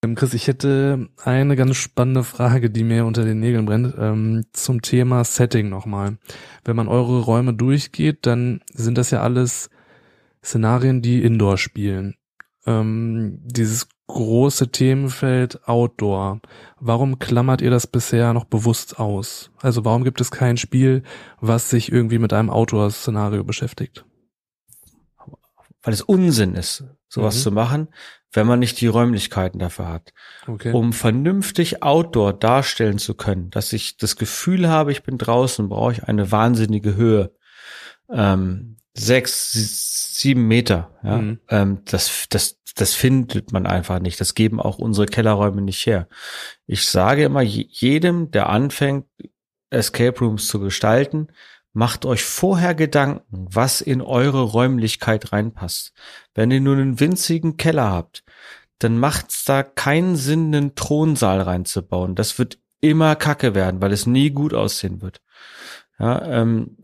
Ähm, 0.05 0.14
Chris, 0.14 0.36
ich 0.36 0.48
hätte 0.48 1.09
eine 1.23 1.55
ganz 1.55 1.77
spannende 1.77 2.23
Frage, 2.23 2.70
die 2.70 2.84
mir 2.84 3.05
unter 3.05 3.26
den 3.26 3.40
Nägeln 3.40 3.66
brennt, 3.66 3.95
ähm, 3.98 4.45
zum 4.54 4.84
Thema 4.84 5.23
Setting 5.23 5.68
nochmal. 5.70 6.20
Wenn 6.64 6.76
man 6.76 6.88
eure 6.88 7.22
Räume 7.22 7.55
durchgeht, 7.55 8.28
dann 8.28 8.62
sind 8.72 9.00
das 9.00 9.09
ja 9.09 9.22
alles 9.22 9.72
Szenarien, 10.44 11.02
die 11.02 11.23
Indoor 11.23 11.58
spielen. 11.58 12.14
Ähm, 12.67 13.39
dieses 13.45 13.88
große 14.06 14.70
Themenfeld 14.70 15.67
Outdoor. 15.67 16.39
Warum 16.80 17.17
klammert 17.17 17.61
ihr 17.61 17.72
das 17.72 17.88
bisher 17.88 18.31
noch 18.33 18.45
bewusst 18.45 19.00
aus? 19.00 19.50
Also 19.59 19.86
warum 19.86 20.03
gibt 20.03 20.22
es 20.22 20.30
kein 20.30 20.58
Spiel, 20.58 21.02
was 21.42 21.72
sich 21.72 21.92
irgendwie 21.92 22.20
mit 22.20 22.31
einem 22.31 22.52
Outdoor-Szenario 22.52 23.44
beschäftigt? 23.44 24.06
Weil 25.86 25.94
es 25.94 26.02
Unsinn 26.02 26.55
ist, 26.55 26.83
sowas 27.08 27.36
mhm. 27.38 27.39
zu 27.39 27.52
machen, 27.52 27.88
wenn 28.33 28.47
man 28.47 28.59
nicht 28.59 28.81
die 28.81 28.88
Räumlichkeiten 28.88 29.59
dafür 29.59 29.88
hat. 29.88 30.14
Okay. 30.47 30.72
Um 30.72 30.94
vernünftig 30.94 31.83
Outdoor 31.83 32.33
darstellen 32.33 32.97
zu 32.97 33.14
können, 33.14 33.52
dass 33.52 33.72
ich 33.72 33.95
das 33.97 34.16
Gefühl 34.16 34.67
habe, 34.67 34.92
ich 34.92 35.03
bin 35.03 35.19
draußen, 35.19 35.69
brauche 35.69 35.94
ich 35.94 36.03
eine 36.03 36.31
wahnsinnige 36.31 36.95
Höhe. 36.95 37.31
Ähm, 38.09 38.77
sechs, 38.95 39.52
sieben 40.19 40.47
Meter. 40.47 40.92
Ja? 41.03 41.17
Mhm. 41.17 41.39
Ähm, 41.50 41.81
das, 41.86 42.25
das, 42.30 42.59
das 42.75 42.95
findet 42.95 43.52
man 43.53 43.67
einfach 43.67 43.99
nicht. 43.99 44.20
Das 44.20 44.33
geben 44.33 44.59
auch 44.59 44.80
unsere 44.80 45.05
Kellerräume 45.05 45.61
nicht 45.61 45.86
her. 45.86 46.08
Ich 46.66 46.88
sage 46.88 47.23
immer 47.23 47.42
jedem, 47.42 48.31
der 48.31 48.49
anfängt, 48.49 49.05
Escape 49.70 50.20
Rooms 50.20 50.47
zu 50.47 50.59
gestalten, 50.59 51.27
macht 51.76 52.06
euch 52.06 52.23
vorher 52.23 52.73
Gedanken, 52.73 53.48
was 53.52 53.81
in 53.81 54.02
eure 54.02 54.42
Räumlichkeit 54.42 55.34
reinpasst. 55.34 55.92
Wenn 56.34 56.50
ihr 56.50 56.62
nur 56.62 56.78
einen 56.78 57.02
winzigen 57.02 57.58
Keller 57.58 57.92
habt, 57.92 58.23
dann 58.80 58.98
macht's 58.98 59.44
da 59.44 59.62
keinen 59.62 60.16
Sinn, 60.16 60.56
einen 60.56 60.76
Thronsaal 60.76 61.42
reinzubauen. 61.42 62.16
Das 62.16 62.40
wird 62.40 62.59
immer 62.80 63.17
Kacke 63.17 63.56
werden, 63.56 63.82
weil 63.82 63.92
es 63.92 64.06
nie 64.06 64.30
gut 64.30 64.54
aussehen 64.54 65.02
wird. 65.02 65.22
Ja, 66.00 66.23
ähm, 66.26 66.78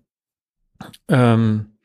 ähm, 1.08 1.78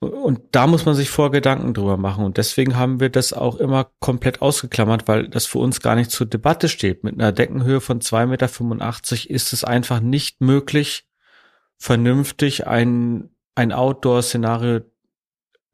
und 0.00 0.40
da 0.52 0.66
muss 0.66 0.86
man 0.86 0.94
sich 0.94 1.10
vor 1.10 1.30
Gedanken 1.30 1.74
drüber 1.74 1.98
machen. 1.98 2.24
Und 2.24 2.38
deswegen 2.38 2.76
haben 2.76 3.00
wir 3.00 3.10
das 3.10 3.34
auch 3.34 3.56
immer 3.56 3.90
komplett 4.00 4.40
ausgeklammert, 4.40 5.08
weil 5.08 5.28
das 5.28 5.44
für 5.44 5.58
uns 5.58 5.82
gar 5.82 5.94
nicht 5.94 6.10
zur 6.10 6.26
Debatte 6.26 6.70
steht. 6.70 7.04
Mit 7.04 7.14
einer 7.14 7.32
Deckenhöhe 7.32 7.82
von 7.82 8.00
2,85 8.00 8.26
Meter 8.26 9.30
ist 9.30 9.52
es 9.52 9.62
einfach 9.64 10.00
nicht 10.00 10.40
möglich, 10.40 11.06
vernünftig 11.78 12.66
ein, 12.66 13.30
ein 13.54 13.72
Outdoor-Szenario 13.72 14.80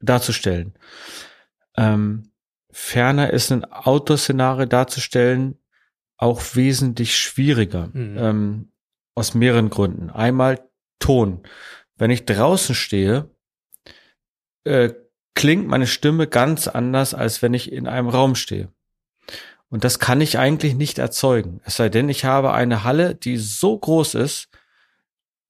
darzustellen. 0.01 0.75
Ähm, 1.77 2.33
ferner 2.71 3.33
ist 3.33 3.53
ein 3.53 3.65
Outdoor-Szenario 3.65 4.67
darzustellen 4.67 5.61
auch 6.21 6.55
wesentlich 6.55 7.17
schwieriger. 7.17 7.89
Mhm. 7.93 8.17
Ähm, 8.19 8.73
aus 9.15 9.35
mehreren 9.35 9.71
Gründen. 9.71 10.11
Einmal 10.11 10.69
Ton. 10.99 11.43
Wenn 11.97 12.11
ich 12.11 12.27
draußen 12.27 12.75
stehe, 12.75 13.31
äh, 14.65 14.91
klingt 15.35 15.67
meine 15.67 15.87
Stimme 15.87 16.27
ganz 16.27 16.69
anders, 16.69 17.15
als 17.15 17.43
wenn 17.43 17.55
ich 17.55 17.73
in 17.73 17.89
einem 17.89 18.09
Raum 18.09 18.35
stehe. 18.35 18.69
Und 19.71 19.85
das 19.85 19.99
kann 19.99 20.21
ich 20.21 20.39
eigentlich 20.39 20.75
nicht 20.75 20.99
erzeugen. 20.99 21.61
Es 21.65 21.77
sei 21.77 21.89
denn, 21.89 22.09
ich 22.09 22.25
habe 22.25 22.53
eine 22.53 22.85
Halle, 22.85 23.15
die 23.15 23.37
so 23.37 23.79
groß 23.79 24.15
ist, 24.15 24.49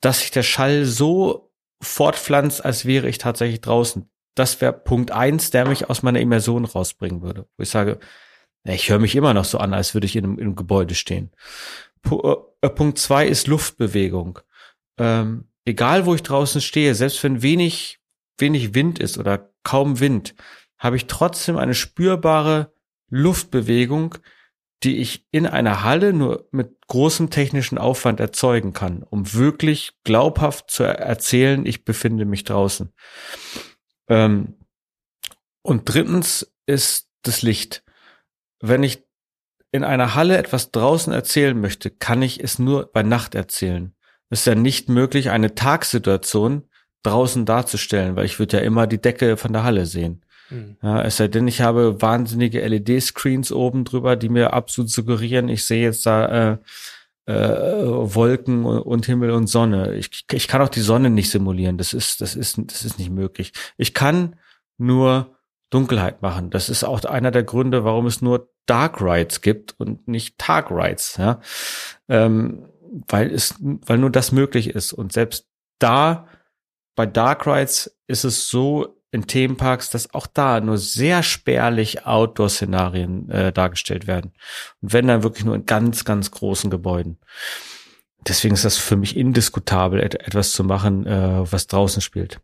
dass 0.01 0.21
sich 0.21 0.31
der 0.31 0.43
Schall 0.43 0.85
so 0.85 1.53
fortpflanzt, 1.83 2.65
als 2.65 2.85
wäre 2.85 3.09
ich 3.09 3.19
tatsächlich 3.19 3.61
draußen. 3.61 4.11
Das 4.35 4.61
wäre 4.61 4.73
Punkt 4.73 5.11
eins, 5.11 5.51
der 5.51 5.69
mich 5.69 5.91
aus 5.91 6.03
meiner 6.03 6.21
Immersion 6.21 6.65
rausbringen 6.65 7.23
würde. 7.23 7.47
Wo 7.57 7.63
ich 7.63 7.71
sage, 7.71 7.99
ich 8.65 8.89
höre 8.91 8.99
mich 8.99 9.17
immer 9.17 9.35
noch 9.35 9.45
so 9.45 9.59
an, 9.59 9.75
als 9.75 9.95
würde 9.95 10.07
ich 10.07 10.17
in 10.17 10.25
einem, 10.25 10.39
in 10.39 10.45
einem 10.45 10.57
Gebäude 10.57 10.95
stehen. 10.95 11.31
P 12.03 12.17
äh, 12.63 12.69
Punkt 12.69 12.99
zwei 12.99 13.27
ist 13.27 13.47
Luftbewegung. 13.47 14.39
Ähm, 14.99 15.49
egal 15.65 16.07
wo 16.07 16.15
ich 16.15 16.23
draußen 16.23 16.61
stehe, 16.61 16.95
selbst 16.95 17.23
wenn 17.23 17.43
wenig 17.43 18.01
wenig 18.41 18.75
Wind 18.75 18.99
ist 18.99 19.19
oder 19.19 19.51
kaum 19.63 20.01
Wind, 20.01 20.35
habe 20.79 20.97
ich 20.97 21.07
trotzdem 21.07 21.57
eine 21.57 21.75
spürbare 21.75 22.73
Luftbewegung, 23.11 24.17
die 24.83 24.99
ich 24.99 25.27
in 25.31 25.47
einer 25.47 25.85
Halle 25.85 26.13
nur 26.13 26.49
mit 26.53 26.87
großem 26.87 27.31
technischen 27.31 27.79
Aufwand 27.79 28.19
erzeugen 28.19 28.73
kann, 28.73 29.03
um 29.03 29.33
wirklich 29.35 29.93
glaubhaft 30.05 30.71
zu 30.71 30.85
erzählen, 30.85 31.67
ich 31.67 31.85
befinde 31.85 32.25
mich 32.25 32.45
draußen. 32.45 32.93
Ähm, 34.09 34.57
und 35.63 35.83
drittens 35.85 36.51
ist 36.67 37.09
das 37.23 37.43
Licht. 37.43 37.85
Wenn 38.61 38.83
ich 38.83 39.05
in 39.73 39.85
einer 39.85 40.15
Halle 40.15 40.39
etwas 40.39 40.73
draußen 40.73 41.13
erzählen 41.13 41.59
möchte, 41.59 41.91
kann 41.91 42.23
ich 42.23 42.43
es 42.43 42.59
nur 42.59 42.91
bei 42.93 43.03
Nacht 43.03 43.35
erzählen. 43.35 43.95
Es 44.31 44.41
ist 44.41 44.47
ja 44.47 44.55
nicht 44.55 44.89
möglich, 44.89 45.31
eine 45.31 45.55
Tagssituation 45.55 46.69
draußen 47.03 47.45
darzustellen, 47.45 48.17
weil 48.17 48.27
ich 48.27 48.39
würde 48.39 48.59
ja 48.59 48.63
immer 48.63 48.87
die 48.87 49.01
Decke 49.01 49.37
von 49.37 49.53
der 49.53 49.65
Halle 49.65 49.87
sehen. 49.87 50.25
Mhm. 50.51 50.77
Ja, 50.83 51.03
es 51.03 51.17
sei 51.17 51.29
denn, 51.29 51.49
ich 51.49 51.61
habe 51.61 52.01
wahnsinnige 52.03 52.67
LED-Screens 52.67 53.53
oben 53.53 53.85
drüber, 53.85 54.17
die 54.17 54.29
mir 54.29 54.53
absolut 54.53 54.91
suggerieren, 54.91 55.49
ich 55.49 55.65
sehe 55.65 55.83
jetzt 55.83 56.07
da 56.07 56.53
äh, 56.53 56.59
äh, 57.27 57.35
Wolken 57.35 58.65
und 58.65 59.07
Himmel 59.07 59.31
und 59.31 59.47
Sonne. 59.47 59.95
Ich, 59.95 60.25
ich 60.33 60.49
kann 60.49 60.63
auch 60.63 60.69
die 60.69 60.81
Sonne 60.81 61.11
nicht 61.11 61.31
simulieren. 61.31 61.79
Das 61.79 61.93
ist, 61.93 62.21
das 62.21 62.35
ist, 62.35 62.59
das 62.67 62.85
ist 62.85 62.99
nicht 62.99 63.11
möglich. 63.11 63.53
Ich 63.77 63.95
kann 63.95 64.37
nur 64.79 65.37
Dunkelheit 65.71 66.23
machen. 66.23 66.51
Das 66.51 66.69
ist 66.69 66.83
auch 66.83 67.05
einer 67.05 67.31
der 67.31 67.45
Gründe, 67.45 67.85
warum 67.85 68.07
es 68.07 68.21
nur 68.21 68.51
Dark 68.67 69.01
Rides 69.01 69.41
gibt 69.41 69.79
und 69.79 70.09
nicht 70.09 70.39
Tag 70.39 70.71
Rides. 70.71 71.17
Ja? 71.19 71.41
Ähm, 72.09 72.67
weil 73.09 73.33
es, 73.33 73.55
weil 73.61 73.99
nur 73.99 74.11
das 74.11 74.33
möglich 74.33 74.71
ist. 74.71 74.93
Und 74.93 75.13
selbst 75.13 75.47
da 75.79 76.27
bei 76.97 77.07
Dark 77.07 77.47
Rides 77.47 77.97
ist 78.09 78.25
es 78.25 78.49
so 78.49 79.00
in 79.13 79.27
Themenparks, 79.27 79.91
dass 79.91 80.15
auch 80.15 80.27
da 80.27 80.61
nur 80.61 80.79
sehr 80.79 81.23
spärlich 81.23 82.07
Outdoor-Szenarien 82.07 83.29
äh, 83.31 83.53
dargestellt 83.53 84.07
werden. 84.07 84.33
Und 84.81 84.93
wenn 84.93 85.09
dann 85.09 85.23
wirklich 85.23 85.45
nur 85.45 85.57
in 85.57 85.67
ganz, 85.67 86.05
ganz 86.05 86.31
großen 86.31 86.71
Gebäuden. 86.71 87.19
Deswegen 88.29 88.55
ist 88.55 88.65
das 88.65 88.77
für 88.77 88.97
mich 88.97 89.17
indiskutabel, 89.17 90.01
et 90.01 90.15
etwas 90.15 90.53
zu 90.53 90.63
machen, 90.63 91.07
äh, 91.07 91.51
was 91.51 91.67
draußen 91.67 92.03
spielt. 92.03 92.41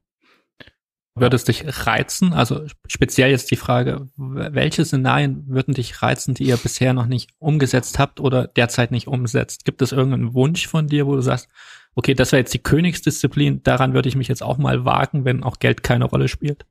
Würde 1.15 1.37
es 1.37 1.45
dich 1.45 1.65
reizen? 1.87 2.35
Also 2.35 2.67
speziell 2.87 3.31
jetzt 3.31 3.51
die 3.51 3.57
Frage, 3.57 4.09
welche 4.17 4.85
Szenarien 4.85 5.45
würden 5.47 5.73
dich 5.73 6.03
reizen, 6.03 6.35
die 6.35 6.45
ihr 6.45 6.59
bisher 6.59 6.93
noch 6.93 7.07
nicht 7.07 7.31
umgesetzt 7.39 7.99
habt 7.99 8.21
oder 8.21 8.49
derzeit 8.49 8.91
nicht 8.91 9.07
umsetzt? 9.07 9.65
Gibt 9.65 9.81
es 9.81 9.93
irgendeinen 9.93 10.35
Wunsch 10.35 10.67
von 10.67 10.89
dir, 10.89 11.07
wo 11.07 11.15
du 11.15 11.23
sagst, 11.23 11.49
okay, 11.97 12.15
das 12.15 12.31
wäre 12.31 12.41
jetzt 12.41 12.55
die 12.55 12.63
Königsdisziplin, 12.63 13.63
daran 13.65 13.95
würde 13.95 14.09
ich 14.09 14.17
mich 14.17 14.29
jetzt 14.29 14.43
auch 14.43 14.59
mal 14.59 14.85
wagen, 14.85 15.25
wenn 15.25 15.43
auch 15.43 15.59
Geld 15.59 15.83
keine 15.83 16.05
Rolle 16.05 16.29
spielt? 16.29 16.65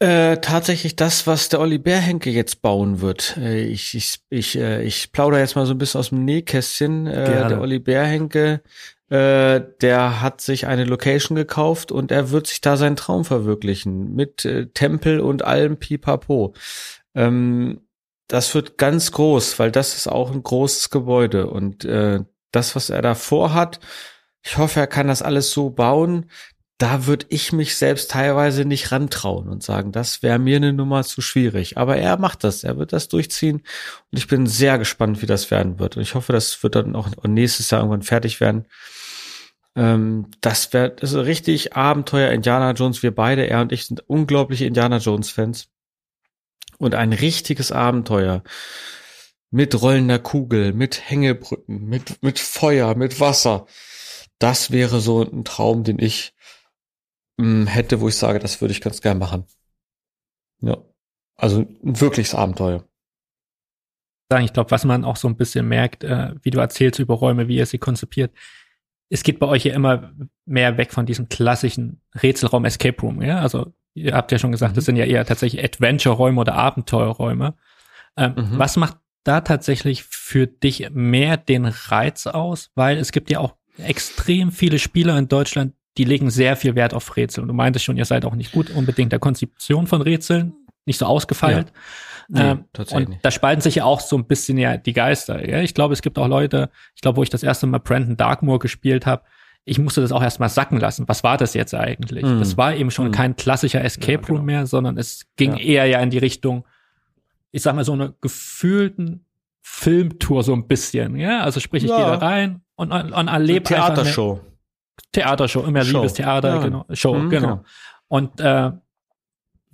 Äh, 0.00 0.38
tatsächlich 0.38 0.96
das, 0.96 1.26
was 1.26 1.48
der 1.48 1.60
Olli 1.60 1.78
Bärhenke 1.78 2.28
jetzt 2.30 2.62
bauen 2.62 3.00
wird. 3.00 3.36
Äh, 3.36 3.62
ich, 3.62 3.94
ich, 3.94 4.18
ich, 4.28 4.58
äh, 4.58 4.82
ich 4.82 5.12
plaudere 5.12 5.40
jetzt 5.40 5.54
mal 5.54 5.66
so 5.66 5.72
ein 5.72 5.78
bisschen 5.78 6.00
aus 6.00 6.08
dem 6.08 6.24
Nähkästchen. 6.24 7.06
Äh, 7.06 7.48
der 7.48 7.60
Olli 7.60 7.78
Bärhenke, 7.78 8.60
äh, 9.08 9.60
der 9.80 10.20
hat 10.20 10.40
sich 10.40 10.66
eine 10.66 10.84
Location 10.84 11.36
gekauft 11.36 11.92
und 11.92 12.10
er 12.10 12.30
wird 12.30 12.48
sich 12.48 12.60
da 12.60 12.76
seinen 12.76 12.96
Traum 12.96 13.24
verwirklichen 13.24 14.14
mit 14.14 14.44
äh, 14.44 14.66
Tempel 14.74 15.20
und 15.20 15.44
allem 15.44 15.76
Pipapo. 15.76 16.54
Ähm, 17.14 17.82
das 18.26 18.54
wird 18.54 18.78
ganz 18.78 19.12
groß, 19.12 19.58
weil 19.58 19.70
das 19.70 19.96
ist 19.96 20.08
auch 20.08 20.32
ein 20.32 20.42
großes 20.42 20.90
Gebäude 20.90 21.46
und 21.46 21.84
äh, 21.84 22.20
das, 22.56 22.76
was 22.76 22.90
er 22.90 23.02
da 23.02 23.14
vorhat, 23.14 23.80
Ich 24.46 24.58
hoffe, 24.58 24.80
er 24.80 24.86
kann 24.86 25.08
das 25.08 25.22
alles 25.22 25.50
so 25.52 25.70
bauen. 25.70 26.26
Da 26.78 27.06
würde 27.06 27.26
ich 27.30 27.52
mich 27.52 27.76
selbst 27.76 28.10
teilweise 28.10 28.64
nicht 28.64 28.92
rantrauen 28.92 29.48
und 29.48 29.62
sagen, 29.62 29.92
das 29.92 30.22
wäre 30.22 30.38
mir 30.38 30.56
eine 30.56 30.72
Nummer 30.72 31.04
zu 31.04 31.22
schwierig. 31.22 31.78
Aber 31.78 31.96
er 31.96 32.18
macht 32.18 32.44
das, 32.44 32.64
er 32.64 32.76
wird 32.78 32.92
das 32.92 33.08
durchziehen 33.08 33.62
und 34.10 34.18
ich 34.18 34.26
bin 34.28 34.46
sehr 34.46 34.78
gespannt, 34.78 35.22
wie 35.22 35.26
das 35.26 35.50
werden 35.50 35.78
wird. 35.78 35.96
Und 35.96 36.02
ich 36.02 36.14
hoffe, 36.14 36.32
das 36.32 36.62
wird 36.62 36.74
dann 36.74 36.96
auch 36.96 37.08
nächstes 37.24 37.70
Jahr 37.70 37.80
irgendwann 37.80 38.02
fertig 38.02 38.40
werden. 38.40 38.66
Ähm, 39.76 40.26
das 40.40 40.72
wäre 40.72 40.96
richtig 41.26 41.74
Abenteuer 41.74 42.32
Indiana 42.32 42.72
Jones. 42.72 43.02
Wir 43.02 43.14
beide, 43.14 43.46
er 43.48 43.60
und 43.62 43.72
ich, 43.72 43.86
sind 43.86 44.08
unglaubliche 44.08 44.66
Indiana 44.66 44.98
Jones 44.98 45.30
Fans. 45.30 45.68
Und 46.78 46.94
ein 46.94 47.12
richtiges 47.12 47.72
Abenteuer 47.72 48.42
mit 49.54 49.80
rollender 49.80 50.18
Kugel, 50.18 50.72
mit 50.72 51.08
Hängebrücken, 51.08 51.84
mit, 51.84 52.20
mit 52.24 52.40
Feuer, 52.40 52.96
mit 52.96 53.20
Wasser. 53.20 53.66
Das 54.40 54.72
wäre 54.72 54.98
so 54.98 55.22
ein 55.22 55.44
Traum, 55.44 55.84
den 55.84 56.00
ich 56.00 56.34
mh, 57.36 57.46
hm, 57.46 57.66
hätte, 57.68 58.00
wo 58.00 58.08
ich 58.08 58.16
sage, 58.16 58.40
das 58.40 58.60
würde 58.60 58.72
ich 58.72 58.80
ganz 58.80 59.00
gern 59.00 59.18
machen. 59.18 59.44
Ja. 60.60 60.78
Also 61.36 61.60
ein 61.60 62.00
wirkliches 62.00 62.34
Abenteuer. 62.34 62.84
Ich 64.40 64.52
glaube, 64.52 64.72
was 64.72 64.84
man 64.84 65.04
auch 65.04 65.14
so 65.14 65.28
ein 65.28 65.36
bisschen 65.36 65.68
merkt, 65.68 66.02
äh, 66.02 66.34
wie 66.42 66.50
du 66.50 66.58
erzählst 66.58 66.98
über 66.98 67.14
Räume, 67.14 67.46
wie 67.46 67.56
ihr 67.56 67.66
sie 67.66 67.78
konzipiert, 67.78 68.32
es 69.08 69.22
geht 69.22 69.38
bei 69.38 69.46
euch 69.46 69.64
ja 69.64 69.74
immer 69.74 70.14
mehr 70.46 70.76
weg 70.78 70.92
von 70.92 71.06
diesem 71.06 71.28
klassischen 71.28 72.00
Rätselraum 72.20 72.64
Escape 72.64 73.00
Room, 73.00 73.22
ja? 73.22 73.38
Also 73.38 73.72
ihr 73.92 74.14
habt 74.16 74.32
ja 74.32 74.38
schon 74.40 74.50
gesagt, 74.50 74.76
das 74.76 74.82
mhm. 74.82 74.86
sind 74.86 74.96
ja 74.96 75.04
eher 75.04 75.24
tatsächlich 75.24 75.62
Adventure-Räume 75.62 76.40
oder 76.40 76.54
Abenteuerräume. 76.54 77.54
Ähm, 78.16 78.34
mhm. 78.36 78.58
Was 78.58 78.76
macht 78.76 78.98
da 79.24 79.40
tatsächlich 79.40 80.04
für 80.04 80.46
dich 80.46 80.88
mehr 80.92 81.36
den 81.36 81.64
Reiz 81.66 82.26
aus? 82.26 82.70
Weil 82.74 82.98
es 82.98 83.12
gibt 83.12 83.30
ja 83.30 83.40
auch 83.40 83.54
extrem 83.78 84.52
viele 84.52 84.78
Spieler 84.78 85.18
in 85.18 85.28
Deutschland, 85.28 85.74
die 85.96 86.04
legen 86.04 86.30
sehr 86.30 86.56
viel 86.56 86.74
Wert 86.74 86.94
auf 86.94 87.16
Rätsel. 87.16 87.42
Und 87.42 87.48
du 87.48 87.54
meintest 87.54 87.84
schon, 87.84 87.96
ihr 87.96 88.04
seid 88.04 88.24
auch 88.24 88.34
nicht 88.34 88.52
gut 88.52 88.70
unbedingt 88.70 89.12
der 89.12 89.18
Konzeption 89.18 89.86
von 89.86 90.02
Rätseln, 90.02 90.54
nicht 90.86 90.98
so 90.98 91.06
ausgefeilt. 91.06 91.68
Ja. 91.68 91.80
Nee, 92.28 92.40
ähm, 92.40 92.64
tatsächlich. 92.72 93.08
Und 93.08 93.18
da 93.22 93.30
spalten 93.30 93.60
sich 93.60 93.76
ja 93.76 93.84
auch 93.84 94.00
so 94.00 94.16
ein 94.16 94.26
bisschen 94.26 94.58
ja 94.58 94.76
die 94.76 94.92
Geister. 94.92 95.46
Ja? 95.46 95.60
Ich 95.60 95.74
glaube, 95.74 95.92
es 95.92 96.02
gibt 96.02 96.18
auch 96.18 96.28
Leute, 96.28 96.70
ich 96.94 97.02
glaube, 97.02 97.18
wo 97.18 97.22
ich 97.22 97.30
das 97.30 97.42
erste 97.42 97.66
Mal 97.66 97.78
Brandon 97.78 98.16
Darkmoor 98.16 98.58
gespielt 98.58 99.06
habe, 99.06 99.22
ich 99.66 99.78
musste 99.78 100.00
das 100.00 100.12
auch 100.12 100.22
erstmal 100.22 100.50
sacken 100.50 100.78
lassen. 100.78 101.08
Was 101.08 101.24
war 101.24 101.38
das 101.38 101.54
jetzt 101.54 101.74
eigentlich? 101.74 102.22
Mm. 102.22 102.38
Das 102.38 102.58
war 102.58 102.74
eben 102.74 102.90
schon 102.90 103.08
mm. 103.08 103.12
kein 103.12 103.36
klassischer 103.36 103.82
Escape 103.82 104.12
ja, 104.12 104.18
genau. 104.18 104.38
Room 104.38 104.44
mehr, 104.44 104.66
sondern 104.66 104.98
es 104.98 105.26
ging 105.36 105.52
ja. 105.52 105.58
eher 105.58 105.86
ja 105.86 106.00
in 106.00 106.10
die 106.10 106.18
Richtung, 106.18 106.64
ich 107.54 107.62
sag 107.62 107.76
mal, 107.76 107.84
so 107.84 107.92
eine 107.92 108.12
gefühlten 108.20 109.26
Filmtour 109.62 110.42
so 110.42 110.52
ein 110.52 110.66
bisschen. 110.66 111.14
Ja, 111.14 111.42
also 111.42 111.60
sprich, 111.60 111.84
ich 111.84 111.90
ja. 111.90 111.96
gehe 111.96 112.06
da 112.06 112.16
rein 112.16 112.62
und, 112.74 112.90
und, 112.90 113.12
und 113.12 113.28
erlebe 113.28 113.68
so 113.68 113.74
Theatershow. 113.74 114.40
Theatershow, 115.12 115.62
immersives 115.64 116.10
Show. 116.10 116.16
Theater, 116.16 116.58
genau. 116.58 116.84
Show, 116.92 117.14
mhm, 117.14 117.30
genau. 117.30 117.46
genau. 117.46 117.64
Und 118.08 118.40
äh, 118.40 118.72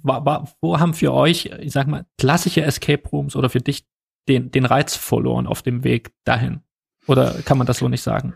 wo 0.02 0.78
haben 0.78 0.92
für 0.92 1.14
euch, 1.14 1.46
ich 1.58 1.72
sag 1.72 1.86
mal, 1.86 2.04
klassische 2.18 2.60
Escape 2.62 3.08
Rooms 3.08 3.34
oder 3.34 3.48
für 3.48 3.60
dich 3.60 3.86
den, 4.28 4.50
den 4.50 4.66
Reiz 4.66 4.94
verloren 4.94 5.46
auf 5.46 5.62
dem 5.62 5.82
Weg 5.82 6.12
dahin? 6.24 6.60
Oder 7.06 7.32
kann 7.46 7.56
man 7.56 7.66
das 7.66 7.78
so 7.78 7.88
nicht 7.88 8.02
sagen? 8.02 8.34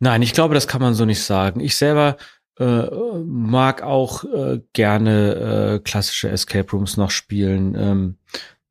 Nein, 0.00 0.22
ich 0.22 0.32
glaube, 0.32 0.54
das 0.54 0.66
kann 0.66 0.82
man 0.82 0.94
so 0.94 1.04
nicht 1.04 1.22
sagen. 1.22 1.60
Ich 1.60 1.76
selber 1.76 2.16
äh, 2.58 2.86
mag 3.24 3.82
auch 3.82 4.24
äh, 4.24 4.60
gerne 4.72 5.34
äh, 5.34 5.78
klassische 5.80 6.28
Escape 6.28 6.70
Rooms 6.70 6.96
noch 6.96 7.10
spielen, 7.10 7.74
ähm, 7.76 8.18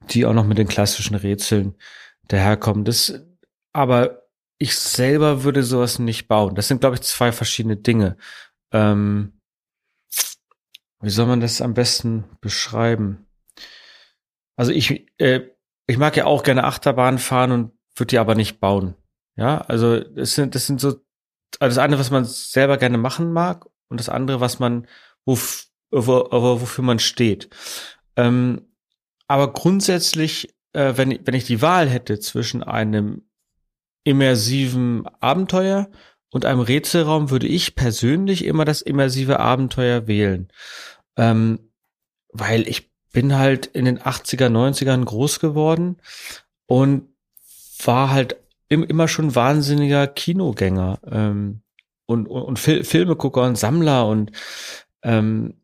die 0.09 0.25
auch 0.25 0.33
noch 0.33 0.45
mit 0.45 0.57
den 0.57 0.67
klassischen 0.67 1.15
Rätseln 1.15 1.75
daherkommen. 2.27 2.85
Das, 2.85 3.25
aber 3.73 4.23
ich 4.57 4.75
selber 4.77 5.43
würde 5.43 5.63
sowas 5.63 5.99
nicht 5.99 6.27
bauen. 6.27 6.55
Das 6.55 6.67
sind, 6.67 6.81
glaube 6.81 6.95
ich, 6.95 7.01
zwei 7.01 7.31
verschiedene 7.31 7.77
Dinge. 7.77 8.17
Ähm, 8.71 9.33
wie 11.01 11.09
soll 11.09 11.25
man 11.25 11.39
das 11.39 11.61
am 11.61 11.73
besten 11.73 12.25
beschreiben? 12.41 13.25
Also 14.55 14.71
ich, 14.71 15.07
äh, 15.17 15.41
ich 15.87 15.97
mag 15.97 16.15
ja 16.15 16.25
auch 16.25 16.43
gerne 16.43 16.63
Achterbahn 16.63 17.17
fahren 17.17 17.51
und 17.51 17.71
würde 17.95 18.11
die 18.11 18.19
aber 18.19 18.35
nicht 18.35 18.59
bauen. 18.59 18.93
Ja, 19.35 19.61
also 19.61 19.99
das 19.99 20.35
sind, 20.35 20.53
das 20.53 20.67
sind 20.67 20.79
so, 20.79 21.01
also 21.59 21.75
das 21.75 21.77
eine, 21.79 21.97
was 21.97 22.11
man 22.11 22.25
selber 22.25 22.77
gerne 22.77 22.99
machen 22.99 23.33
mag 23.33 23.65
und 23.91 23.99
das 23.99 24.09
andere, 24.09 24.39
was 24.39 24.59
man, 24.59 24.87
wo, 25.25 25.37
wo, 25.91 26.27
wofür 26.31 26.83
man 26.83 26.99
steht. 26.99 27.49
Ähm, 28.15 28.61
aber 29.27 29.53
grundsätzlich, 29.53 30.55
äh, 30.73 30.93
wenn, 30.95 31.19
wenn 31.25 31.33
ich 31.35 31.45
die 31.45 31.61
Wahl 31.61 31.87
hätte 31.87 32.19
zwischen 32.19 32.63
einem 32.63 33.23
immersiven 34.03 35.05
Abenteuer 35.19 35.89
und 36.31 36.45
einem 36.45 36.61
Rätselraum, 36.61 37.29
würde 37.29 37.47
ich 37.47 37.75
persönlich 37.75 38.45
immer 38.45 38.65
das 38.65 38.81
immersive 38.81 39.39
Abenteuer 39.39 40.07
wählen. 40.07 40.47
Ähm, 41.17 41.71
weil 42.29 42.67
ich 42.67 42.89
bin 43.11 43.37
halt 43.37 43.65
in 43.67 43.85
den 43.85 43.99
80er, 43.99 44.47
90ern 44.47 45.03
groß 45.03 45.39
geworden 45.39 45.97
und 46.65 47.09
war 47.83 48.09
halt 48.09 48.37
im, 48.69 48.83
immer 48.83 49.09
schon 49.09 49.35
wahnsinniger 49.35 50.07
Kinogänger 50.07 50.99
ähm, 51.05 51.61
und, 52.11 52.27
und, 52.27 52.41
und 52.43 52.59
Fil 52.59 52.83
Filmegucker 52.83 53.43
und 53.43 53.57
Sammler 53.57 54.07
und 54.07 54.31
ähm, 55.03 55.61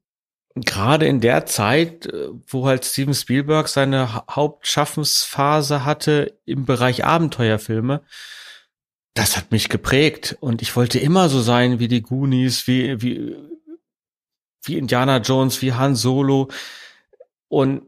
gerade 0.55 1.05
in 1.05 1.21
der 1.21 1.45
Zeit, 1.45 2.07
äh, 2.07 2.29
wo 2.47 2.67
halt 2.67 2.85
Steven 2.85 3.13
Spielberg 3.13 3.67
seine 3.67 4.25
Hauptschaffensphase 4.29 5.85
hatte 5.85 6.39
im 6.45 6.65
Bereich 6.65 7.05
Abenteuerfilme, 7.05 8.01
das 9.13 9.35
hat 9.35 9.51
mich 9.51 9.69
geprägt 9.69 10.37
und 10.39 10.61
ich 10.61 10.75
wollte 10.75 10.99
immer 10.99 11.29
so 11.29 11.41
sein 11.41 11.79
wie 11.79 11.87
die 11.87 12.03
Goonies, 12.03 12.67
wie, 12.67 13.01
wie, 13.01 13.35
wie 14.63 14.77
Indiana 14.77 15.17
Jones, 15.17 15.61
wie 15.61 15.73
Han 15.73 15.95
Solo. 15.95 16.49
Und 17.47 17.83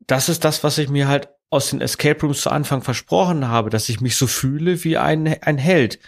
das 0.00 0.28
ist 0.28 0.44
das, 0.44 0.64
was 0.64 0.78
ich 0.78 0.88
mir 0.88 1.06
halt 1.06 1.28
aus 1.50 1.70
den 1.70 1.80
Escape 1.80 2.20
Rooms 2.22 2.40
zu 2.40 2.50
Anfang 2.50 2.82
versprochen 2.82 3.46
habe, 3.48 3.70
dass 3.70 3.88
ich 3.88 4.00
mich 4.00 4.16
so 4.16 4.26
fühle 4.26 4.82
wie 4.82 4.96
ein, 4.96 5.26
ein 5.42 5.58
Held. 5.58 6.00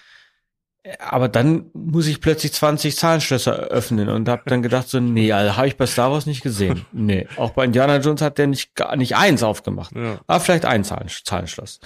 Aber 0.99 1.29
dann 1.29 1.67
muss 1.75 2.09
ich 2.09 2.21
plötzlich 2.21 2.53
20 2.53 2.97
Zahlenschlösser 2.97 3.53
öffnen 3.53 4.09
und 4.09 4.29
habe 4.29 4.43
dann 4.47 4.63
gedacht 4.63 4.89
so, 4.89 4.99
nee, 4.99 5.33
also 5.33 5.57
habe 5.57 5.69
ich 5.69 5.77
bei 5.77 5.87
Star 5.87 6.11
Wars 6.11 6.27
nicht 6.27 6.43
gesehen. 6.43 6.85
Nee, 6.93 7.27
auch 7.37 7.51
bei 7.51 7.65
Indiana 7.65 7.99
Jones 7.99 8.21
hat 8.21 8.39
der 8.39 8.49
nicht 8.49 8.75
gar 8.75 8.97
nicht 8.97 9.17
eins 9.17 9.43
aufgemacht, 9.43 9.95
ja. 9.95 10.21
aber 10.27 10.41
vielleicht 10.41 10.65
ein 10.65 10.85
Zahlen, 10.85 11.09
Zahlenschloss. 11.09 11.81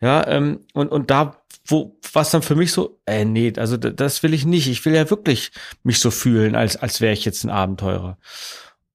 Ja, 0.00 0.26
ähm, 0.26 0.60
und 0.74 0.88
und 0.88 1.10
da 1.10 1.40
wo 1.66 1.96
was 2.12 2.30
dann 2.30 2.42
für 2.42 2.56
mich 2.56 2.72
so, 2.72 3.00
äh, 3.06 3.24
nee, 3.24 3.52
also 3.56 3.76
das 3.76 4.22
will 4.22 4.34
ich 4.34 4.44
nicht. 4.44 4.66
Ich 4.66 4.84
will 4.84 4.94
ja 4.94 5.08
wirklich 5.10 5.52
mich 5.82 6.00
so 6.00 6.10
fühlen, 6.10 6.56
als 6.56 6.76
als 6.76 7.00
wäre 7.00 7.12
ich 7.12 7.24
jetzt 7.24 7.44
ein 7.44 7.50
Abenteurer. 7.50 8.18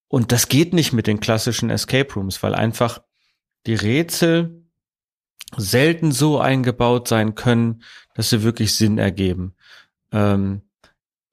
Und 0.08 0.32
das 0.32 0.50
geht 0.50 0.74
nicht 0.74 0.94
mit 0.94 1.08
den 1.08 1.20
klassischen 1.20 1.70
Escape 1.70 2.14
Rooms, 2.14 2.44
weil 2.44 2.56
einfach 2.56 3.02
die 3.66 3.76
Rätsel 3.76 4.66
selten 5.58 6.12
so 6.12 6.40
eingebaut 6.40 7.08
sein 7.08 7.36
können, 7.36 7.84
dass 8.16 8.32
sie 8.32 8.42
wirklich 8.42 8.74
Sinn 8.74 8.98
ergeben. 8.98 9.54
Ähm, 10.12 10.62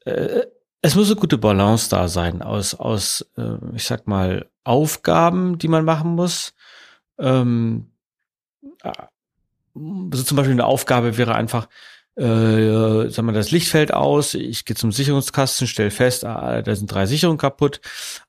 äh, 0.05 0.43
es 0.83 0.97
muss 0.97 1.07
eine 1.07 1.17
gute 1.17 1.39
Balance 1.39 1.89
da 1.89 2.09
sein 2.09 2.43
aus, 2.43 2.75
aus 2.75 3.25
äh, 3.39 3.57
ich 3.75 3.85
sag 3.85 4.07
mal, 4.07 4.51
Aufgaben, 4.65 5.57
die 5.59 5.69
man 5.69 5.85
machen 5.85 6.15
muss. 6.15 6.55
Ähm, 7.19 7.93
also 9.75 10.23
zum 10.25 10.37
Beispiel 10.37 10.53
eine 10.53 10.67
Aufgabe 10.67 11.17
wäre 11.17 11.35
einfach, 11.35 11.69
äh, 12.17 13.09
sag 13.09 13.25
mal, 13.25 13.33
das 13.33 13.53
Licht 13.53 13.69
fällt 13.69 13.95
aus, 13.95 14.35
ich 14.35 14.65
gehe 14.65 14.77
zum 14.77 14.93
Sicherungskasten, 14.93 15.67
stelle 15.67 15.91
fest, 15.91 16.25
ah, 16.25 16.61
da 16.61 16.77
sind 16.77 16.93
drei 16.93 17.07
Sicherungen 17.07 17.39
kaputt, 17.39 17.81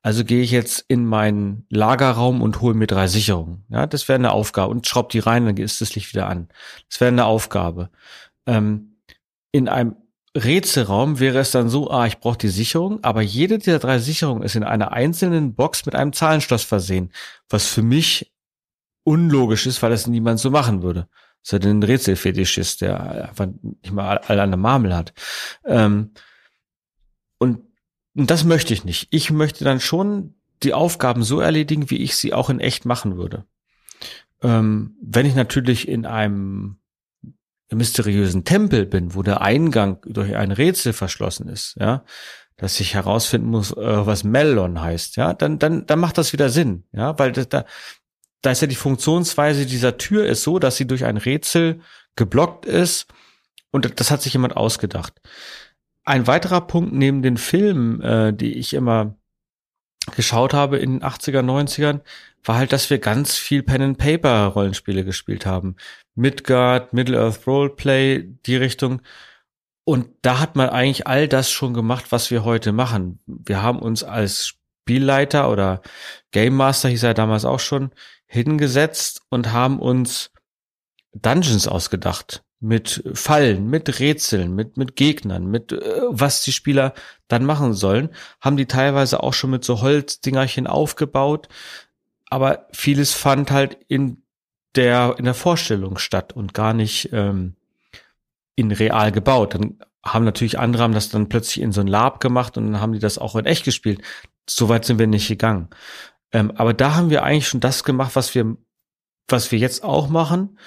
also 0.01 0.23
gehe 0.23 0.41
ich 0.41 0.51
jetzt 0.51 0.85
in 0.87 1.05
meinen 1.05 1.65
Lagerraum 1.69 2.41
und 2.41 2.61
hole 2.61 2.75
mir 2.75 2.87
drei 2.87 3.07
Sicherungen. 3.07 3.65
Ja, 3.69 3.85
das 3.85 4.07
wäre 4.07 4.15
eine 4.15 4.31
Aufgabe 4.31 4.71
und 4.71 4.87
schraub 4.87 5.09
die 5.09 5.19
rein, 5.19 5.45
dann 5.45 5.57
ist 5.57 5.81
das 5.81 5.95
Licht 5.95 6.13
wieder 6.13 6.29
an. 6.29 6.47
Das 6.89 7.01
wäre 7.01 7.09
eine 7.09 7.25
Aufgabe. 7.25 7.89
Ähm, 8.45 8.97
in 9.51 9.69
einem 9.69 9.95
Rätselraum 10.35 11.19
wäre 11.19 11.39
es 11.39 11.51
dann 11.51 11.69
so, 11.69 11.91
ah, 11.91 12.07
ich 12.07 12.17
brauche 12.17 12.37
die 12.37 12.49
Sicherung, 12.49 13.03
aber 13.03 13.21
jede 13.21 13.59
dieser 13.59 13.79
drei 13.79 13.99
Sicherungen 13.99 14.43
ist 14.43 14.55
in 14.55 14.63
einer 14.63 14.91
einzelnen 14.91 15.53
Box 15.53 15.85
mit 15.85 15.95
einem 15.95 16.11
Zahlenschloss 16.11 16.63
versehen, 16.63 17.11
was 17.49 17.67
für 17.67 17.83
mich 17.83 18.33
unlogisch 19.03 19.67
ist, 19.67 19.81
weil 19.83 19.91
das 19.91 20.07
niemand 20.07 20.39
so 20.39 20.49
machen 20.49 20.81
würde. 20.81 21.07
Das 21.43 21.53
ist 21.53 21.63
ja 21.63 21.69
ein 21.69 21.83
Rätselfetischist, 21.83 22.81
der 22.81 23.29
einfach 23.29 23.47
nicht 23.61 23.91
mal 23.91 24.17
alle 24.17 24.41
an 24.41 24.51
der 24.51 24.57
Marmel 24.57 24.95
hat. 24.95 25.13
Ähm, 25.65 26.11
und, 27.37 27.59
und 28.15 28.31
das 28.31 28.43
möchte 28.43 28.73
ich 28.73 28.85
nicht. 28.85 29.09
Ich 29.11 29.29
möchte 29.29 29.63
dann 29.65 29.81
schon 29.81 30.35
die 30.63 30.73
Aufgaben 30.73 31.23
so 31.23 31.41
erledigen, 31.41 31.89
wie 31.89 31.97
ich 31.97 32.15
sie 32.15 32.33
auch 32.33 32.49
in 32.49 32.59
echt 32.59 32.85
machen 32.85 33.17
würde. 33.17 33.45
Ähm, 34.41 34.95
wenn 35.01 35.25
ich 35.25 35.35
natürlich 35.35 35.87
in 35.87 36.05
einem 36.05 36.77
mysteriösen 37.71 38.43
Tempel 38.43 38.85
bin, 38.85 39.15
wo 39.15 39.23
der 39.23 39.41
Eingang 39.41 39.99
durch 40.05 40.35
ein 40.35 40.51
Rätsel 40.51 40.93
verschlossen 40.93 41.47
ist, 41.47 41.75
ja, 41.79 42.03
dass 42.57 42.79
ich 42.79 42.93
herausfinden 42.93 43.49
muss, 43.49 43.71
äh, 43.71 44.05
was 44.05 44.23
Melon 44.23 44.81
heißt, 44.81 45.15
ja, 45.15 45.33
dann, 45.33 45.59
dann, 45.59 45.85
dann 45.85 45.99
macht 45.99 46.17
das 46.17 46.33
wieder 46.33 46.49
Sinn, 46.49 46.85
ja, 46.91 47.17
weil 47.17 47.31
das, 47.31 47.49
da, 47.49 47.65
da 48.41 48.51
ist 48.51 48.61
ja 48.61 48.67
die 48.67 48.75
Funktionsweise 48.75 49.65
dieser 49.65 49.97
Tür 49.97 50.25
ist 50.25 50.43
so, 50.43 50.59
dass 50.59 50.77
sie 50.77 50.87
durch 50.87 51.05
ein 51.05 51.17
Rätsel 51.17 51.79
geblockt 52.15 52.65
ist 52.65 53.07
und 53.71 53.99
das 53.99 54.11
hat 54.11 54.21
sich 54.21 54.33
jemand 54.33 54.55
ausgedacht. 54.55 55.19
Ein 56.05 56.27
weiterer 56.27 56.61
Punkt 56.61 56.93
neben 56.93 57.21
den 57.21 57.37
Filmen, 57.37 58.01
äh, 58.01 58.33
die 58.33 58.53
ich 58.53 58.73
immer 58.73 59.15
geschaut 60.15 60.53
habe 60.53 60.77
in 60.77 60.99
den 60.99 61.03
80er, 61.03 61.41
90ern, 61.41 62.01
war 62.43 62.57
halt, 62.57 62.73
dass 62.73 62.89
wir 62.89 62.99
ganz 62.99 63.37
viel 63.37 63.63
Pen 63.63 63.81
and 63.81 63.97
Paper 63.97 64.47
Rollenspiele 64.47 65.05
gespielt 65.05 65.45
haben. 65.45 65.75
Midgard, 66.15 66.93
Middle 66.93 67.19
Earth 67.19 67.47
Roleplay, 67.47 68.23
die 68.45 68.55
Richtung. 68.55 69.01
Und 69.85 70.09
da 70.21 70.39
hat 70.39 70.55
man 70.55 70.69
eigentlich 70.69 71.07
all 71.07 71.27
das 71.27 71.51
schon 71.51 71.73
gemacht, 71.73 72.11
was 72.11 72.31
wir 72.31 72.43
heute 72.43 72.71
machen. 72.71 73.19
Wir 73.25 73.61
haben 73.61 73.79
uns 73.79 74.03
als 74.03 74.47
Spielleiter 74.47 75.49
oder 75.49 75.81
Game 76.31 76.55
Master, 76.55 76.89
hieß 76.89 77.03
er 77.03 77.13
damals 77.13 77.45
auch 77.45 77.59
schon, 77.59 77.91
hingesetzt 78.25 79.21
und 79.29 79.51
haben 79.51 79.79
uns 79.79 80.31
Dungeons 81.13 81.67
ausgedacht. 81.67 82.43
Mit 82.65 83.03
Fallen, 83.13 83.69
mit 83.69 83.99
Rätseln, 83.99 84.55
mit, 84.55 84.77
mit 84.77 84.95
Gegnern, 84.95 85.47
mit 85.47 85.73
äh, 85.73 86.01
was 86.07 86.43
die 86.43 86.53
Spieler 86.53 86.93
dann 87.27 87.45
machen 87.45 87.73
sollen. 87.73 88.09
Haben 88.39 88.57
die 88.57 88.67
teilweise 88.67 89.21
auch 89.21 89.33
schon 89.33 89.49
mit 89.49 89.65
so 89.65 89.81
Holzdingerchen 89.81 90.65
aufgebaut. 90.65 91.49
Aber 92.29 92.67
vieles 92.71 93.13
fand 93.13 93.51
halt 93.51 93.77
in 93.89 94.23
der, 94.75 95.15
in 95.17 95.25
der 95.25 95.33
Vorstellung 95.33 95.97
statt 95.97 96.33
und 96.33 96.53
gar 96.53 96.73
nicht 96.73 97.09
ähm, 97.11 97.55
in 98.55 98.71
real 98.71 99.11
gebaut. 99.11 99.55
Dann 99.55 99.79
haben 100.05 100.25
natürlich 100.25 100.59
andere 100.59 100.83
haben 100.83 100.93
das 100.93 101.09
dann 101.09 101.29
plötzlich 101.29 101.61
in 101.61 101.71
so 101.71 101.81
ein 101.81 101.87
Lab 101.87 102.19
gemacht 102.19 102.57
und 102.57 102.71
dann 102.71 102.81
haben 102.81 102.93
die 102.93 102.99
das 102.99 103.17
auch 103.17 103.35
in 103.35 103.45
echt 103.45 103.65
gespielt. 103.65 104.01
Soweit 104.49 104.85
sind 104.85 104.99
wir 104.99 105.07
nicht 105.07 105.27
gegangen. 105.27 105.69
Ähm, 106.31 106.51
aber 106.55 106.73
da 106.73 106.95
haben 106.95 107.09
wir 107.09 107.23
eigentlich 107.23 107.47
schon 107.47 107.59
das 107.59 107.83
gemacht, 107.83 108.15
was 108.15 108.35
wir, 108.35 108.57
was 109.27 109.51
wir 109.51 109.59
jetzt 109.59 109.83
auch 109.83 110.09
machen. 110.09 110.57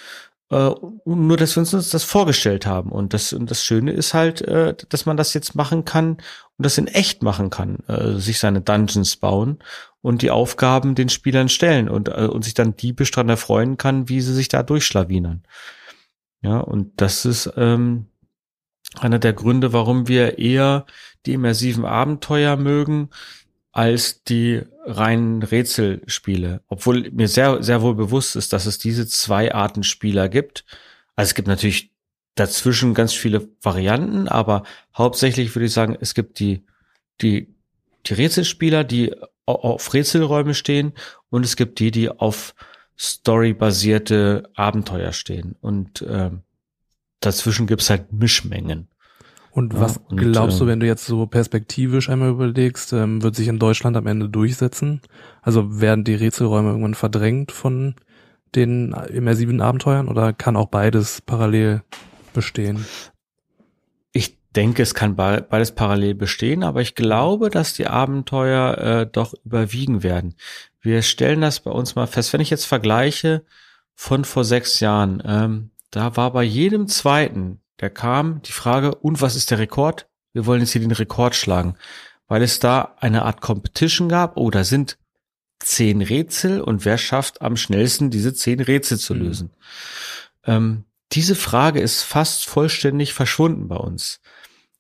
Äh, 0.51 0.71
nur, 1.05 1.37
dass 1.37 1.57
wir 1.57 1.61
uns 1.61 1.71
das 1.71 2.05
vorgestellt 2.05 2.67
haben. 2.67 2.93
Und 2.93 3.15
das, 3.15 3.33
und 3.33 3.51
das 3.51 3.65
Schöne 3.65 3.91
ist 3.91 4.15
halt, 4.15 4.43
äh, 4.43 4.75
dass 4.89 5.05
man 5.05 5.17
das 5.17 5.35
jetzt 5.35 5.57
machen 5.57 5.85
kann 5.85 6.19
und 6.57 6.65
das 6.65 6.79
in 6.79 6.87
echt 6.87 7.23
machen 7.23 7.51
kann, 7.51 7.81
äh, 7.89 8.15
sich 8.19 8.39
seine 8.39 8.61
Dungeons 8.61 9.17
bauen 9.17 9.59
und 10.03 10.23
die 10.23 10.31
Aufgaben 10.31 10.95
den 10.95 11.09
Spielern 11.09 11.49
stellen 11.49 11.89
und, 11.89 12.09
äh, 12.09 12.29
und 12.31 12.45
sich 12.45 12.55
dann 12.55 12.77
diebisch 12.77 13.11
dran 13.11 13.29
erfreuen 13.29 13.77
kann, 13.77 14.09
wie 14.09 14.21
sie 14.21 14.35
sich 14.35 14.47
da 14.49 14.63
durchschlawinern. 14.63 15.43
Ja, 16.43 16.59
und 16.59 17.01
das 17.01 17.25
ist 17.25 17.53
ähm, 17.57 18.07
einer 19.01 19.19
der 19.19 19.33
Gründe, 19.33 19.73
warum 19.73 20.07
wir 20.07 20.39
eher 20.39 20.87
die 21.27 21.33
immersiven 21.33 21.85
Abenteuer 21.85 22.57
mögen 22.57 23.11
als 23.77 24.23
die 24.23 24.63
reinen 24.87 25.43
Rätselspiele. 25.43 26.63
Obwohl 26.67 27.11
mir 27.11 27.29
sehr, 27.29 27.63
sehr 27.63 27.83
wohl 27.83 27.95
bewusst 27.95 28.35
ist, 28.35 28.55
dass 28.55 28.65
es 28.65 28.79
diese 28.79 29.07
zwei 29.07 29.55
Arten 29.55 29.83
Spieler 29.83 30.31
gibt. 30.31 30.65
Also 31.15 31.29
es 31.29 31.35
gibt 31.35 31.47
natürlich 31.47 31.93
dazwischen 32.37 32.95
ganz 32.95 33.13
viele 33.13 33.51
Varianten, 33.61 34.29
aber 34.29 34.63
hauptsächlich 34.97 35.55
würde 35.55 35.67
ich 35.67 35.75
sagen, 35.75 35.95
es 36.01 36.15
gibt 36.15 36.39
die, 36.39 36.65
die, 37.21 37.55
die 38.07 38.15
Rätselspieler, 38.15 38.83
die 38.83 39.15
auf 39.45 39.93
Rätselräume 39.93 40.55
stehen 40.55 40.95
und 41.29 41.45
es 41.45 41.55
gibt 41.55 41.79
die, 41.79 41.91
die 41.91 42.09
auf 42.09 42.55
storybasierte 42.99 44.49
Abenteuer 44.55 45.13
stehen. 45.13 45.55
Und 45.61 46.03
ähm, 46.09 46.45
dazwischen 47.21 47.67
gibt's 47.67 47.91
halt 47.91 48.11
Mischmengen. 48.11 48.89
Und 49.57 49.73
ja, 49.73 49.81
was 49.81 49.97
und, 49.97 50.19
glaubst 50.19 50.61
du, 50.61 50.65
ähm, 50.65 50.69
wenn 50.69 50.81
du 50.81 50.87
jetzt 50.87 51.07
so 51.07 51.27
perspektivisch 51.27 52.11
einmal 52.11 52.29
überlegst, 52.29 52.93
ähm, 52.93 53.23
wird 53.23 53.35
sich 53.37 53.49
in 53.49 53.59
Deutschland 53.59 53.97
am 53.97 54.07
Ende 54.07 54.29
durchsetzen? 54.29 55.01
Also 55.41 55.81
werden 55.81 56.05
die 56.05 56.15
Rätselräume 56.15 56.69
irgendwann 56.69 56.93
verdrängt 56.93 57.53
von 57.53 57.95
den 58.55 58.93
immersiven 58.93 59.63
Abenteuern 59.63 60.09
oder 60.09 60.35
kann 60.35 60.57
auch 60.57 60.69
beides 60.69 61.23
parallel 61.23 61.83
bestehen? 62.35 62.85
Ich 64.13 64.37
denke, 64.55 64.83
es 64.83 64.93
kann 64.93 65.17
beides 65.17 65.73
parallel 65.75 66.15
bestehen, 66.15 66.63
aber 66.63 66.83
ich 66.83 66.95
glaube, 66.95 67.49
dass 67.49 67.73
die 67.73 67.87
Abenteuer 67.87 68.77
äh, 68.77 69.07
doch 69.11 69.33
überwiegen 69.43 70.03
werden. 70.03 70.35
Wir 70.83 71.01
stellen 71.01 71.41
das 71.41 71.61
bei 71.61 71.71
uns 71.71 71.95
mal 71.95 72.07
fest. 72.07 72.35
Wenn 72.35 72.43
ich 72.43 72.51
jetzt 72.51 72.67
vergleiche 72.67 73.43
von 73.95 74.27
vor 74.27 74.45
sechs 74.45 74.81
Jahren, 74.81 75.23
ähm, 75.25 75.71
da 75.91 76.15
war 76.15 76.31
bei 76.35 76.43
jedem 76.43 76.89
zweiten, 76.89 77.63
der 77.81 77.91
kam, 77.91 78.43
die 78.43 78.53
Frage, 78.53 78.95
und 78.95 79.21
was 79.21 79.37
ist 79.37 79.51
der 79.51 79.59
Rekord? 79.59 80.09
Wir 80.33 80.47
wollen 80.47 80.61
jetzt 80.61 80.73
hier 80.73 80.81
den 80.81 80.93
Rekord 80.93 81.35
schlagen, 81.35 81.77
weil 82.29 82.43
es 82.43 82.59
da 82.59 82.95
eine 82.99 83.25
Art 83.25 83.41
Competition 83.41 84.09
gab. 84.09 84.37
Oh, 84.37 84.51
da 84.51 84.65
sind 84.65 84.99
zehn 85.59 86.03
Rätsel 86.03 86.61
und 86.61 86.85
wer 86.85 86.99
schafft 86.99 87.43
am 87.43 87.57
schnellsten 87.57 88.11
diese 88.11 88.35
zehn 88.35 88.61
Rätsel 88.61 88.99
zu 88.99 89.15
mhm. 89.15 89.21
lösen? 89.21 89.51
Mhm. 90.47 90.53
Ähm, 90.53 90.85
diese 91.13 91.35
Frage 91.35 91.81
ist 91.81 92.03
fast 92.03 92.47
vollständig 92.47 93.15
verschwunden 93.15 93.69
bei 93.69 93.77
uns. 93.77 94.21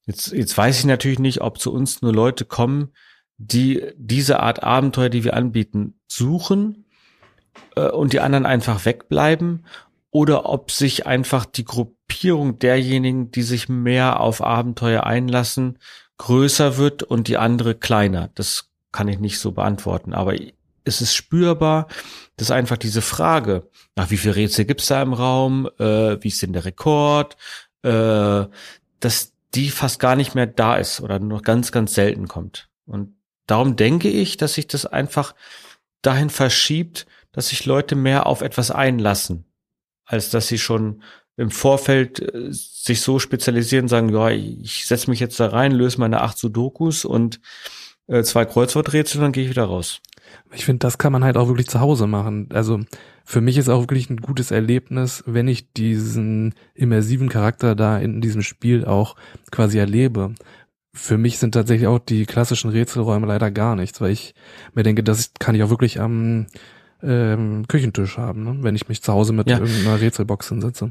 Jetzt, 0.06 0.32
jetzt 0.32 0.56
weiß 0.56 0.78
ich 0.78 0.84
natürlich 0.84 1.18
nicht, 1.18 1.40
ob 1.40 1.58
zu 1.58 1.72
uns 1.72 2.02
nur 2.02 2.12
Leute 2.12 2.44
kommen, 2.44 2.92
die 3.38 3.82
diese 3.96 4.40
Art 4.40 4.62
Abenteuer, 4.62 5.08
die 5.08 5.24
wir 5.24 5.34
anbieten, 5.34 6.00
suchen 6.06 6.86
äh, 7.74 7.88
und 7.88 8.12
die 8.12 8.20
anderen 8.20 8.46
einfach 8.46 8.84
wegbleiben 8.84 9.66
oder 10.16 10.48
ob 10.48 10.70
sich 10.70 11.06
einfach 11.06 11.44
die 11.44 11.64
Gruppierung 11.64 12.58
derjenigen, 12.58 13.30
die 13.30 13.42
sich 13.42 13.68
mehr 13.68 14.20
auf 14.20 14.42
Abenteuer 14.42 15.04
einlassen, 15.04 15.78
größer 16.18 16.78
wird 16.78 17.02
und 17.02 17.28
die 17.28 17.36
andere 17.36 17.74
kleiner. 17.74 18.30
Das 18.34 18.70
kann 18.92 19.08
ich 19.08 19.18
nicht 19.18 19.38
so 19.38 19.52
beantworten, 19.52 20.14
aber 20.14 20.34
es 20.84 21.00
ist 21.02 21.14
spürbar, 21.14 21.88
dass 22.36 22.50
einfach 22.50 22.78
diese 22.78 23.02
Frage, 23.02 23.68
nach 23.96 24.10
wie 24.10 24.16
viele 24.16 24.36
Rätsel 24.36 24.64
gibt's 24.64 24.86
da 24.86 25.02
im 25.02 25.12
Raum, 25.12 25.68
äh, 25.78 26.22
wie 26.22 26.28
ist 26.28 26.40
denn 26.40 26.52
der 26.52 26.64
Rekord, 26.64 27.36
äh, 27.82 28.46
dass 29.00 29.32
die 29.54 29.70
fast 29.70 29.98
gar 30.00 30.16
nicht 30.16 30.34
mehr 30.34 30.46
da 30.46 30.76
ist 30.76 31.00
oder 31.00 31.18
nur 31.18 31.42
ganz, 31.42 31.72
ganz 31.72 31.94
selten 31.94 32.28
kommt. 32.28 32.68
Und 32.86 33.16
Darum 33.46 33.76
denke 33.76 34.08
ich, 34.08 34.36
dass 34.36 34.54
sich 34.54 34.66
das 34.66 34.86
einfach 34.86 35.34
dahin 36.02 36.30
verschiebt, 36.30 37.06
dass 37.32 37.48
sich 37.48 37.64
Leute 37.64 37.94
mehr 37.94 38.26
auf 38.26 38.42
etwas 38.42 38.70
einlassen, 38.70 39.44
als 40.06 40.30
dass 40.30 40.48
sie 40.48 40.58
schon 40.58 41.02
im 41.36 41.50
Vorfeld 41.50 42.20
äh, 42.20 42.48
sich 42.50 43.02
so 43.02 43.18
spezialisieren, 43.18 43.88
sagen, 43.88 44.08
ja, 44.08 44.30
ich 44.30 44.86
setze 44.86 45.10
mich 45.10 45.20
jetzt 45.20 45.38
da 45.38 45.48
rein, 45.48 45.72
löse 45.72 46.00
meine 46.00 46.22
acht 46.22 46.38
Sudokus 46.38 47.04
und 47.04 47.40
äh, 48.06 48.22
zwei 48.22 48.44
Kreuzworträtsel, 48.44 49.20
dann 49.20 49.32
gehe 49.32 49.44
ich 49.44 49.50
wieder 49.50 49.64
raus. 49.64 50.00
Ich 50.52 50.64
finde, 50.64 50.78
das 50.80 50.98
kann 50.98 51.12
man 51.12 51.24
halt 51.24 51.36
auch 51.36 51.48
wirklich 51.48 51.68
zu 51.68 51.80
Hause 51.80 52.06
machen. 52.06 52.48
Also 52.52 52.80
für 53.24 53.40
mich 53.40 53.58
ist 53.58 53.68
auch 53.68 53.82
wirklich 53.82 54.08
ein 54.08 54.18
gutes 54.18 54.50
Erlebnis, 54.50 55.22
wenn 55.26 55.48
ich 55.48 55.72
diesen 55.72 56.54
immersiven 56.74 57.28
Charakter 57.28 57.74
da 57.74 57.98
in 57.98 58.20
diesem 58.20 58.42
Spiel 58.42 58.84
auch 58.84 59.16
quasi 59.50 59.78
erlebe 59.78 60.34
für 60.96 61.18
mich 61.18 61.38
sind 61.38 61.52
tatsächlich 61.52 61.86
auch 61.86 61.98
die 61.98 62.24
klassischen 62.24 62.70
Rätselräume 62.70 63.26
leider 63.26 63.50
gar 63.50 63.76
nichts, 63.76 64.00
weil 64.00 64.10
ich 64.10 64.34
mir 64.74 64.82
denke, 64.82 65.04
das 65.04 65.32
kann 65.38 65.54
ich 65.54 65.62
auch 65.62 65.70
wirklich 65.70 66.00
am 66.00 66.46
ähm, 67.06 67.68
Küchentisch 67.68 68.18
haben, 68.18 68.44
ne? 68.44 68.58
wenn 68.62 68.74
ich 68.74 68.88
mich 68.88 69.02
zu 69.02 69.12
Hause 69.12 69.32
mit 69.32 69.48
ja. 69.48 69.58
irgendeiner 69.58 70.00
Rätselbox 70.00 70.48
hinsetze. 70.48 70.90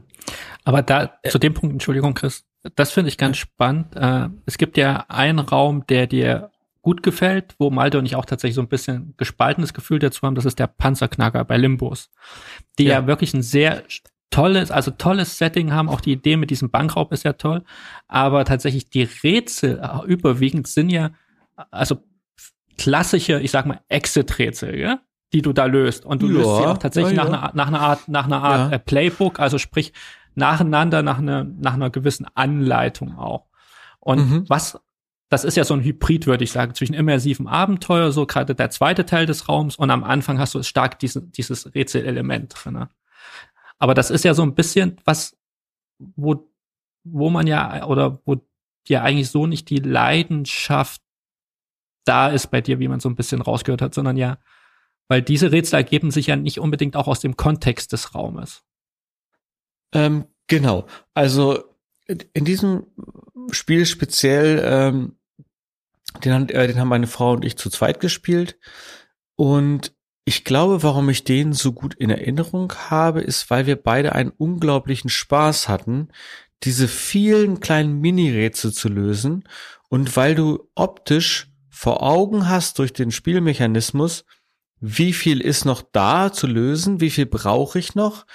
Aber 0.63 0.81
da, 0.81 1.19
zu 1.27 1.37
dem 1.37 1.53
Punkt, 1.53 1.73
Entschuldigung, 1.73 2.13
Chris, 2.13 2.45
das 2.75 2.91
finde 2.91 3.09
ich 3.09 3.17
ganz 3.17 3.37
spannend. 3.37 3.95
Äh, 3.95 4.29
es 4.45 4.57
gibt 4.57 4.77
ja 4.77 5.05
einen 5.09 5.39
Raum, 5.39 5.85
der 5.87 6.07
dir 6.07 6.51
gut 6.81 7.03
gefällt, 7.03 7.55
wo 7.57 7.69
Malte 7.71 7.97
und 7.97 8.05
ich 8.05 8.15
auch 8.15 8.25
tatsächlich 8.25 8.55
so 8.55 8.61
ein 8.61 8.67
bisschen 8.67 9.15
gespaltenes 9.17 9.73
Gefühl 9.73 9.99
dazu 9.99 10.21
haben, 10.21 10.35
das 10.35 10.45
ist 10.45 10.59
der 10.59 10.67
Panzerknacker 10.67 11.43
bei 11.43 11.57
Limbos, 11.57 12.11
die 12.77 12.85
ja, 12.85 13.01
ja 13.01 13.07
wirklich 13.07 13.33
ein 13.33 13.41
sehr 13.41 13.83
tolles, 14.29 14.69
also 14.69 14.91
tolles 14.91 15.37
Setting 15.37 15.73
haben. 15.73 15.89
Auch 15.89 16.01
die 16.01 16.11
Idee 16.11 16.37
mit 16.37 16.51
diesem 16.51 16.69
Bankraub 16.69 17.11
ist 17.11 17.23
ja 17.23 17.33
toll. 17.33 17.63
Aber 18.07 18.45
tatsächlich 18.45 18.89
die 18.89 19.09
Rätsel 19.23 19.79
äh, 19.79 20.05
überwiegend 20.05 20.67
sind 20.67 20.89
ja, 20.89 21.11
also 21.71 22.03
klassische, 22.77 23.39
ich 23.39 23.51
sag 23.51 23.65
mal, 23.65 23.79
Exit-Rätsel, 23.87 24.77
ja? 24.77 24.99
Die 25.33 25.41
du 25.41 25.53
da 25.53 25.65
löst. 25.65 26.05
Und 26.05 26.21
du 26.21 26.27
ja, 26.27 26.33
löst 26.33 26.57
sie 26.57 26.65
auch 26.65 26.77
tatsächlich 26.77 27.17
ja, 27.17 27.25
ja. 27.25 27.29
Nach, 27.29 27.43
einer, 27.43 27.55
nach 27.55 27.67
einer 27.67 27.81
Art, 27.81 28.07
nach 28.07 28.25
einer 28.25 28.43
Art 28.43 28.73
äh, 28.73 28.79
Playbook, 28.79 29.39
also 29.39 29.57
sprich 29.57 29.93
nacheinander 30.35 31.01
nach 31.01 31.17
einer, 31.17 31.43
nach 31.43 31.73
einer 31.73 31.89
gewissen 31.89 32.27
Anleitung 32.35 33.17
auch. 33.17 33.47
Und 33.99 34.29
mhm. 34.29 34.45
was, 34.47 34.79
das 35.29 35.43
ist 35.43 35.57
ja 35.57 35.63
so 35.63 35.73
ein 35.73 35.83
Hybrid, 35.83 36.27
würde 36.27 36.43
ich 36.43 36.51
sagen, 36.51 36.75
zwischen 36.75 36.93
immersivem 36.93 37.47
Abenteuer, 37.47 38.11
so 38.11 38.25
gerade 38.25 38.53
der 38.53 38.69
zweite 38.69 39.05
Teil 39.05 39.25
des 39.25 39.49
Raums 39.49 39.75
und 39.75 39.89
am 39.89 40.03
Anfang 40.03 40.37
hast 40.37 40.53
du 40.53 40.61
stark 40.63 40.99
diese, 40.99 41.21
dieses 41.21 41.73
Rätselelement 41.73 42.53
drin. 42.55 42.85
Aber 43.79 43.93
das 43.93 44.11
ist 44.11 44.23
ja 44.23 44.33
so 44.33 44.43
ein 44.43 44.55
bisschen 44.55 44.97
was, 45.05 45.37
wo, 45.97 46.49
wo 47.03 47.29
man 47.29 47.47
ja, 47.47 47.85
oder 47.85 48.19
wo 48.25 48.41
ja 48.87 49.01
eigentlich 49.01 49.29
so 49.29 49.47
nicht 49.47 49.69
die 49.69 49.79
Leidenschaft 49.79 51.01
da 52.03 52.29
ist 52.29 52.51
bei 52.51 52.61
dir, 52.61 52.79
wie 52.79 52.87
man 52.87 52.99
so 52.99 53.09
ein 53.09 53.15
bisschen 53.15 53.41
rausgehört 53.41 53.81
hat, 53.81 53.95
sondern 53.95 54.15
ja, 54.15 54.37
weil 55.07 55.21
diese 55.21 55.51
Rätsel 55.51 55.77
ergeben 55.77 56.11
sich 56.11 56.27
ja 56.27 56.35
nicht 56.35 56.59
unbedingt 56.59 56.95
auch 56.95 57.07
aus 57.07 57.19
dem 57.19 57.37
Kontext 57.37 57.93
des 57.93 58.15
Raumes. 58.15 58.63
Ähm, 59.93 60.25
genau. 60.47 60.87
Also 61.13 61.63
in 62.07 62.45
diesem 62.45 62.87
Spiel 63.51 63.85
speziell, 63.85 64.61
ähm, 64.63 65.17
den, 66.23 66.49
äh, 66.49 66.67
den 66.67 66.79
haben 66.79 66.87
meine 66.87 67.07
Frau 67.07 67.33
und 67.33 67.45
ich 67.45 67.57
zu 67.57 67.69
zweit 67.69 67.99
gespielt. 67.99 68.57
Und 69.35 69.93
Ich 70.27 70.43
glaube, 70.43 70.81
warum 70.81 71.07
ich 71.09 71.23
den 71.23 71.53
so 71.53 71.71
gut 71.71 71.93
in 71.93 72.09
Erinnerung 72.09 72.73
habe, 72.89 73.21
ist, 73.21 73.51
weil 73.51 73.67
wir 73.67 73.75
beide 73.75 74.13
einen 74.13 74.31
unglaublichen 74.31 75.09
Spaß 75.09 75.69
hatten, 75.69 76.09
diese 76.63 76.87
vielen 76.87 77.59
kleinen 77.59 78.01
Mini-Rätsel 78.01 78.73
zu 78.73 78.89
lösen 78.89 79.47
und 79.87 80.17
weil 80.17 80.33
du 80.33 80.67
optisch 80.73 81.51
vor 81.69 82.01
Augen 82.01 82.49
hast 82.49 82.79
durch 82.79 82.91
den 82.91 83.11
Spielmechanismus, 83.11 84.25
wie 84.87 85.13
viel 85.13 85.41
ist 85.41 85.65
noch 85.65 85.81
da 85.91 86.31
zu 86.31 86.47
lösen, 86.47 87.01
wie 87.01 87.09
viel 87.09 87.25
brauche 87.25 87.79
ich 87.79 87.95
noch, 87.95 88.25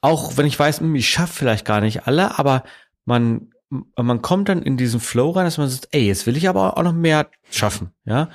auch 0.00 0.36
wenn 0.36 0.46
ich 0.46 0.58
weiß, 0.58 0.80
hm, 0.80 0.94
ich 0.94 1.08
schaffe 1.08 1.32
vielleicht 1.32 1.64
gar 1.64 1.80
nicht 1.80 2.06
alle, 2.06 2.38
aber 2.38 2.64
man 3.04 3.50
man 3.70 4.22
kommt 4.22 4.48
dann 4.48 4.62
in 4.62 4.78
diesen 4.78 5.00
Flow 5.00 5.30
rein, 5.30 5.44
dass 5.44 5.58
man 5.58 5.68
sagt, 5.68 5.88
ey, 5.90 6.06
jetzt 6.06 6.26
will 6.26 6.38
ich 6.38 6.48
aber 6.48 6.78
auch 6.78 6.82
noch 6.82 6.94
mehr 6.94 7.30
schaffen, 7.50 7.90
ja. 8.04 8.30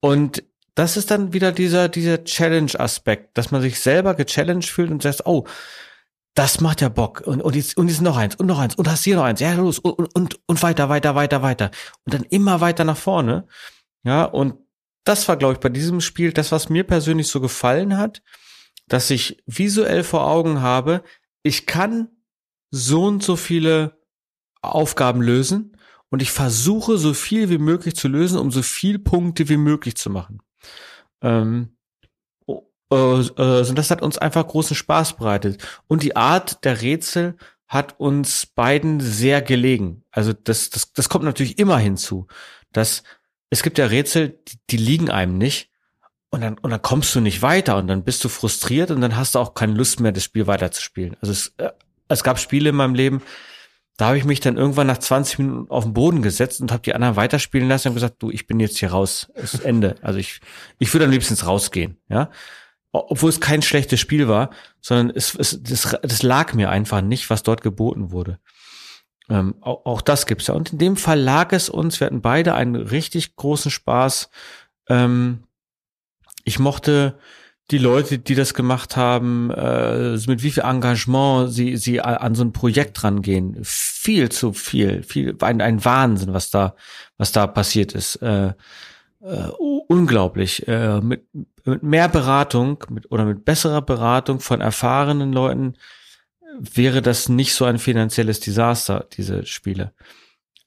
Und 0.00 0.44
das 0.74 0.96
ist 0.96 1.10
dann 1.10 1.32
wieder 1.32 1.52
dieser, 1.52 1.88
dieser 1.88 2.24
Challenge-Aspekt, 2.24 3.38
dass 3.38 3.50
man 3.50 3.62
sich 3.62 3.80
selber 3.80 4.14
gechallenged 4.14 4.68
fühlt 4.68 4.90
und 4.90 5.02
sagt, 5.02 5.24
oh, 5.24 5.46
das 6.34 6.60
macht 6.60 6.80
ja 6.80 6.88
Bock. 6.88 7.22
Und, 7.24 7.40
und, 7.40 7.54
jetzt, 7.54 7.76
und 7.76 7.88
jetzt 7.88 8.02
noch 8.02 8.16
eins 8.16 8.34
und 8.34 8.46
noch 8.46 8.58
eins 8.58 8.74
und 8.74 8.90
hast 8.90 9.04
hier 9.04 9.16
noch 9.16 9.22
eins. 9.22 9.40
Ja, 9.40 9.54
los. 9.54 9.78
Und, 9.78 10.14
und, 10.14 10.40
und 10.46 10.62
weiter, 10.62 10.88
weiter, 10.88 11.14
weiter, 11.14 11.42
weiter. 11.42 11.70
Und 12.04 12.12
dann 12.12 12.24
immer 12.24 12.60
weiter 12.60 12.84
nach 12.84 12.96
vorne. 12.96 13.46
Ja, 14.02 14.24
und 14.24 14.56
das 15.04 15.28
war, 15.28 15.36
glaube 15.36 15.54
ich, 15.54 15.60
bei 15.60 15.68
diesem 15.68 16.00
Spiel 16.00 16.32
das, 16.32 16.52
was 16.52 16.68
mir 16.68 16.84
persönlich 16.84 17.28
so 17.28 17.40
gefallen 17.40 17.96
hat, 17.96 18.22
dass 18.88 19.10
ich 19.10 19.42
visuell 19.46 20.02
vor 20.02 20.26
Augen 20.26 20.60
habe, 20.60 21.02
ich 21.42 21.66
kann 21.66 22.08
so 22.70 23.04
und 23.04 23.22
so 23.22 23.36
viele 23.36 23.98
Aufgaben 24.62 25.22
lösen 25.22 25.76
und 26.10 26.22
ich 26.22 26.30
versuche 26.30 26.98
so 26.98 27.14
viel 27.14 27.50
wie 27.50 27.58
möglich 27.58 27.96
zu 27.96 28.08
lösen, 28.08 28.38
um 28.38 28.50
so 28.50 28.62
viel 28.62 28.98
Punkte 28.98 29.48
wie 29.48 29.56
möglich 29.56 29.96
zu 29.96 30.10
machen. 30.10 30.40
Ähm, 31.22 31.76
äh, 32.48 32.94
äh, 32.94 33.74
das 33.74 33.90
hat 33.90 34.02
uns 34.02 34.18
einfach 34.18 34.46
großen 34.46 34.76
Spaß 34.76 35.16
bereitet. 35.16 35.62
Und 35.86 36.02
die 36.02 36.16
Art 36.16 36.64
der 36.64 36.82
Rätsel 36.82 37.36
hat 37.66 37.98
uns 37.98 38.46
beiden 38.46 39.00
sehr 39.00 39.42
gelegen. 39.42 40.04
Also 40.10 40.32
das, 40.32 40.70
das, 40.70 40.92
das 40.92 41.08
kommt 41.08 41.24
natürlich 41.24 41.58
immer 41.58 41.78
hinzu, 41.78 42.26
dass 42.72 43.02
es 43.54 43.62
gibt 43.62 43.78
ja 43.78 43.86
Rätsel, 43.86 44.40
die, 44.48 44.58
die 44.70 44.76
liegen 44.76 45.10
einem 45.10 45.38
nicht. 45.38 45.70
Und 46.30 46.40
dann, 46.40 46.58
und 46.58 46.70
dann 46.70 46.82
kommst 46.82 47.14
du 47.14 47.20
nicht 47.20 47.42
weiter 47.42 47.76
und 47.76 47.86
dann 47.86 48.02
bist 48.02 48.24
du 48.24 48.28
frustriert 48.28 48.90
und 48.90 49.00
dann 49.00 49.16
hast 49.16 49.36
du 49.36 49.38
auch 49.38 49.54
keine 49.54 49.74
Lust 49.74 50.00
mehr, 50.00 50.10
das 50.10 50.24
Spiel 50.24 50.48
weiterzuspielen. 50.48 51.16
Also 51.20 51.30
es, 51.30 51.54
äh, 51.58 51.70
es 52.08 52.24
gab 52.24 52.40
Spiele 52.40 52.70
in 52.70 52.74
meinem 52.74 52.96
Leben, 52.96 53.22
da 53.96 54.06
habe 54.06 54.18
ich 54.18 54.24
mich 54.24 54.40
dann 54.40 54.56
irgendwann 54.56 54.88
nach 54.88 54.98
20 54.98 55.38
Minuten 55.38 55.70
auf 55.70 55.84
den 55.84 55.94
Boden 55.94 56.22
gesetzt 56.22 56.60
und 56.60 56.72
habe 56.72 56.82
die 56.82 56.96
anderen 56.96 57.14
weiterspielen 57.14 57.68
lassen 57.68 57.88
und 57.88 57.94
gesagt, 57.94 58.16
du, 58.18 58.32
ich 58.32 58.48
bin 58.48 58.58
jetzt 58.58 58.78
hier 58.78 58.90
raus, 58.90 59.28
ist 59.36 59.64
Ende. 59.64 59.94
Also 60.02 60.18
ich, 60.18 60.40
ich 60.80 60.92
würde 60.92 61.04
am 61.04 61.12
liebsten 61.12 61.34
rausgehen, 61.34 61.98
ja. 62.08 62.30
Obwohl 62.90 63.30
es 63.30 63.40
kein 63.40 63.62
schlechtes 63.62 64.00
Spiel 64.00 64.26
war, 64.26 64.50
sondern 64.80 65.14
es, 65.14 65.36
es 65.36 65.62
das, 65.62 65.96
das 66.02 66.22
lag 66.24 66.54
mir 66.54 66.70
einfach 66.70 67.00
nicht, 67.00 67.30
was 67.30 67.44
dort 67.44 67.62
geboten 67.62 68.10
wurde. 68.10 68.40
Ähm, 69.28 69.54
auch, 69.60 69.86
auch 69.86 70.00
das 70.00 70.26
gibt's 70.26 70.48
ja. 70.48 70.54
Und 70.54 70.72
in 70.72 70.78
dem 70.78 70.96
Fall 70.96 71.20
lag 71.20 71.52
es 71.52 71.68
uns, 71.68 72.00
wir 72.00 72.06
hatten 72.06 72.20
beide 72.20 72.54
einen 72.54 72.76
richtig 72.76 73.36
großen 73.36 73.70
Spaß. 73.70 74.28
Ähm, 74.88 75.44
ich 76.44 76.58
mochte 76.58 77.18
die 77.70 77.78
Leute, 77.78 78.18
die 78.18 78.34
das 78.34 78.52
gemacht 78.52 78.96
haben, 78.96 79.50
äh, 79.50 80.18
mit 80.26 80.42
wie 80.42 80.50
viel 80.50 80.64
Engagement 80.64 81.50
sie 81.50 81.78
sie 81.78 82.02
an 82.02 82.34
so 82.34 82.44
ein 82.44 82.52
Projekt 82.52 83.02
rangehen, 83.02 83.58
viel 83.62 84.28
zu 84.28 84.52
viel, 84.52 85.02
viel 85.02 85.34
ein, 85.40 85.62
ein 85.62 85.82
Wahnsinn, 85.82 86.34
was 86.34 86.50
da 86.50 86.74
was 87.16 87.32
da 87.32 87.46
passiert 87.46 87.92
ist. 87.92 88.16
Äh, 88.16 88.52
äh, 89.24 89.48
unglaublich. 89.88 90.68
Äh, 90.68 91.00
mit, 91.00 91.24
mit 91.64 91.82
mehr 91.82 92.08
Beratung 92.08 92.84
mit, 92.90 93.10
oder 93.10 93.24
mit 93.24 93.46
besserer 93.46 93.80
Beratung 93.80 94.40
von 94.40 94.60
erfahrenen 94.60 95.32
Leuten 95.32 95.76
wäre 96.58 97.02
das 97.02 97.28
nicht 97.28 97.54
so 97.54 97.64
ein 97.64 97.78
finanzielles 97.78 98.40
Desaster, 98.40 99.06
diese 99.12 99.46
Spiele. 99.46 99.92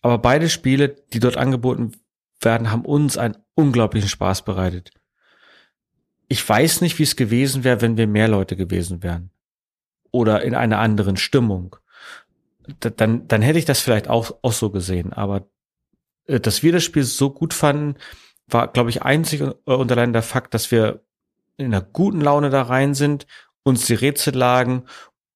Aber 0.02 0.18
beide 0.18 0.50
Spiele, 0.50 0.96
die 1.14 1.20
dort 1.20 1.38
angeboten 1.38 1.94
werden, 2.40 2.72
haben 2.72 2.86
uns 2.86 3.18
einen 3.18 3.38
unglaublichen 3.56 4.10
Spaß 4.10 4.44
bereitet 4.44 4.92
ich 6.28 6.48
weiß 6.48 6.82
nicht, 6.82 7.00
wie 7.00 7.04
es 7.04 7.16
gewesen 7.16 7.64
wäre, 7.64 7.82
wenn 7.82 7.98
wir 7.98 8.08
mehr 8.08 8.28
Leute 8.28 8.56
gewesen 8.56 9.04
wären. 9.04 9.32
Oder 10.12 10.44
in 10.44 10.56
einer 10.56 10.80
anderen 10.80 11.18
Stimmung. 11.18 11.78
Dann, 12.80 13.28
dann 13.28 13.42
hätte 13.42 13.60
ich 13.60 13.66
das 13.66 13.80
vielleicht 13.80 14.10
auch, 14.10 14.32
auch 14.42 14.52
so 14.52 14.70
gesehen. 14.70 15.14
Aber 15.14 15.48
äh, 16.26 16.40
dass 16.40 16.64
wir 16.64 16.74
das 16.74 16.84
Spiel 16.84 17.04
so 17.04 17.30
gut 17.30 17.54
fanden, 17.54 17.96
war, 18.48 18.68
glaube 18.68 18.90
ich, 18.90 19.04
einzig 19.04 19.42
und 19.42 19.92
allein 19.92 20.14
der 20.14 20.22
Fakt, 20.22 20.54
dass 20.54 20.72
wir 20.72 21.04
in 21.58 21.68
einer 21.68 21.82
guten 21.82 22.22
Laune 22.22 22.50
da 22.50 22.62
rein 22.62 22.94
sind, 22.94 23.26
uns 23.64 23.86
die 23.86 23.94
Rätsel 23.94 24.36
lagen 24.36 24.84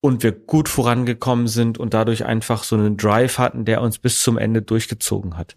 und 0.02 0.24
wir 0.24 0.32
gut 0.32 0.68
vorangekommen 0.68 1.48
sind 1.48 1.78
und 1.78 1.94
dadurch 1.94 2.26
einfach 2.26 2.64
so 2.64 2.76
einen 2.76 2.98
Drive 2.98 3.38
hatten, 3.38 3.66
der 3.66 3.82
uns 3.82 4.00
bis 4.00 4.22
zum 4.22 4.38
Ende 4.38 4.62
durchgezogen 4.64 5.38
hat. 5.38 5.56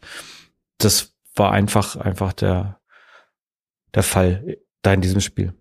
Das 0.78 1.14
war 1.34 1.50
einfach, 1.50 1.96
einfach 1.96 2.32
der, 2.34 2.78
der 3.94 4.02
Fall 4.02 4.58
da 4.82 4.92
in 4.92 5.00
diesem 5.00 5.22
Spiel. 5.22 5.54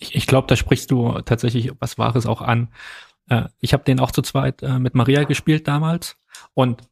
Ich, 0.00 0.16
ich 0.16 0.26
glaube, 0.26 0.48
da 0.48 0.56
sprichst 0.56 0.90
du 0.90 1.20
tatsächlich 1.20 1.70
was 1.78 1.96
Wahres 1.96 2.26
auch 2.26 2.42
an. 2.42 2.72
Äh, 3.28 3.44
ich 3.60 3.72
habe 3.72 3.84
den 3.84 4.00
auch 4.00 4.10
zu 4.10 4.22
zweit 4.22 4.62
äh, 4.62 4.80
mit 4.80 4.96
Maria 4.96 5.22
gespielt 5.22 5.68
damals 5.68 6.16
und 6.54 6.82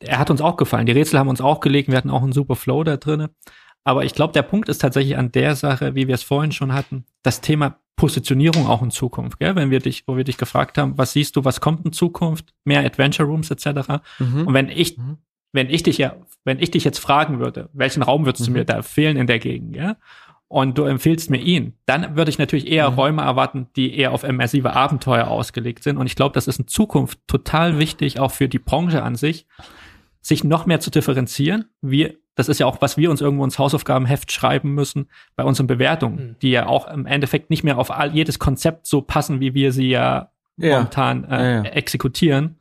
er 0.00 0.18
hat 0.18 0.30
uns 0.30 0.40
auch 0.40 0.56
gefallen. 0.56 0.86
Die 0.86 0.92
Rätsel 0.92 1.18
haben 1.18 1.28
uns 1.28 1.40
auch 1.40 1.60
gelegt, 1.60 1.88
wir 1.88 1.96
hatten 1.96 2.10
auch 2.10 2.22
einen 2.22 2.32
super 2.32 2.56
Flow 2.56 2.84
da 2.84 2.96
drinne. 2.96 3.30
Aber 3.84 4.04
ich 4.04 4.14
glaube, 4.14 4.32
der 4.32 4.42
Punkt 4.42 4.70
ist 4.70 4.78
tatsächlich 4.78 5.16
an 5.18 5.30
der 5.30 5.56
Sache, 5.56 5.94
wie 5.94 6.08
wir 6.08 6.14
es 6.14 6.22
vorhin 6.22 6.52
schon 6.52 6.72
hatten, 6.72 7.04
das 7.22 7.42
Thema 7.42 7.80
Positionierung 7.96 8.66
auch 8.66 8.82
in 8.82 8.90
Zukunft. 8.90 9.38
Gell? 9.38 9.54
Wenn 9.56 9.70
wir 9.70 9.80
dich, 9.80 10.04
wo 10.06 10.16
wir 10.16 10.24
dich 10.24 10.36
gefragt 10.36 10.78
haben, 10.78 10.98
was 10.98 11.12
siehst 11.12 11.36
du, 11.36 11.44
was 11.44 11.60
kommt 11.60 11.84
in 11.84 11.92
Zukunft, 11.92 12.54
mehr 12.64 12.84
Adventure 12.84 13.28
Rooms 13.28 13.50
etc. 13.50 14.02
Mhm. 14.18 14.46
Und 14.46 14.54
wenn 14.54 14.68
ich, 14.68 14.98
mhm. 14.98 15.18
wenn 15.52 15.70
ich 15.70 15.82
dich 15.82 15.98
ja, 15.98 16.16
wenn 16.44 16.58
ich 16.58 16.70
dich 16.70 16.84
jetzt 16.84 16.98
fragen 16.98 17.38
würde, 17.38 17.70
welchen 17.72 18.02
Raum 18.02 18.26
würdest 18.26 18.42
mhm. 18.42 18.54
du 18.54 18.58
mir 18.58 18.64
da 18.64 18.82
fehlen 18.82 19.16
in 19.16 19.26
der 19.26 19.38
Gegend, 19.38 19.76
ja? 19.76 19.96
und 20.48 20.78
du 20.78 20.84
empfiehlst 20.84 21.30
mir 21.30 21.40
ihn, 21.40 21.74
dann 21.86 22.16
würde 22.16 22.30
ich 22.30 22.38
natürlich 22.38 22.70
eher 22.70 22.90
mhm. 22.90 22.96
Räume 22.96 23.22
erwarten, 23.22 23.68
die 23.76 23.96
eher 23.96 24.12
auf 24.12 24.24
immersive 24.24 24.72
Abenteuer 24.72 25.26
ausgelegt 25.28 25.82
sind. 25.82 25.96
Und 25.96 26.06
ich 26.06 26.16
glaube, 26.16 26.34
das 26.34 26.46
ist 26.46 26.58
in 26.58 26.68
Zukunft 26.68 27.18
total 27.26 27.78
wichtig, 27.78 28.20
auch 28.20 28.30
für 28.30 28.48
die 28.48 28.58
Branche 28.58 29.02
an 29.02 29.16
sich, 29.16 29.46
sich 30.24 30.42
noch 30.42 30.64
mehr 30.64 30.80
zu 30.80 30.90
differenzieren. 30.90 31.66
Wir, 31.82 32.14
das 32.34 32.48
ist 32.48 32.58
ja 32.58 32.66
auch, 32.66 32.80
was 32.80 32.96
wir 32.96 33.10
uns 33.10 33.20
irgendwo 33.20 33.44
ins 33.44 33.58
Hausaufgabenheft 33.58 34.32
schreiben 34.32 34.74
müssen 34.74 35.10
bei 35.36 35.44
unseren 35.44 35.66
Bewertungen, 35.66 36.28
mhm. 36.28 36.36
die 36.40 36.50
ja 36.50 36.66
auch 36.66 36.88
im 36.88 37.04
Endeffekt 37.04 37.50
nicht 37.50 37.62
mehr 37.62 37.76
auf 37.78 37.90
all, 37.90 38.14
jedes 38.14 38.38
Konzept 38.38 38.86
so 38.86 39.02
passen, 39.02 39.40
wie 39.40 39.52
wir 39.52 39.70
sie 39.70 39.90
ja, 39.90 40.30
ja. 40.56 40.76
momentan 40.76 41.24
äh, 41.24 41.28
ja, 41.28 41.64
ja. 41.64 41.70
exekutieren. 41.70 42.58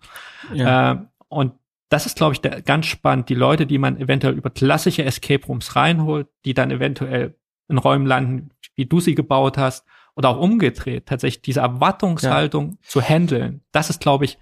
Äh, 0.54 0.96
und 1.30 1.54
das 1.88 2.06
ist, 2.06 2.18
glaube 2.18 2.34
ich, 2.34 2.42
der, 2.42 2.62
ganz 2.62 2.86
spannend. 2.86 3.30
Die 3.30 3.36
Leute, 3.36 3.66
die 3.66 3.78
man 3.78 3.98
eventuell 3.98 4.34
über 4.34 4.50
klassische 4.50 5.06
Escape 5.06 5.46
Rooms 5.48 5.78
reinholt, 5.78 6.28
die 6.44 6.54
dann 6.54 6.70
eventuell 6.70 7.36
in 7.70 7.78
Räumen 7.78 8.06
landen, 8.06 8.50
wie 8.76 8.86
du 8.86 9.00
sie 9.00 9.16
gebaut 9.16 9.58
hast, 9.58 9.86
oder 10.16 10.30
auch 10.30 10.40
umgedreht, 10.40 11.06
tatsächlich 11.06 11.42
diese 11.42 11.62
Erwartungshaltung 11.62 12.78
zu 12.84 13.02
handeln. 13.02 13.62
Das 13.72 13.90
ist, 13.90 14.02
glaube 14.02 14.26
ich, 14.26 14.38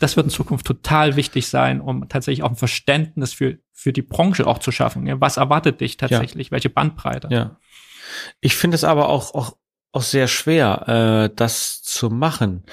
das 0.00 0.16
wird 0.16 0.26
in 0.26 0.30
Zukunft 0.30 0.66
total 0.66 1.16
wichtig 1.16 1.48
sein, 1.48 1.80
um 1.80 2.08
tatsächlich 2.08 2.42
auch 2.42 2.50
ein 2.50 2.56
Verständnis 2.56 3.32
für, 3.32 3.58
für 3.72 3.92
die 3.92 4.02
Branche 4.02 4.46
auch 4.46 4.58
zu 4.58 4.72
schaffen. 4.72 5.08
Was 5.20 5.36
erwartet 5.36 5.80
dich 5.80 5.96
tatsächlich? 5.96 6.48
Ja. 6.48 6.52
Welche 6.52 6.70
Bandbreite? 6.70 7.28
Ja. 7.30 7.56
Ich 8.40 8.56
finde 8.56 8.74
es 8.74 8.84
aber 8.84 9.08
auch, 9.08 9.34
auch, 9.34 9.56
auch 9.92 10.02
sehr 10.02 10.26
schwer, 10.26 11.28
äh, 11.30 11.34
das 11.34 11.82
zu 11.82 12.10
machen. 12.10 12.64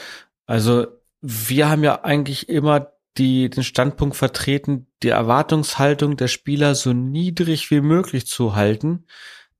Also 0.45 0.87
wir 1.21 1.69
haben 1.69 1.83
ja 1.83 2.03
eigentlich 2.03 2.49
immer 2.49 2.93
die, 3.17 3.49
den 3.49 3.63
Standpunkt 3.63 4.15
vertreten, 4.15 4.87
die 5.03 5.09
Erwartungshaltung 5.09 6.17
der 6.17 6.27
Spieler 6.27 6.75
so 6.75 6.93
niedrig 6.93 7.71
wie 7.71 7.81
möglich 7.81 8.27
zu 8.27 8.55
halten, 8.55 9.05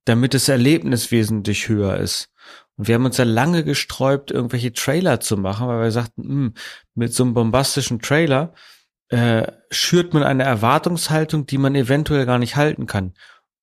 damit 0.06 0.34
das 0.34 0.48
Erlebnis 0.48 1.12
wesentlich 1.12 1.68
höher 1.68 1.98
ist. 1.98 2.32
Und 2.78 2.88
wir 2.88 2.96
haben 2.96 3.06
uns 3.06 3.18
ja 3.18 3.26
lange 3.26 3.64
gesträubt, 3.64 4.32
irgendwelche 4.32 4.72
Trailer 4.72 5.20
zu 5.20 5.36
machen, 5.36 5.68
weil 5.68 5.82
wir 5.82 5.92
sagten, 5.92 6.22
mh, 6.22 6.30
hm, 6.30 6.54
mit 6.96 7.14
so 7.14 7.24
einem 7.24 7.34
bombastischen 7.34 8.00
Trailer 8.00 8.54
äh, 9.10 9.48
schürt 9.72 10.14
man 10.14 10.24
eine 10.24 10.44
Erwartungshaltung, 10.44 11.46
die 11.46 11.58
man 11.58 11.76
eventuell 11.76 12.26
gar 12.26 12.40
nicht 12.40 12.56
halten 12.56 12.86
kann. 12.86 13.14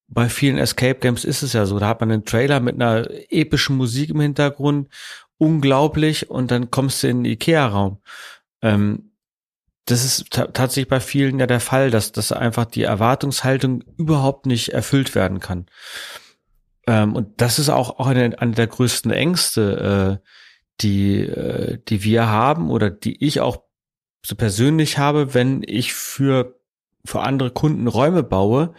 Bei 0.09 0.29
vielen 0.29 0.59
Escape 0.59 0.99
Games 1.01 1.25
ist 1.25 1.43
es 1.43 1.53
ja 1.53 1.67
so, 1.67 1.79
da 1.79 1.89
hat 1.89 2.01
man 2.01 2.11
einen 2.11 2.25
Trailer 2.25 2.61
mit 2.61 2.75
einer 2.75 3.09
epischen 3.31 3.77
Musik 3.77 4.11
im 4.11 4.21
Hintergrund, 4.21 4.89
unglaublich, 5.39 6.31
und 6.31 6.51
dann 6.51 6.71
kommst 6.71 7.03
du 7.03 7.09
in 7.09 7.25
den 7.25 7.33
Ikea-Raum. 7.33 7.99
Ähm, 8.63 9.11
das 9.87 10.05
ist 10.05 10.31
tatsächlich 10.31 10.89
bei 10.89 11.01
vielen 11.01 11.39
ja 11.39 11.47
der 11.47 11.61
Fall, 11.61 11.91
dass, 11.91 12.13
dass 12.13 12.33
einfach 12.33 12.65
die 12.65 12.85
Erwartungshaltung 12.85 13.85
überhaupt 13.99 14.47
nicht 14.47 14.71
erfüllt 14.71 15.15
werden 15.15 15.41
kann. 15.41 15.67
Ähm, 16.87 17.15
und 17.15 17.41
das 17.41 17.59
ist 17.59 17.69
auch, 17.69 17.99
auch 17.99 18.07
eine, 18.07 18.39
eine 18.39 18.53
der 18.53 18.67
größten 18.67 19.11
Ängste, 19.11 20.21
äh, 20.23 20.29
die, 20.81 21.21
äh, 21.21 21.79
die 21.89 22.03
wir 22.05 22.29
haben 22.29 22.71
oder 22.71 22.91
die 22.91 23.25
ich 23.25 23.41
auch 23.41 23.63
so 24.25 24.35
persönlich 24.35 24.99
habe, 24.99 25.35
wenn 25.35 25.63
ich 25.67 25.95
für, 25.95 26.59
für 27.05 27.21
andere 27.21 27.51
Kunden 27.51 27.87
Räume 27.87 28.23
baue, 28.23 28.75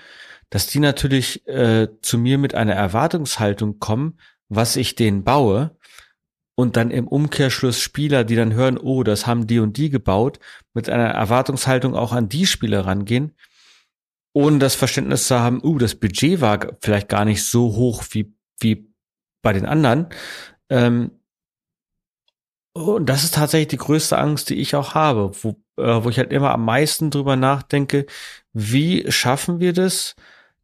dass 0.49 0.67
die 0.67 0.79
natürlich 0.79 1.47
äh, 1.47 1.87
zu 2.01 2.17
mir 2.17 2.37
mit 2.37 2.55
einer 2.55 2.73
Erwartungshaltung 2.73 3.79
kommen, 3.79 4.19
was 4.49 4.75
ich 4.75 4.95
denen 4.95 5.23
baue 5.23 5.75
und 6.55 6.77
dann 6.77 6.91
im 6.91 7.07
Umkehrschluss 7.07 7.81
Spieler, 7.81 8.23
die 8.23 8.35
dann 8.35 8.53
hören, 8.53 8.77
oh, 8.77 9.03
das 9.03 9.27
haben 9.27 9.47
die 9.47 9.59
und 9.59 9.77
die 9.77 9.89
gebaut, 9.89 10.39
mit 10.73 10.89
einer 10.89 11.09
Erwartungshaltung 11.09 11.95
auch 11.95 12.13
an 12.13 12.29
die 12.29 12.45
Spieler 12.45 12.85
rangehen, 12.85 13.35
ohne 14.35 14.59
das 14.59 14.75
Verständnis 14.75 15.27
zu 15.27 15.39
haben, 15.39 15.63
uh, 15.63 15.77
das 15.77 15.95
Budget 15.95 16.41
war 16.41 16.59
vielleicht 16.81 17.07
gar 17.07 17.23
nicht 17.23 17.45
so 17.45 17.73
hoch 17.75 18.03
wie, 18.11 18.35
wie 18.59 18.91
bei 19.41 19.53
den 19.53 19.65
anderen. 19.65 20.09
Ähm, 20.69 21.11
und 22.73 23.05
das 23.05 23.23
ist 23.23 23.35
tatsächlich 23.35 23.69
die 23.69 23.77
größte 23.77 24.17
Angst, 24.17 24.49
die 24.49 24.55
ich 24.55 24.75
auch 24.75 24.93
habe, 24.93 25.31
wo, 25.41 25.51
äh, 25.77 26.03
wo 26.03 26.09
ich 26.09 26.17
halt 26.17 26.33
immer 26.33 26.51
am 26.51 26.65
meisten 26.65 27.11
drüber 27.11 27.37
nachdenke, 27.37 28.07
wie 28.51 29.09
schaffen 29.09 29.61
wir 29.61 29.71
das, 29.71 30.17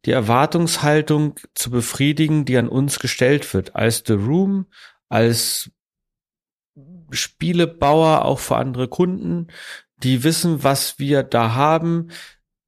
die 0.04 0.10
Erwartungshaltung 0.10 1.40
zu 1.54 1.70
befriedigen, 1.70 2.44
die 2.44 2.58
an 2.58 2.68
uns 2.68 2.98
gestellt 2.98 3.54
wird, 3.54 3.74
als 3.74 4.02
The 4.06 4.12
Room, 4.12 4.66
als 5.08 5.70
Spielebauer, 7.10 8.26
auch 8.26 8.38
für 8.38 8.56
andere 8.56 8.88
Kunden, 8.88 9.46
die 9.96 10.24
wissen, 10.24 10.62
was 10.62 10.98
wir 10.98 11.22
da 11.22 11.54
haben, 11.54 12.08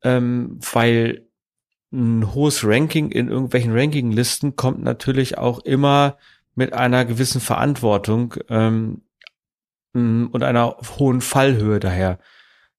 ähm, 0.04 0.58
weil 0.72 1.26
ein 1.92 2.34
hohes 2.34 2.64
Ranking 2.64 3.10
in 3.10 3.28
irgendwelchen 3.28 3.72
Rankinglisten 3.72 4.56
kommt 4.56 4.82
natürlich 4.82 5.38
auch 5.38 5.60
immer 5.60 6.18
mit 6.54 6.72
einer 6.72 7.04
gewissen 7.04 7.40
Verantwortung 7.40 8.34
ähm, 8.48 9.02
und 9.92 10.42
einer 10.42 10.76
hohen 10.98 11.20
Fallhöhe 11.20 11.80
daher. 11.80 12.18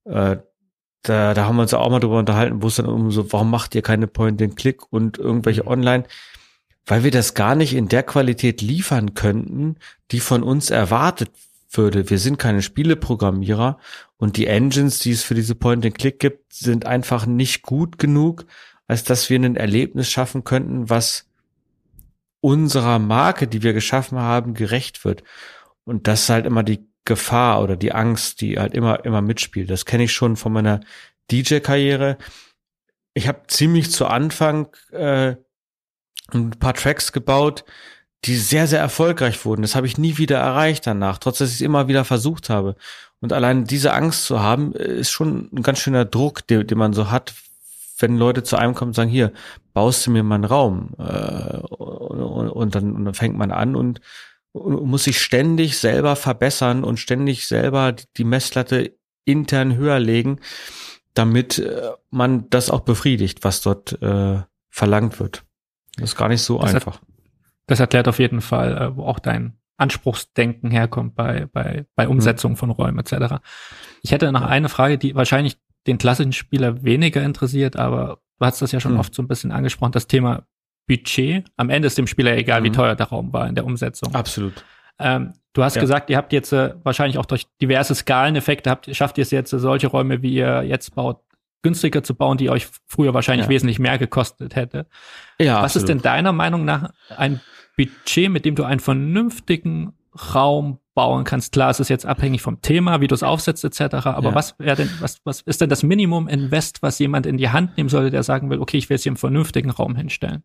Äh, 0.04 0.38
da, 1.02 1.34
da 1.34 1.46
haben 1.46 1.56
wir 1.56 1.62
uns 1.62 1.74
auch 1.74 1.90
mal 1.90 2.00
drüber 2.00 2.20
unterhalten, 2.20 2.62
wo 2.62 2.68
es 2.68 2.76
dann 2.76 2.88
um 2.88 3.12
so, 3.12 3.32
warum 3.32 3.50
macht 3.52 3.76
ihr 3.76 3.82
keine 3.82 4.08
Point-and-Click 4.08 4.92
und 4.92 5.18
irgendwelche 5.18 5.64
mhm. 5.64 5.70
online? 5.70 6.04
Weil 6.86 7.04
wir 7.04 7.12
das 7.12 7.34
gar 7.34 7.56
nicht 7.56 7.74
in 7.74 7.88
der 7.88 8.04
Qualität 8.04 8.62
liefern 8.62 9.14
könnten, 9.14 9.78
die 10.12 10.20
von 10.20 10.44
uns 10.44 10.70
erwartet 10.70 11.32
würde. 11.72 12.10
Wir 12.10 12.20
sind 12.20 12.38
keine 12.38 12.62
Spieleprogrammierer 12.62 13.80
und 14.18 14.38
die 14.38 14.48
Engines, 14.48 15.00
die 15.00 15.12
es 15.12 15.24
für 15.24 15.36
diese 15.36 15.56
Point-and-Click 15.56 16.20
gibt, 16.20 16.54
sind 16.54 16.86
einfach 16.86 17.26
nicht 17.26 17.64
gut 17.64 17.98
genug, 17.98 18.46
als 18.88 19.04
dass 19.04 19.30
wir 19.30 19.40
ein 19.40 19.56
Erlebnis 19.56 20.10
schaffen 20.10 20.44
könnten, 20.44 20.90
was 20.90 21.28
unserer 22.40 23.00
Marke, 23.00 23.48
die 23.48 23.64
wir 23.64 23.74
geschaffen 23.74 24.20
haben, 24.20 24.54
gerecht 24.54 25.04
wird. 25.04 25.24
Und 25.84 26.08
das 26.08 26.24
ist 26.24 26.30
halt 26.30 26.46
immer 26.46 26.64
die 26.64 26.88
Gefahr 27.04 27.62
oder 27.62 27.76
die 27.76 27.92
Angst, 27.92 28.42
die 28.42 28.58
halt 28.58 28.74
immer, 28.74 29.04
immer 29.06 29.22
mitspielt. 29.22 29.70
Das 29.70 29.86
kenne 29.86 30.04
ich 30.04 30.14
schon 30.14 30.36
von 30.36 30.54
meiner 30.54 30.82
DJ-Karriere. 31.32 32.18
Ich 33.14 33.28
habe 33.28 33.44
ziemlich 33.48 33.92
zu 33.92 34.06
Anfang 34.08 34.76
äh, 34.92 35.36
ein 36.32 36.52
paar 36.52 36.74
Tracks 36.74 37.12
gebaut, 37.12 37.66
die 38.26 38.36
sehr, 38.36 38.68
sehr 38.68 38.80
erfolgreich 38.80 39.46
wurden. 39.46 39.62
Das 39.62 39.76
habe 39.76 39.88
ich 39.88 39.98
nie 39.98 40.18
wieder 40.18 40.40
erreicht 40.40 40.88
danach, 40.88 41.20
trotz 41.20 41.38
dass 41.38 41.50
ich 41.50 41.56
es 41.56 41.62
immer 41.62 41.88
wieder 41.88 42.06
versucht 42.06 42.50
habe. 42.50 42.76
Und 43.26 43.34
allein 43.34 43.66
diese 43.66 43.92
Angst 43.92 44.26
zu 44.26 44.40
haben, 44.40 44.74
ist 44.74 45.10
schon 45.10 45.50
ein 45.52 45.64
ganz 45.64 45.80
schöner 45.80 46.06
Druck, 46.06 46.46
den, 46.46 46.68
den 46.68 46.78
man 46.78 46.94
so 46.94 47.10
hat, 47.10 47.34
wenn 47.98 48.18
Leute 48.18 48.44
zu 48.44 48.56
einem 48.56 48.76
kommen 48.76 48.90
und 48.90 48.94
sagen, 48.94 49.10
hier, 49.10 49.34
baust 49.74 50.06
du 50.06 50.12
mir 50.12 50.22
mal 50.22 50.36
einen 50.36 50.44
Raum. 50.44 50.94
Äh, 51.00 51.58
und, 51.58 52.50
und, 52.52 52.76
dann, 52.76 52.94
und 52.94 53.06
dann 53.06 53.16
fängt 53.16 53.36
man 53.36 53.50
an 53.50 53.76
und, 53.76 54.00
und 54.52 54.86
muss 54.86 55.06
sich 55.06 55.20
ständig 55.20 55.80
selber 55.80 56.16
verbessern 56.16 56.84
und 56.84 57.00
ständig 57.00 57.48
selber 57.48 57.94
die 57.94 58.24
Messlatte 58.24 58.96
intern 59.24 59.76
höher 59.76 59.98
legen, 59.98 60.40
damit 61.16 61.58
äh, 61.58 61.94
man 62.12 62.48
das 62.52 62.70
auch 62.70 62.82
befriedigt, 62.82 63.44
was 63.44 63.62
dort 63.62 64.00
äh, 64.04 64.44
verlangt 64.70 65.20
wird. 65.20 65.44
Das 65.96 66.12
ist 66.12 66.16
gar 66.16 66.30
nicht 66.30 66.44
so 66.44 66.60
das 66.60 66.76
einfach. 66.76 67.02
Hat, 67.02 67.08
das 67.66 67.80
erklärt 67.80 68.08
auf 68.08 68.20
jeden 68.20 68.42
Fall, 68.42 68.94
äh, 68.96 69.02
auch 69.02 69.18
dein 69.18 69.58
Anspruchsdenken 69.78 70.72
herkommt 70.72 71.16
bei, 71.16 71.48
bei, 71.52 71.86
bei 71.96 72.08
Umsetzung 72.08 72.54
mhm. 72.54 72.58
von 72.58 72.70
Räumen 72.72 73.00
etc. 73.00 73.36
Ich 74.02 74.12
hätte 74.12 74.32
noch 74.32 74.42
eine 74.42 74.70
Frage, 74.70 74.98
die 74.98 75.16
wahrscheinlich 75.16 75.58
den 75.88 75.98
klassischen 75.98 76.34
Spieler 76.34 76.84
weniger 76.84 77.22
interessiert, 77.22 77.76
aber 77.76 78.20
du 78.40 78.46
hast 78.46 78.62
das 78.62 78.72
ja 78.72 78.80
schon 78.80 78.94
mhm. 78.94 79.00
oft 79.00 79.14
so 79.14 79.22
ein 79.22 79.28
bisschen 79.28 79.52
angesprochen, 79.52 79.92
das 79.92 80.08
Thema 80.08 80.44
Budget. 80.88 81.46
Am 81.58 81.70
Ende 81.70 81.88
ist 81.88 81.98
dem 81.98 82.08
Spieler 82.08 82.36
egal, 82.38 82.62
mhm. 82.62 82.66
wie 82.66 82.72
teuer 82.72 82.96
der 82.96 83.08
Raum 83.08 83.34
war 83.34 83.48
in 83.48 83.56
der 83.56 83.66
Umsetzung. 83.66 84.14
Absolut. 84.16 84.64
Ähm, 85.00 85.34
du 85.54 85.64
hast 85.64 85.76
ja. 85.76 85.82
gesagt, 85.82 86.10
ihr 86.10 86.18
habt 86.18 86.32
jetzt 86.32 86.54
äh, 86.54 86.74
wahrscheinlich 86.84 87.18
auch 87.18 87.26
durch 87.26 87.48
diverse 87.62 87.94
Skaleneffekte 87.96 88.70
habt, 88.70 88.94
schafft 88.96 89.18
ihr 89.18 89.24
es 89.24 89.32
jetzt, 89.32 89.52
äh, 89.52 89.60
solche 89.60 89.88
Räume, 89.88 90.22
wie 90.22 90.34
ihr 90.34 90.64
jetzt 90.64 90.96
baut, 90.96 91.20
günstiger 91.64 92.04
zu 92.04 92.16
bauen, 92.16 92.38
die 92.38 92.50
euch 92.50 92.68
früher 92.86 93.14
wahrscheinlich 93.14 93.48
ja. 93.48 93.50
wesentlich 93.50 93.80
mehr 93.80 93.98
gekostet 93.98 94.56
hätte. 94.56 94.86
Ja, 95.40 95.58
Was 95.58 95.64
absolut. 95.64 95.84
ist 95.84 95.90
denn 95.90 96.02
deiner 96.02 96.32
Meinung 96.32 96.64
nach 96.64 96.92
ein 97.18 97.42
Budget, 97.78 98.30
mit 98.30 98.46
dem 98.46 98.56
du 98.56 98.64
einen 98.64 98.80
vernünftigen 98.80 99.94
Raum 100.34 100.80
bauen 100.94 101.26
kannst. 101.26 101.52
Klar, 101.52 101.70
es 101.70 101.80
ist 101.80 101.90
jetzt 101.90 102.06
abhängig 102.06 102.42
vom 102.42 102.62
Thema, 102.62 103.02
wie 103.02 103.08
du 103.08 103.16
es 103.16 103.24
aufsetzt 103.24 103.64
etc. 103.64 103.96
Aber 104.08 104.30
ja. 104.30 104.36
was 104.36 104.58
wäre 104.58 104.78
denn, 104.78 104.90
was, 105.00 105.20
was 105.26 105.42
ist 105.42 105.62
denn 105.62 105.70
das 105.70 105.84
Minimum 105.84 106.28
Invest, 106.28 106.82
was 106.82 107.00
jemand 107.00 107.26
in 107.26 107.38
die 107.38 107.50
Hand 107.50 107.78
nehmen 107.78 107.90
sollte, 107.90 108.12
der 108.12 108.24
sagen 108.24 108.50
will, 108.50 108.60
okay, 108.60 108.78
ich 108.78 108.90
will 108.90 108.96
jetzt 108.96 109.04
hier 109.04 109.12
einen 109.12 109.18
vernünftigen 109.18 109.70
Raum 109.70 109.96
hinstellen? 109.96 110.44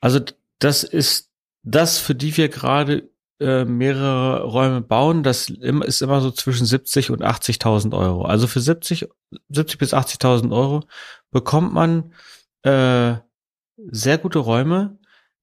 Also 0.00 0.20
das 0.58 0.84
ist 0.84 1.30
das, 1.62 1.98
für 1.98 2.14
die 2.14 2.36
wir 2.36 2.48
gerade 2.48 3.10
äh, 3.40 3.64
mehrere 3.64 4.42
Räume 4.42 4.80
bauen, 4.80 5.22
das 5.22 5.48
ist 5.50 6.02
immer 6.02 6.20
so 6.20 6.30
zwischen 6.30 6.66
70 6.66 7.10
und 7.10 7.22
80.000 7.22 7.96
Euro. 7.96 8.24
Also 8.24 8.46
für 8.46 8.60
70, 8.60 9.06
70 9.50 9.78
bis 9.78 9.94
80.000 9.94 10.50
Euro 10.50 10.84
bekommt 11.30 11.72
man 11.72 12.12
äh, 12.62 13.14
sehr 13.76 14.18
gute 14.18 14.40
Räume, 14.40 14.97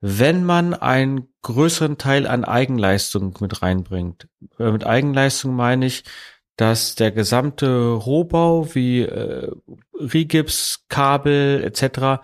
wenn 0.08 0.44
man 0.44 0.76
einen 0.76 1.30
größeren 1.42 1.98
Teil 1.98 2.28
an 2.28 2.46
Eigenleistung 2.46 3.36
mit 3.40 3.64
reinbringt. 3.64 4.28
Äh, 4.60 4.70
mit 4.70 4.86
Eigenleistung 4.86 5.56
meine 5.56 5.88
ich, 5.88 6.04
dass 6.58 6.94
der 6.94 7.12
gesamte 7.12 7.90
Rohbau 7.94 8.76
wie 8.76 9.02
äh, 9.02 9.52
Rigips, 9.96 10.86
Kabel 10.90 11.64
etc. 11.64 12.24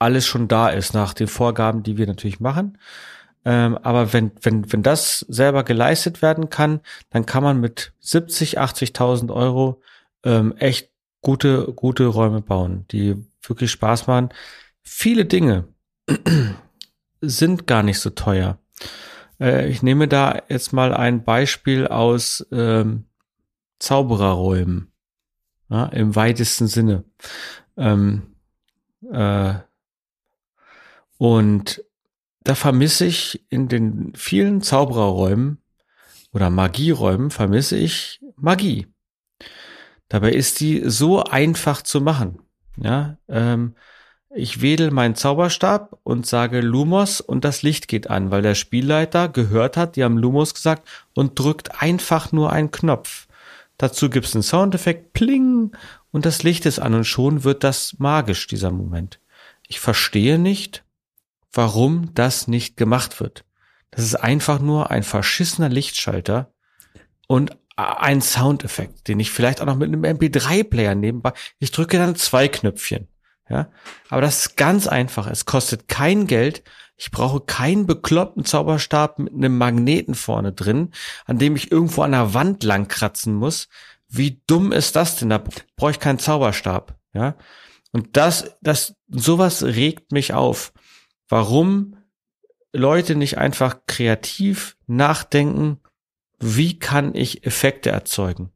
alles 0.00 0.26
schon 0.26 0.48
da 0.48 0.68
ist 0.70 0.92
nach 0.92 1.14
den 1.14 1.28
Vorgaben, 1.28 1.84
die 1.84 1.98
wir 1.98 2.08
natürlich 2.08 2.40
machen. 2.40 2.78
Ähm, 3.44 3.78
aber 3.78 4.12
wenn, 4.12 4.32
wenn, 4.42 4.72
wenn 4.72 4.82
das 4.82 5.20
selber 5.20 5.62
geleistet 5.62 6.20
werden 6.20 6.50
kann, 6.50 6.80
dann 7.10 7.26
kann 7.26 7.44
man 7.44 7.60
mit 7.60 7.92
70, 8.00 8.58
80.000 8.58 9.32
Euro 9.32 9.80
ähm, 10.24 10.52
echt 10.56 10.90
gute, 11.20 11.72
gute 11.74 12.06
Räume 12.06 12.40
bauen, 12.40 12.86
die 12.90 13.24
wirklich 13.40 13.70
Spaß 13.70 14.08
machen. 14.08 14.30
Viele 14.82 15.26
Dinge 15.26 15.68
sind 17.28 17.66
gar 17.66 17.82
nicht 17.82 18.00
so 18.00 18.10
teuer. 18.10 18.58
Äh, 19.40 19.68
ich 19.68 19.82
nehme 19.82 20.08
da 20.08 20.42
jetzt 20.48 20.72
mal 20.72 20.94
ein 20.94 21.24
Beispiel 21.24 21.86
aus 21.86 22.46
ähm, 22.52 23.04
Zaubererräumen, 23.78 24.92
ja, 25.68 25.86
im 25.86 26.16
weitesten 26.16 26.66
Sinne. 26.66 27.04
Ähm, 27.76 28.36
äh, 29.12 29.54
und 31.18 31.84
da 32.44 32.54
vermisse 32.54 33.06
ich 33.06 33.44
in 33.50 33.68
den 33.68 34.12
vielen 34.14 34.60
Zaubererräumen 34.60 35.58
oder 36.32 36.50
Magieräumen 36.50 37.30
vermisse 37.30 37.76
ich 37.76 38.20
Magie. 38.36 38.86
Dabei 40.08 40.32
ist 40.32 40.60
die 40.60 40.82
so 40.84 41.22
einfach 41.22 41.82
zu 41.82 42.00
machen. 42.00 42.40
Ja, 42.76 43.18
ähm, 43.28 43.76
ich 44.34 44.60
wedel 44.60 44.90
meinen 44.90 45.14
Zauberstab 45.14 45.98
und 46.02 46.26
sage 46.26 46.60
Lumos 46.60 47.20
und 47.20 47.44
das 47.44 47.62
Licht 47.62 47.88
geht 47.88 48.10
an, 48.10 48.30
weil 48.30 48.42
der 48.42 48.54
Spielleiter 48.54 49.28
gehört 49.28 49.76
hat, 49.76 49.96
die 49.96 50.04
haben 50.04 50.18
Lumos 50.18 50.54
gesagt 50.54 50.88
und 51.14 51.38
drückt 51.38 51.80
einfach 51.82 52.32
nur 52.32 52.52
einen 52.52 52.70
Knopf. 52.70 53.26
Dazu 53.78 54.10
gibt's 54.10 54.34
einen 54.34 54.42
Soundeffekt, 54.42 55.12
pling, 55.12 55.72
und 56.10 56.26
das 56.26 56.44
Licht 56.44 56.64
ist 56.66 56.78
an 56.78 56.94
und 56.94 57.04
schon 57.04 57.42
wird 57.42 57.64
das 57.64 57.96
magisch, 57.98 58.46
dieser 58.46 58.70
Moment. 58.70 59.20
Ich 59.66 59.80
verstehe 59.80 60.38
nicht, 60.38 60.84
warum 61.52 62.14
das 62.14 62.46
nicht 62.46 62.76
gemacht 62.76 63.20
wird. 63.20 63.44
Das 63.90 64.04
ist 64.04 64.14
einfach 64.14 64.60
nur 64.60 64.90
ein 64.90 65.02
verschissener 65.02 65.68
Lichtschalter 65.68 66.52
und 67.26 67.56
ein 67.76 68.20
Soundeffekt, 68.20 69.08
den 69.08 69.18
ich 69.18 69.30
vielleicht 69.30 69.60
auch 69.60 69.66
noch 69.66 69.76
mit 69.76 69.88
einem 69.88 70.04
MP3-Player 70.04 70.94
nebenbei, 70.94 71.32
ich 71.58 71.72
drücke 71.72 71.98
dann 71.98 72.14
zwei 72.14 72.46
Knöpfchen. 72.46 73.08
Ja, 73.48 73.68
aber 74.08 74.22
das 74.22 74.46
ist 74.46 74.56
ganz 74.56 74.86
einfach. 74.86 75.26
Es 75.26 75.44
kostet 75.44 75.88
kein 75.88 76.26
Geld. 76.26 76.62
Ich 76.96 77.10
brauche 77.10 77.40
keinen 77.40 77.86
bekloppten 77.86 78.44
Zauberstab 78.44 79.18
mit 79.18 79.34
einem 79.34 79.58
Magneten 79.58 80.14
vorne 80.14 80.52
drin, 80.52 80.92
an 81.26 81.38
dem 81.38 81.56
ich 81.56 81.70
irgendwo 81.70 82.02
an 82.02 82.12
der 82.12 82.34
Wand 82.34 82.62
lang 82.62 82.88
kratzen 82.88 83.34
muss. 83.34 83.68
Wie 84.08 84.40
dumm 84.46 84.72
ist 84.72 84.96
das 84.96 85.16
denn? 85.16 85.30
Da 85.30 85.42
brauche 85.76 85.90
ich 85.90 86.00
keinen 86.00 86.18
Zauberstab. 86.18 86.96
Ja, 87.12 87.36
und 87.92 88.16
das, 88.16 88.56
das, 88.60 88.96
sowas 89.08 89.62
regt 89.62 90.12
mich 90.12 90.32
auf. 90.32 90.72
Warum 91.28 91.96
Leute 92.72 93.14
nicht 93.14 93.38
einfach 93.38 93.86
kreativ 93.86 94.76
nachdenken, 94.86 95.80
wie 96.40 96.78
kann 96.78 97.14
ich 97.14 97.46
Effekte 97.46 97.90
erzeugen? 97.90 98.53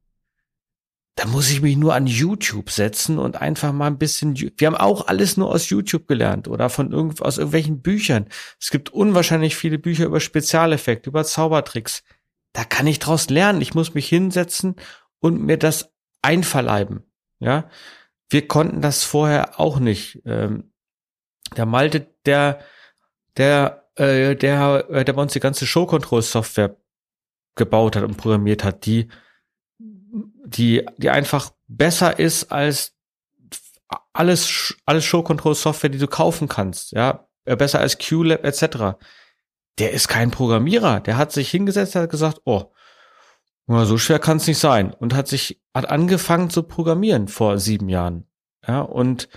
Da 1.18 1.26
muss 1.26 1.50
ich 1.50 1.60
mich 1.62 1.76
nur 1.76 1.96
an 1.96 2.06
YouTube 2.06 2.70
setzen 2.70 3.18
und 3.18 3.34
einfach 3.34 3.72
mal 3.72 3.88
ein 3.88 3.98
bisschen, 3.98 4.38
wir 4.38 4.66
haben 4.68 4.76
auch 4.76 5.08
alles 5.08 5.36
nur 5.36 5.50
aus 5.50 5.68
YouTube 5.68 6.06
gelernt 6.06 6.46
oder 6.46 6.70
von 6.70 6.92
irgend, 6.92 7.20
aus 7.22 7.38
irgendwelchen 7.38 7.82
Büchern. 7.82 8.28
Es 8.60 8.70
gibt 8.70 8.90
unwahrscheinlich 8.90 9.56
viele 9.56 9.80
Bücher 9.80 10.04
über 10.04 10.20
Spezialeffekte, 10.20 11.10
über 11.10 11.24
Zaubertricks. 11.24 12.04
Da 12.52 12.62
kann 12.62 12.86
ich 12.86 13.00
draus 13.00 13.30
lernen. 13.30 13.60
Ich 13.62 13.74
muss 13.74 13.94
mich 13.94 14.08
hinsetzen 14.08 14.76
und 15.18 15.42
mir 15.42 15.56
das 15.58 15.92
einverleiben. 16.22 17.02
Ja, 17.40 17.68
wir 18.30 18.46
konnten 18.46 18.80
das 18.80 19.02
vorher 19.02 19.58
auch 19.58 19.80
nicht. 19.80 20.22
Ähm, 20.24 20.70
der 21.56 21.66
Malte, 21.66 22.14
der, 22.26 22.60
der, 23.36 23.90
äh, 23.96 24.36
der, 24.36 24.86
äh, 24.88 25.04
der 25.04 25.12
bei 25.14 25.22
uns 25.22 25.32
die 25.32 25.40
ganze 25.40 25.66
Show-Control-Software 25.66 26.76
gebaut 27.56 27.96
hat 27.96 28.04
und 28.04 28.18
programmiert 28.18 28.62
hat, 28.62 28.86
die 28.86 29.08
die, 30.48 30.86
die 30.96 31.10
einfach 31.10 31.52
besser 31.66 32.18
ist 32.18 32.50
als 32.50 32.94
alles, 34.12 34.74
alles 34.84 35.04
Show 35.04 35.22
Control 35.22 35.54
Software, 35.54 35.90
die 35.90 35.98
du 35.98 36.08
kaufen 36.08 36.48
kannst, 36.48 36.92
ja, 36.92 37.28
äh, 37.44 37.56
besser 37.56 37.80
als 37.80 37.98
QLab 37.98 38.44
etc. 38.44 38.98
Der 39.78 39.92
ist 39.92 40.08
kein 40.08 40.30
Programmierer, 40.30 41.00
der 41.00 41.16
hat 41.16 41.32
sich 41.32 41.50
hingesetzt, 41.50 41.94
hat 41.94 42.10
gesagt, 42.10 42.40
oh, 42.44 42.72
na, 43.66 43.84
so 43.84 43.98
schwer 43.98 44.18
kann 44.18 44.38
es 44.38 44.46
nicht 44.46 44.58
sein. 44.58 44.92
Und 44.92 45.14
hat 45.14 45.28
sich, 45.28 45.60
hat 45.74 45.90
angefangen 45.90 46.50
zu 46.50 46.62
programmieren 46.62 47.28
vor 47.28 47.58
sieben 47.58 47.88
Jahren, 47.88 48.26
ja, 48.66 48.80
und 48.80 49.28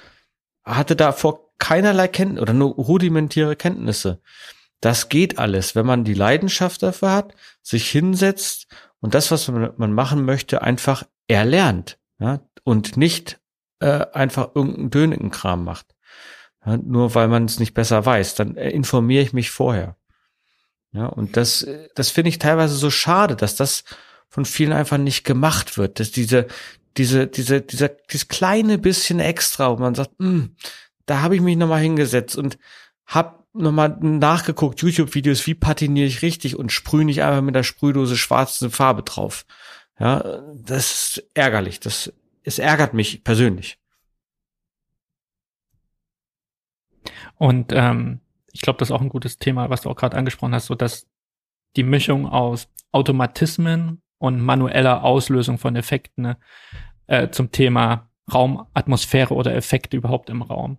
hatte 0.64 0.96
davor 0.96 1.52
keinerlei 1.60 2.08
Kenntnisse 2.08 2.42
oder 2.42 2.54
nur 2.54 2.74
rudimentäre 2.74 3.56
Kenntnisse. 3.56 4.22
Das 4.80 5.10
geht 5.10 5.38
alles, 5.38 5.76
wenn 5.76 5.86
man 5.86 6.04
die 6.04 6.16
Leidenschaft 6.16 6.82
dafür 6.82 7.12
hat, 7.12 7.36
sich 7.62 7.90
hinsetzt 7.92 8.68
und 9.02 9.14
das, 9.14 9.32
was 9.32 9.48
man 9.50 9.94
machen 9.94 10.24
möchte, 10.24 10.62
einfach 10.62 11.04
erlernt 11.28 12.00
ja, 12.20 12.40
und 12.64 12.98
nicht 12.98 13.40
äh, 13.80 14.06
einfach 14.14 14.52
irgendeinen 14.56 14.92
dönigen 14.92 15.32
Kram 15.32 15.64
macht. 15.64 15.88
Ja, 16.66 16.78
nur 16.78 17.16
weil 17.16 17.28
man 17.28 17.46
es 17.46 17.60
nicht 17.60 17.74
besser 17.74 18.06
weiß, 18.06 18.36
dann 18.36 18.56
äh, 18.56 18.70
informiere 18.70 19.24
ich 19.24 19.34
mich 19.34 19.50
vorher. 19.50 19.98
Ja, 20.94 21.08
und 21.08 21.36
das, 21.38 21.66
das 21.96 22.12
finde 22.12 22.30
ich 22.30 22.38
teilweise 22.40 22.76
so 22.76 22.92
schade, 22.92 23.36
dass 23.36 23.56
das 23.56 23.84
von 24.28 24.46
vielen 24.46 24.74
einfach 24.74 24.98
nicht 24.98 25.24
gemacht 25.24 25.78
wird, 25.78 26.00
dass 26.00 26.12
diese, 26.12 26.48
diese, 26.98 27.28
diese, 27.28 27.62
dieser, 27.62 27.90
dieses 27.90 28.28
kleine 28.28 28.78
bisschen 28.78 29.20
extra, 29.20 29.72
wo 29.72 29.78
man 29.78 29.96
sagt, 29.96 30.12
hm, 30.20 30.56
da 31.06 31.22
habe 31.22 31.36
ich 31.36 31.42
mich 31.42 31.58
nochmal 31.58 31.82
hingesetzt 31.82 32.36
und 32.36 32.58
habe 33.06 33.41
nochmal 33.54 33.98
nachgeguckt, 34.00 34.82
YouTube-Videos, 34.82 35.46
wie 35.48 35.56
patiniere 35.56 36.08
ich 36.08 36.22
richtig 36.22 36.56
und 36.56 36.72
sprühe 36.72 37.06
nicht 37.06 37.24
einfach 37.24 37.42
mit 37.42 37.56
der 37.56 37.64
Sprühdose 37.64 38.18
schwarze 38.18 38.70
Farbe 38.70 39.04
drauf. 39.04 39.46
Ja, 40.00 40.42
das 40.56 40.92
ist 40.92 41.30
ärgerlich. 41.34 41.80
Das, 41.80 42.14
es 42.44 42.60
ärgert 42.60 42.94
mich 42.94 43.24
persönlich. 43.24 43.78
Und 47.36 47.72
ähm, 47.74 48.22
ich 48.52 48.62
glaube, 48.62 48.78
das 48.80 48.90
ist 48.90 48.94
auch 48.94 49.02
ein 49.02 49.10
gutes 49.10 49.38
Thema, 49.38 49.70
was 49.70 49.82
du 49.82 49.90
auch 49.90 49.96
gerade 49.96 50.18
angesprochen 50.18 50.54
hast, 50.54 50.68
so 50.68 50.76
dass 50.76 51.08
die 51.76 51.84
Mischung 51.84 52.28
aus 52.28 52.68
Automatismen 52.92 54.02
und 54.18 54.42
manueller 54.42 55.04
Auslösung 55.04 55.58
von 55.58 55.76
Effekten 55.76 56.24
ne, 56.24 56.38
äh, 57.08 57.30
zum 57.30 57.52
Thema 57.52 58.10
Raumatmosphäre 58.32 59.34
oder 59.34 59.56
Effekte 59.56 59.98
überhaupt 59.98 60.30
im 60.30 60.42
Raum. 60.42 60.78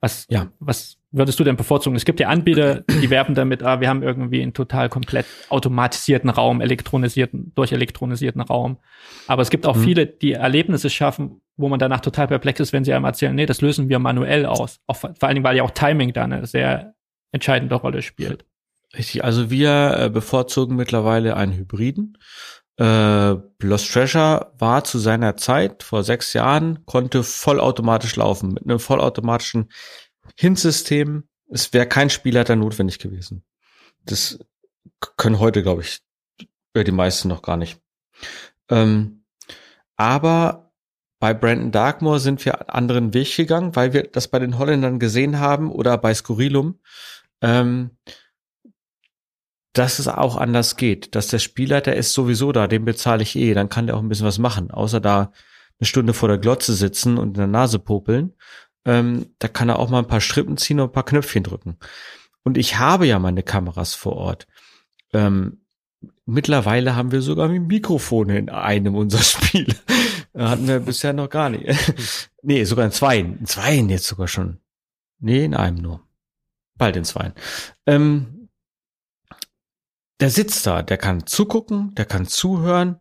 Was, 0.00 0.26
ja. 0.28 0.48
was 0.58 0.98
würdest 1.14 1.38
du 1.38 1.44
denn 1.44 1.56
bevorzugen? 1.56 1.96
Es 1.96 2.04
gibt 2.04 2.20
ja 2.20 2.28
Anbieter, 2.28 2.82
die 3.00 3.08
werben 3.08 3.34
damit, 3.34 3.62
ah, 3.62 3.80
wir 3.80 3.88
haben 3.88 4.02
irgendwie 4.02 4.42
einen 4.42 4.52
total 4.52 4.88
komplett 4.88 5.26
automatisierten 5.48 6.28
Raum, 6.28 6.60
elektronisierten, 6.60 7.52
durchelektronisierten 7.54 8.40
Raum. 8.40 8.78
Aber 9.26 9.42
es 9.42 9.50
gibt 9.50 9.66
auch 9.66 9.76
mhm. 9.76 9.82
viele, 9.84 10.06
die 10.06 10.32
Erlebnisse 10.32 10.90
schaffen, 10.90 11.40
wo 11.56 11.68
man 11.68 11.78
danach 11.78 12.00
total 12.00 12.26
perplex 12.26 12.60
ist, 12.60 12.72
wenn 12.72 12.84
sie 12.84 12.92
einem 12.92 13.04
erzählen, 13.04 13.34
nee, 13.34 13.46
das 13.46 13.60
lösen 13.60 13.88
wir 13.88 13.98
manuell 14.00 14.44
aus. 14.44 14.80
Auch, 14.86 14.96
vor 14.96 15.14
allen 15.20 15.36
Dingen, 15.36 15.44
weil 15.44 15.56
ja 15.56 15.62
auch 15.62 15.70
Timing 15.70 16.12
da 16.12 16.24
eine 16.24 16.46
sehr 16.46 16.94
entscheidende 17.32 17.76
Rolle 17.76 18.02
spielt. 18.02 18.44
Richtig, 18.96 19.24
also 19.24 19.50
wir 19.50 19.96
äh, 19.98 20.10
bevorzugen 20.10 20.76
mittlerweile 20.76 21.36
einen 21.36 21.52
Hybriden. 21.52 22.18
Äh, 22.76 23.36
Lost 23.62 23.92
Treasure 23.92 24.52
war 24.58 24.82
zu 24.84 24.98
seiner 24.98 25.36
Zeit, 25.36 25.84
vor 25.84 26.02
sechs 26.02 26.32
Jahren, 26.32 26.84
konnte 26.86 27.22
vollautomatisch 27.22 28.16
laufen, 28.16 28.54
mit 28.54 28.64
einem 28.64 28.80
vollautomatischen 28.80 29.70
Hint-System. 30.36 31.28
Es 31.48 31.72
wäre 31.72 31.86
kein 31.86 32.10
Spielleiter 32.10 32.56
notwendig 32.56 32.98
gewesen. 32.98 33.44
Das 34.04 34.38
können 35.16 35.38
heute, 35.38 35.62
glaube 35.62 35.82
ich, 35.82 36.00
die 36.76 36.92
meisten 36.92 37.28
noch 37.28 37.42
gar 37.42 37.56
nicht. 37.56 37.80
Ähm, 38.68 39.24
aber 39.96 40.72
bei 41.20 41.32
Brandon 41.32 41.70
Darkmoor 41.70 42.20
sind 42.20 42.44
wir 42.44 42.60
einen 42.60 42.68
anderen 42.68 43.14
Weg 43.14 43.34
gegangen, 43.36 43.76
weil 43.76 43.92
wir 43.92 44.02
das 44.02 44.28
bei 44.28 44.38
den 44.38 44.58
Holländern 44.58 44.98
gesehen 44.98 45.38
haben 45.38 45.70
oder 45.70 45.96
bei 45.96 46.12
Scurilum, 46.12 46.80
ähm, 47.40 47.96
dass 49.72 49.98
es 49.98 50.08
auch 50.08 50.36
anders 50.36 50.76
geht, 50.76 51.14
dass 51.14 51.28
der 51.28 51.38
Spielleiter 51.38 51.96
ist 51.96 52.12
sowieso 52.12 52.52
da, 52.52 52.66
den 52.66 52.84
bezahle 52.84 53.22
ich 53.22 53.36
eh, 53.36 53.54
dann 53.54 53.68
kann 53.68 53.86
der 53.86 53.96
auch 53.96 54.02
ein 54.02 54.08
bisschen 54.08 54.26
was 54.26 54.38
machen, 54.38 54.70
außer 54.70 55.00
da 55.00 55.32
eine 55.80 55.86
Stunde 55.86 56.14
vor 56.14 56.28
der 56.28 56.38
Glotze 56.38 56.74
sitzen 56.74 57.18
und 57.18 57.28
in 57.28 57.34
der 57.34 57.46
Nase 57.46 57.78
popeln. 57.78 58.34
Ähm, 58.84 59.34
da 59.38 59.48
kann 59.48 59.68
er 59.68 59.78
auch 59.78 59.88
mal 59.88 60.00
ein 60.00 60.06
paar 60.06 60.20
Strippen 60.20 60.56
ziehen 60.56 60.80
und 60.80 60.90
ein 60.90 60.92
paar 60.92 61.04
Knöpfchen 61.04 61.42
drücken. 61.42 61.78
Und 62.42 62.58
ich 62.58 62.78
habe 62.78 63.06
ja 63.06 63.18
meine 63.18 63.42
Kameras 63.42 63.94
vor 63.94 64.14
Ort. 64.14 64.46
Ähm, 65.12 65.64
mittlerweile 66.26 66.94
haben 66.94 67.12
wir 67.12 67.22
sogar 67.22 67.48
Mikrofone 67.48 68.38
in 68.38 68.50
einem 68.50 68.94
unserer 68.96 69.22
Spiele. 69.22 69.74
Hatten 70.36 70.68
wir 70.68 70.80
bisher 70.80 71.12
noch 71.12 71.30
gar 71.30 71.48
nicht. 71.48 71.66
nee, 72.42 72.64
sogar 72.64 72.84
in 72.84 72.92
zweien. 72.92 73.38
In 73.38 73.46
zweien 73.46 73.88
jetzt 73.88 74.06
sogar 74.06 74.28
schon. 74.28 74.58
Nee, 75.18 75.44
in 75.44 75.54
einem 75.54 75.78
nur. 75.78 76.00
Bald 76.76 76.96
in 76.96 77.04
zweien. 77.04 77.32
Ähm, 77.86 78.48
der 80.20 80.30
sitzt 80.30 80.66
da, 80.66 80.82
der 80.82 80.98
kann 80.98 81.26
zugucken, 81.26 81.94
der 81.94 82.04
kann 82.04 82.26
zuhören 82.26 83.00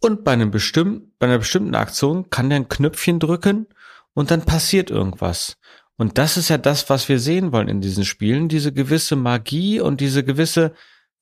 und 0.00 0.24
bei 0.24 0.32
einem 0.32 0.50
bestimmten, 0.50 1.12
bei 1.18 1.26
einer 1.26 1.38
bestimmten 1.38 1.74
Aktion 1.74 2.30
kann 2.30 2.48
der 2.48 2.56
ein 2.56 2.68
Knöpfchen 2.68 3.20
drücken 3.20 3.66
und 4.14 4.30
dann 4.30 4.44
passiert 4.44 4.90
irgendwas. 4.90 5.56
Und 5.96 6.18
das 6.18 6.36
ist 6.36 6.48
ja 6.48 6.58
das, 6.58 6.90
was 6.90 7.08
wir 7.08 7.20
sehen 7.20 7.52
wollen 7.52 7.68
in 7.68 7.80
diesen 7.80 8.04
Spielen, 8.04 8.48
diese 8.48 8.72
gewisse 8.72 9.16
Magie 9.16 9.80
und 9.80 10.00
diese 10.00 10.24
gewisse, 10.24 10.74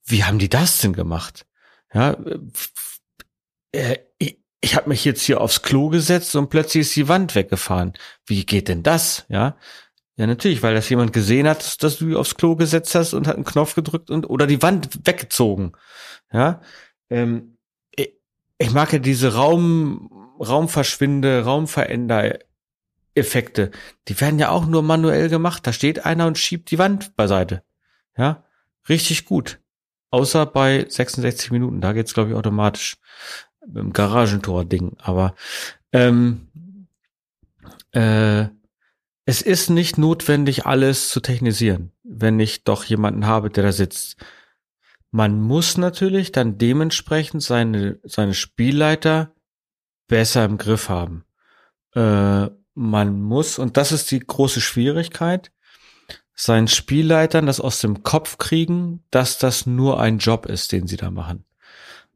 wie 0.04 0.24
haben 0.24 0.38
die 0.38 0.48
das 0.48 0.78
denn 0.78 0.94
gemacht? 0.94 1.46
Ja, 1.92 2.16
äh, 3.72 3.98
ich, 4.18 4.38
ich 4.62 4.76
habe 4.76 4.88
mich 4.88 5.04
jetzt 5.04 5.22
hier 5.22 5.40
aufs 5.40 5.62
Klo 5.62 5.88
gesetzt 5.88 6.34
und 6.36 6.48
plötzlich 6.48 6.82
ist 6.82 6.96
die 6.96 7.08
Wand 7.08 7.34
weggefahren. 7.34 7.92
Wie 8.26 8.46
geht 8.46 8.68
denn 8.68 8.82
das? 8.82 9.26
Ja, 9.28 9.56
ja 10.16 10.26
natürlich, 10.26 10.62
weil 10.62 10.74
das 10.74 10.88
jemand 10.88 11.12
gesehen 11.12 11.48
hat, 11.48 11.82
dass 11.82 11.98
du 11.98 12.18
aufs 12.18 12.36
Klo 12.36 12.56
gesetzt 12.56 12.94
hast 12.94 13.12
und 13.12 13.26
hat 13.26 13.36
einen 13.36 13.44
Knopf 13.44 13.74
gedrückt 13.74 14.10
und 14.10 14.28
oder 14.30 14.46
die 14.46 14.62
Wand 14.62 15.06
weggezogen. 15.06 15.72
Ja, 16.32 16.62
ähm, 17.10 17.58
ich, 17.94 18.12
ich 18.56 18.70
mag 18.70 18.92
ja 18.92 18.98
diese 19.00 19.34
Raum 19.34 20.08
Raumverschwinde, 20.40 21.44
Raumveränder 21.44 22.38
Effekte, 23.14 23.70
die 24.08 24.20
werden 24.20 24.38
ja 24.38 24.50
auch 24.50 24.66
nur 24.66 24.82
manuell 24.82 25.28
gemacht. 25.28 25.66
Da 25.66 25.72
steht 25.72 26.04
einer 26.04 26.26
und 26.26 26.38
schiebt 26.38 26.70
die 26.70 26.78
Wand 26.78 27.16
beiseite. 27.16 27.62
Ja, 28.16 28.44
richtig 28.88 29.24
gut. 29.24 29.60
Außer 30.10 30.46
bei 30.46 30.86
66 30.88 31.50
Minuten, 31.50 31.80
da 31.80 31.92
geht's 31.92 32.14
glaube 32.14 32.30
ich 32.30 32.36
automatisch 32.36 32.96
im 33.74 33.92
Garagentor-Ding. 33.92 34.96
Aber 34.98 35.34
ähm, 35.92 36.48
äh, 37.92 38.46
es 39.24 39.40
ist 39.40 39.70
nicht 39.70 39.98
notwendig, 39.98 40.66
alles 40.66 41.08
zu 41.08 41.20
technisieren, 41.20 41.92
wenn 42.02 42.40
ich 42.40 42.64
doch 42.64 42.84
jemanden 42.84 43.26
habe, 43.26 43.50
der 43.50 43.64
da 43.64 43.72
sitzt. 43.72 44.16
Man 45.10 45.40
muss 45.40 45.76
natürlich 45.76 46.32
dann 46.32 46.58
dementsprechend 46.58 47.42
seine, 47.42 48.00
seine 48.02 48.34
Spielleiter 48.34 49.34
besser 50.08 50.44
im 50.44 50.58
Griff 50.58 50.88
haben. 50.88 51.24
Äh, 51.94 52.48
man 52.74 53.20
muss, 53.20 53.58
und 53.58 53.76
das 53.76 53.92
ist 53.92 54.10
die 54.10 54.20
große 54.20 54.60
Schwierigkeit, 54.60 55.52
seinen 56.34 56.68
Spielleitern 56.68 57.46
das 57.46 57.60
aus 57.60 57.80
dem 57.80 58.02
Kopf 58.02 58.38
kriegen, 58.38 59.04
dass 59.10 59.38
das 59.38 59.66
nur 59.66 60.00
ein 60.00 60.18
Job 60.18 60.46
ist, 60.46 60.72
den 60.72 60.86
sie 60.86 60.96
da 60.96 61.10
machen. 61.10 61.44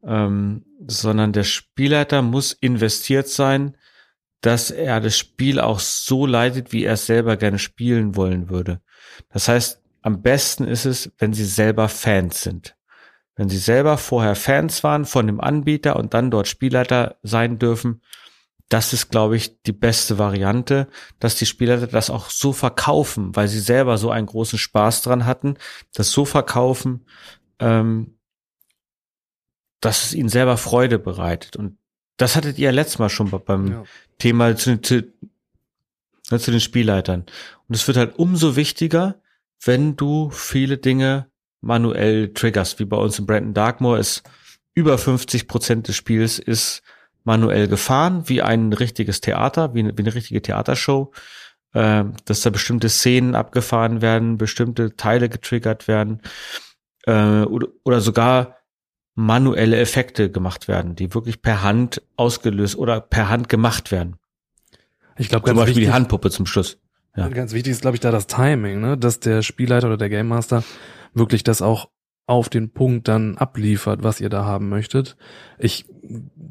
Ähm, 0.02 0.64
sondern 0.86 1.32
der 1.32 1.44
Spielleiter 1.44 2.22
muss 2.22 2.52
investiert 2.52 3.28
sein, 3.28 3.76
dass 4.40 4.70
er 4.70 5.00
das 5.00 5.16
Spiel 5.16 5.60
auch 5.60 5.80
so 5.80 6.26
leitet, 6.26 6.72
wie 6.72 6.84
er 6.84 6.94
es 6.94 7.06
selber 7.06 7.36
gerne 7.36 7.58
spielen 7.58 8.16
wollen 8.16 8.48
würde. 8.48 8.80
Das 9.30 9.48
heißt, 9.48 9.82
am 10.02 10.22
besten 10.22 10.64
ist 10.64 10.84
es, 10.84 11.10
wenn 11.18 11.32
sie 11.32 11.44
selber 11.44 11.88
Fans 11.88 12.42
sind. 12.42 12.76
Wenn 13.34 13.48
sie 13.48 13.58
selber 13.58 13.98
vorher 13.98 14.34
Fans 14.34 14.84
waren 14.84 15.04
von 15.04 15.26
dem 15.26 15.40
Anbieter 15.40 15.96
und 15.96 16.14
dann 16.14 16.30
dort 16.30 16.48
Spielleiter 16.48 17.16
sein 17.22 17.58
dürfen, 17.58 18.02
das 18.68 18.92
ist, 18.92 19.10
glaube 19.10 19.36
ich, 19.36 19.62
die 19.62 19.72
beste 19.72 20.18
Variante, 20.18 20.88
dass 21.20 21.36
die 21.36 21.46
Spieler 21.46 21.86
das 21.86 22.10
auch 22.10 22.30
so 22.30 22.52
verkaufen, 22.52 23.34
weil 23.36 23.48
sie 23.48 23.60
selber 23.60 23.96
so 23.96 24.10
einen 24.10 24.26
großen 24.26 24.58
Spaß 24.58 25.02
dran 25.02 25.24
hatten, 25.24 25.56
das 25.94 26.10
so 26.10 26.24
verkaufen, 26.24 27.06
ähm, 27.60 28.18
dass 29.80 30.04
es 30.04 30.14
ihnen 30.14 30.28
selber 30.28 30.56
Freude 30.56 30.98
bereitet. 30.98 31.56
Und 31.56 31.78
das 32.16 32.34
hattet 32.34 32.58
ihr 32.58 32.66
ja 32.66 32.70
letztes 32.72 32.98
Mal 32.98 33.08
schon 33.08 33.30
beim 33.30 33.66
ja. 33.68 33.84
Thema 34.18 34.56
zu, 34.56 34.80
zu, 34.80 35.12
zu 36.24 36.50
den 36.50 36.60
Spielleitern. 36.60 37.24
Und 37.68 37.74
es 37.74 37.86
wird 37.86 37.96
halt 37.96 38.18
umso 38.18 38.56
wichtiger, 38.56 39.20
wenn 39.64 39.96
du 39.96 40.30
viele 40.30 40.78
Dinge 40.78 41.30
manuell 41.60 42.32
triggerst, 42.32 42.78
wie 42.80 42.84
bei 42.84 42.96
uns 42.96 43.18
in 43.18 43.26
Brandon 43.26 43.54
Darkmoor 43.54 43.98
ist 43.98 44.22
über 44.74 44.98
50 44.98 45.48
Prozent 45.48 45.88
des 45.88 45.96
Spiels 45.96 46.38
ist 46.38 46.82
manuell 47.26 47.68
gefahren, 47.68 48.28
wie 48.28 48.40
ein 48.40 48.72
richtiges 48.72 49.20
Theater, 49.20 49.74
wie 49.74 49.80
eine, 49.80 49.98
wie 49.98 50.02
eine 50.02 50.14
richtige 50.14 50.40
Theatershow, 50.40 51.12
äh, 51.74 52.04
dass 52.24 52.40
da 52.40 52.50
bestimmte 52.50 52.88
Szenen 52.88 53.34
abgefahren 53.34 54.00
werden, 54.00 54.38
bestimmte 54.38 54.96
Teile 54.96 55.28
getriggert 55.28 55.88
werden 55.88 56.22
äh, 57.04 57.42
oder, 57.42 57.68
oder 57.84 58.00
sogar 58.00 58.56
manuelle 59.16 59.78
Effekte 59.78 60.30
gemacht 60.30 60.68
werden, 60.68 60.94
die 60.94 61.14
wirklich 61.14 61.42
per 61.42 61.62
Hand 61.62 62.02
ausgelöst 62.16 62.76
oder 62.76 63.00
per 63.00 63.28
Hand 63.28 63.48
gemacht 63.48 63.90
werden. 63.90 64.16
Ich 65.16 65.28
glaube, 65.28 65.46
zum 65.46 65.56
Beispiel 65.56 65.76
wichtig, 65.76 65.88
die 65.88 65.92
Handpuppe 65.92 66.30
zum 66.30 66.46
Schluss. 66.46 66.78
Ja. 67.16 67.28
Ganz 67.28 67.52
wichtig 67.54 67.72
ist, 67.72 67.80
glaube 67.80 67.96
ich, 67.96 68.00
da 68.00 68.10
das 68.10 68.26
Timing, 68.26 68.80
ne? 68.80 68.98
dass 68.98 69.18
der 69.18 69.42
Spielleiter 69.42 69.86
oder 69.86 69.96
der 69.96 70.10
Game 70.10 70.28
Master 70.28 70.62
wirklich 71.14 71.42
das 71.42 71.62
auch 71.62 71.88
auf 72.26 72.48
den 72.48 72.70
Punkt 72.70 73.08
dann 73.08 73.36
abliefert, 73.36 74.02
was 74.02 74.20
ihr 74.20 74.28
da 74.28 74.44
haben 74.44 74.68
möchtet. 74.68 75.16
Ich 75.58 75.86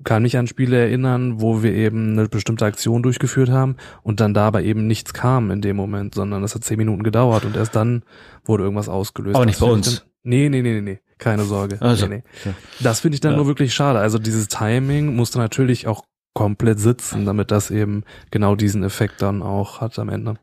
kann 0.03 0.23
mich 0.23 0.37
an 0.37 0.47
Spiele 0.47 0.77
erinnern, 0.77 1.41
wo 1.41 1.63
wir 1.63 1.73
eben 1.73 2.11
eine 2.11 2.29
bestimmte 2.29 2.65
Aktion 2.65 3.03
durchgeführt 3.03 3.49
haben 3.49 3.75
und 4.01 4.19
dann 4.19 4.33
dabei 4.33 4.63
eben 4.63 4.87
nichts 4.87 5.13
kam 5.13 5.51
in 5.51 5.61
dem 5.61 5.75
Moment, 5.75 6.15
sondern 6.15 6.43
es 6.43 6.55
hat 6.55 6.63
zehn 6.63 6.77
Minuten 6.77 7.03
gedauert 7.03 7.45
und 7.45 7.57
erst 7.57 7.75
dann 7.75 8.03
wurde 8.45 8.63
irgendwas 8.63 8.89
ausgelöst. 8.89 9.35
Aber 9.35 9.45
nicht 9.45 9.59
bei 9.59 9.67
uns. 9.67 9.99
Dann, 9.99 10.09
nee, 10.23 10.49
nee, 10.49 10.61
nee, 10.61 10.79
nee, 10.81 10.99
keine 11.17 11.43
Sorge. 11.43 11.81
Also, 11.81 12.07
nee, 12.07 12.23
nee. 12.45 12.53
Das 12.79 13.01
finde 13.01 13.15
ich 13.15 13.21
dann 13.21 13.31
ja. 13.31 13.37
nur 13.37 13.47
wirklich 13.47 13.73
schade. 13.73 13.99
Also 13.99 14.17
dieses 14.17 14.47
Timing 14.47 15.15
musste 15.15 15.39
natürlich 15.39 15.87
auch 15.87 16.05
komplett 16.33 16.79
sitzen, 16.79 17.25
damit 17.25 17.51
das 17.51 17.71
eben 17.71 18.03
genau 18.31 18.55
diesen 18.55 18.83
Effekt 18.83 19.21
dann 19.21 19.41
auch 19.41 19.81
hat 19.81 19.97
am 19.99 20.09
Ende. 20.09 20.35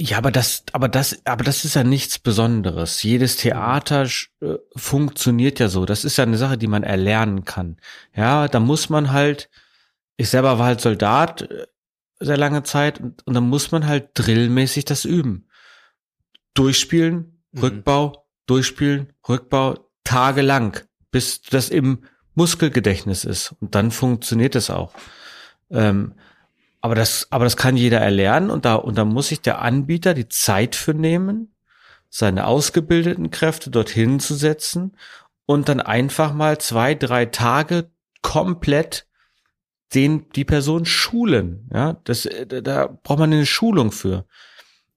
Ja, 0.00 0.18
aber 0.18 0.30
das, 0.30 0.62
aber 0.72 0.88
das, 0.88 1.18
aber 1.26 1.42
das 1.42 1.64
ist 1.64 1.74
ja 1.74 1.82
nichts 1.82 2.20
Besonderes. 2.20 3.02
Jedes 3.02 3.36
Theater 3.36 4.04
äh, 4.40 4.54
funktioniert 4.76 5.58
ja 5.58 5.68
so. 5.68 5.86
Das 5.86 6.04
ist 6.04 6.16
ja 6.18 6.24
eine 6.24 6.38
Sache, 6.38 6.56
die 6.56 6.68
man 6.68 6.84
erlernen 6.84 7.44
kann. 7.44 7.78
Ja, 8.14 8.46
da 8.46 8.60
muss 8.60 8.90
man 8.90 9.12
halt, 9.12 9.50
ich 10.16 10.28
selber 10.30 10.60
war 10.60 10.66
halt 10.66 10.80
Soldat 10.80 11.42
äh, 11.42 11.66
sehr 12.20 12.36
lange 12.36 12.62
Zeit 12.62 13.00
und, 13.00 13.26
und 13.26 13.34
dann 13.34 13.48
muss 13.48 13.72
man 13.72 13.88
halt 13.88 14.10
drillmäßig 14.14 14.84
das 14.84 15.04
üben. 15.04 15.48
Durchspielen, 16.54 17.42
mhm. 17.50 17.60
Rückbau, 17.60 18.24
durchspielen, 18.46 19.12
Rückbau, 19.28 19.90
tagelang, 20.04 20.78
bis 21.10 21.42
das 21.42 21.70
im 21.70 22.04
Muskelgedächtnis 22.36 23.24
ist. 23.24 23.52
Und 23.60 23.74
dann 23.74 23.90
funktioniert 23.90 24.54
es 24.54 24.70
auch. 24.70 24.94
Ähm, 25.70 26.14
aber 26.80 26.94
das, 26.94 27.26
aber 27.30 27.44
das 27.44 27.56
kann 27.56 27.76
jeder 27.76 27.98
erlernen 27.98 28.50
und 28.50 28.64
da, 28.64 28.76
und 28.76 28.96
da 28.96 29.04
muss 29.04 29.28
sich 29.28 29.40
der 29.40 29.60
Anbieter 29.60 30.14
die 30.14 30.28
Zeit 30.28 30.76
für 30.76 30.94
nehmen, 30.94 31.54
seine 32.10 32.46
ausgebildeten 32.46 33.30
Kräfte 33.30 33.70
dorthin 33.70 34.20
zu 34.20 34.34
setzen 34.34 34.96
und 35.46 35.68
dann 35.68 35.80
einfach 35.80 36.32
mal 36.32 36.58
zwei, 36.58 36.94
drei 36.94 37.26
Tage 37.26 37.90
komplett 38.22 39.06
den, 39.94 40.28
die 40.30 40.44
Person 40.44 40.84
schulen. 40.84 41.68
Ja, 41.72 41.94
das, 42.04 42.28
da 42.46 42.86
braucht 42.86 43.18
man 43.18 43.32
eine 43.32 43.46
Schulung 43.46 43.90
für. 43.90 44.26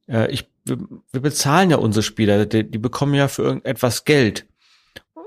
Äh, 0.07 0.31
ich, 0.31 0.49
wir 0.65 1.21
bezahlen 1.21 1.69
ja 1.71 1.77
unsere 1.77 2.03
Spieler, 2.03 2.45
die, 2.45 2.69
die 2.69 2.77
bekommen 2.77 3.13
ja 3.13 3.27
für 3.27 3.43
irgendetwas 3.43 4.05
Geld. 4.05 4.45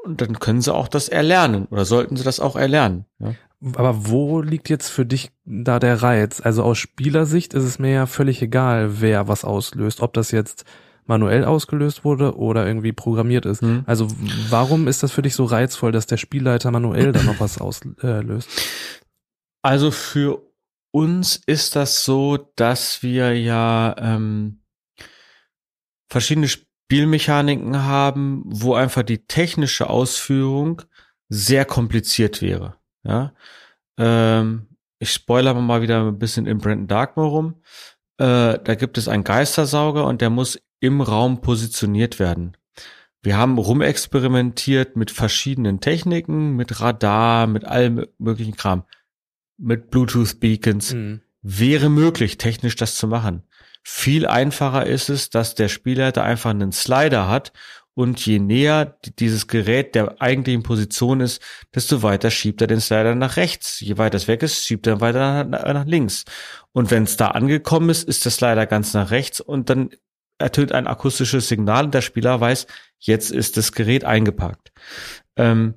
Und 0.04 0.20
dann 0.20 0.38
können 0.38 0.60
sie 0.60 0.74
auch 0.74 0.88
das 0.88 1.08
erlernen 1.08 1.66
oder 1.66 1.86
sollten 1.86 2.16
sie 2.16 2.24
das 2.24 2.38
auch 2.38 2.56
erlernen. 2.56 3.06
Ja? 3.18 3.34
Aber 3.76 4.08
wo 4.08 4.40
liegt 4.40 4.68
jetzt 4.68 4.88
für 4.88 5.06
dich 5.06 5.30
da 5.44 5.78
der 5.78 6.02
Reiz? 6.02 6.40
Also 6.40 6.62
aus 6.62 6.78
Spielersicht 6.78 7.54
ist 7.54 7.64
es 7.64 7.78
mir 7.78 7.92
ja 7.92 8.06
völlig 8.06 8.42
egal, 8.42 9.00
wer 9.00 9.28
was 9.28 9.44
auslöst. 9.44 10.00
Ob 10.00 10.12
das 10.12 10.30
jetzt 10.30 10.64
manuell 11.06 11.44
ausgelöst 11.44 12.04
wurde 12.04 12.36
oder 12.36 12.66
irgendwie 12.66 12.92
programmiert 12.92 13.46
ist. 13.46 13.62
Mhm. 13.62 13.84
Also 13.86 14.08
warum 14.48 14.88
ist 14.88 15.02
das 15.02 15.12
für 15.12 15.22
dich 15.22 15.34
so 15.34 15.44
reizvoll, 15.44 15.92
dass 15.92 16.06
der 16.06 16.16
Spielleiter 16.16 16.70
manuell 16.70 17.12
dann 17.12 17.26
noch 17.26 17.40
was 17.40 17.58
auslöst? 17.58 18.48
Also 19.62 19.90
für 19.90 20.42
uns 20.90 21.40
ist 21.46 21.76
das 21.76 22.04
so, 22.04 22.38
dass 22.56 23.02
wir 23.02 23.38
ja 23.38 23.94
ähm, 23.98 24.62
verschiedene 26.08 26.48
Spielmechaniken 26.48 27.84
haben, 27.84 28.42
wo 28.46 28.74
einfach 28.74 29.02
die 29.02 29.26
technische 29.26 29.90
Ausführung 29.90 30.82
sehr 31.28 31.64
kompliziert 31.64 32.42
wäre. 32.42 32.76
Ja, 33.04 33.32
ähm, 33.98 34.66
ich 34.98 35.12
spoilere 35.12 35.60
mal 35.60 35.82
wieder 35.82 36.06
ein 36.06 36.18
bisschen 36.18 36.46
in 36.46 36.58
Brandon 36.58 36.86
Darkmoor 36.86 37.28
rum. 37.28 37.54
Äh, 38.18 38.58
da 38.62 38.74
gibt 38.74 38.96
es 38.98 39.08
einen 39.08 39.24
Geistersauger 39.24 40.06
und 40.06 40.20
der 40.20 40.30
muss 40.30 40.58
im 40.80 41.00
Raum 41.00 41.40
positioniert 41.40 42.18
werden. 42.18 42.56
Wir 43.22 43.38
haben 43.38 43.58
rumexperimentiert 43.58 44.96
mit 44.96 45.10
verschiedenen 45.10 45.80
Techniken, 45.80 46.56
mit 46.56 46.80
Radar, 46.80 47.46
mit 47.46 47.64
allem 47.64 48.06
möglichen 48.18 48.54
Kram, 48.54 48.84
mit 49.56 49.90
Bluetooth-Beacons. 49.90 50.92
Mhm. 50.92 51.20
Wäre 51.40 51.88
möglich, 51.88 52.38
technisch 52.38 52.76
das 52.76 52.96
zu 52.96 53.06
machen. 53.06 53.42
Viel 53.82 54.26
einfacher 54.26 54.86
ist 54.86 55.10
es, 55.10 55.30
dass 55.30 55.54
der 55.54 55.68
Spielleiter 55.68 56.22
einfach 56.22 56.50
einen 56.50 56.72
Slider 56.72 57.28
hat 57.28 57.52
und 57.94 58.24
je 58.26 58.40
näher 58.40 58.98
dieses 59.18 59.46
Gerät 59.46 59.94
der 59.94 60.20
eigentlichen 60.20 60.62
Position 60.62 61.20
ist, 61.20 61.40
desto 61.74 62.02
weiter 62.02 62.30
schiebt 62.30 62.60
er 62.60 62.66
den 62.66 62.80
Slider 62.80 63.14
nach 63.14 63.36
rechts. 63.36 63.80
Je 63.80 63.98
weiter 63.98 64.16
es 64.16 64.26
weg 64.26 64.42
ist, 64.42 64.64
schiebt 64.64 64.86
er 64.86 65.00
weiter 65.00 65.44
nach, 65.44 65.72
nach 65.72 65.86
links. 65.86 66.24
Und 66.72 66.90
wenn 66.90 67.04
es 67.04 67.16
da 67.16 67.28
angekommen 67.28 67.90
ist, 67.90 68.08
ist 68.08 68.24
der 68.24 68.32
Slider 68.32 68.66
ganz 68.66 68.94
nach 68.94 69.10
rechts 69.12 69.40
und 69.40 69.70
dann 69.70 69.90
ertönt 70.38 70.72
ein 70.72 70.88
akustisches 70.88 71.48
Signal 71.48 71.84
und 71.84 71.94
der 71.94 72.02
Spieler 72.02 72.40
weiß, 72.40 72.66
jetzt 72.98 73.30
ist 73.30 73.56
das 73.56 73.72
Gerät 73.72 74.04
eingepackt. 74.04 74.72
Ähm, 75.36 75.74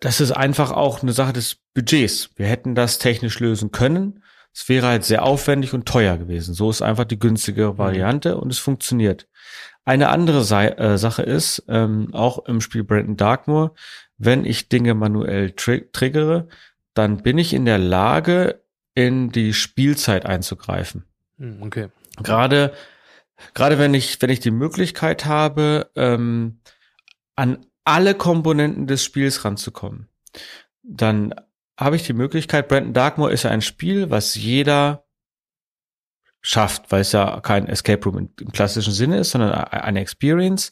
das 0.00 0.20
ist 0.20 0.32
einfach 0.32 0.70
auch 0.70 1.02
eine 1.02 1.12
Sache 1.12 1.32
des 1.32 1.56
Budgets. 1.72 2.30
Wir 2.36 2.46
hätten 2.46 2.74
das 2.74 2.98
technisch 2.98 3.40
lösen 3.40 3.70
können. 3.70 4.22
Es 4.52 4.68
wäre 4.68 4.86
halt 4.88 5.04
sehr 5.04 5.22
aufwendig 5.22 5.72
und 5.72 5.86
teuer 5.86 6.18
gewesen. 6.18 6.52
So 6.52 6.68
ist 6.68 6.82
einfach 6.82 7.04
die 7.04 7.18
günstige 7.18 7.72
mhm. 7.72 7.78
Variante 7.78 8.36
und 8.36 8.52
es 8.52 8.58
funktioniert. 8.58 9.28
Eine 9.88 10.10
andere 10.10 10.44
Sa 10.44 10.64
äh, 10.64 10.98
Sache 10.98 11.22
ist, 11.22 11.64
ähm, 11.66 12.12
auch 12.12 12.44
im 12.44 12.60
Spiel 12.60 12.84
Brandon 12.84 13.16
Darkmoor, 13.16 13.74
wenn 14.18 14.44
ich 14.44 14.68
Dinge 14.68 14.92
manuell 14.92 15.52
tri 15.52 15.88
triggere, 15.90 16.46
dann 16.92 17.22
bin 17.22 17.38
ich 17.38 17.54
in 17.54 17.64
der 17.64 17.78
Lage, 17.78 18.60
in 18.94 19.32
die 19.32 19.54
Spielzeit 19.54 20.26
einzugreifen. 20.26 21.06
Hm, 21.38 21.62
okay. 21.62 21.88
Gerade, 22.22 22.74
gerade 23.54 23.78
wenn 23.78 23.94
ich, 23.94 24.20
wenn 24.20 24.28
ich 24.28 24.40
die 24.40 24.50
Möglichkeit 24.50 25.24
habe, 25.24 25.90
ähm, 25.96 26.60
an 27.34 27.64
alle 27.86 28.14
Komponenten 28.14 28.88
des 28.88 29.02
Spiels 29.02 29.46
ranzukommen, 29.46 30.10
dann 30.82 31.34
habe 31.78 31.96
ich 31.96 32.02
die 32.02 32.12
Möglichkeit, 32.12 32.68
Brandon 32.68 32.92
Darkmoor 32.92 33.30
ist 33.30 33.44
ja 33.44 33.50
ein 33.50 33.62
Spiel, 33.62 34.10
was 34.10 34.34
jeder 34.34 35.07
schafft, 36.40 36.90
weil 36.90 37.00
es 37.02 37.12
ja 37.12 37.40
kein 37.40 37.66
Escape 37.66 38.04
Room 38.04 38.30
im, 38.40 38.52
klassischen 38.52 38.92
Sinne 38.92 39.18
ist, 39.18 39.30
sondern 39.30 39.52
eine 39.52 40.00
Experience. 40.00 40.70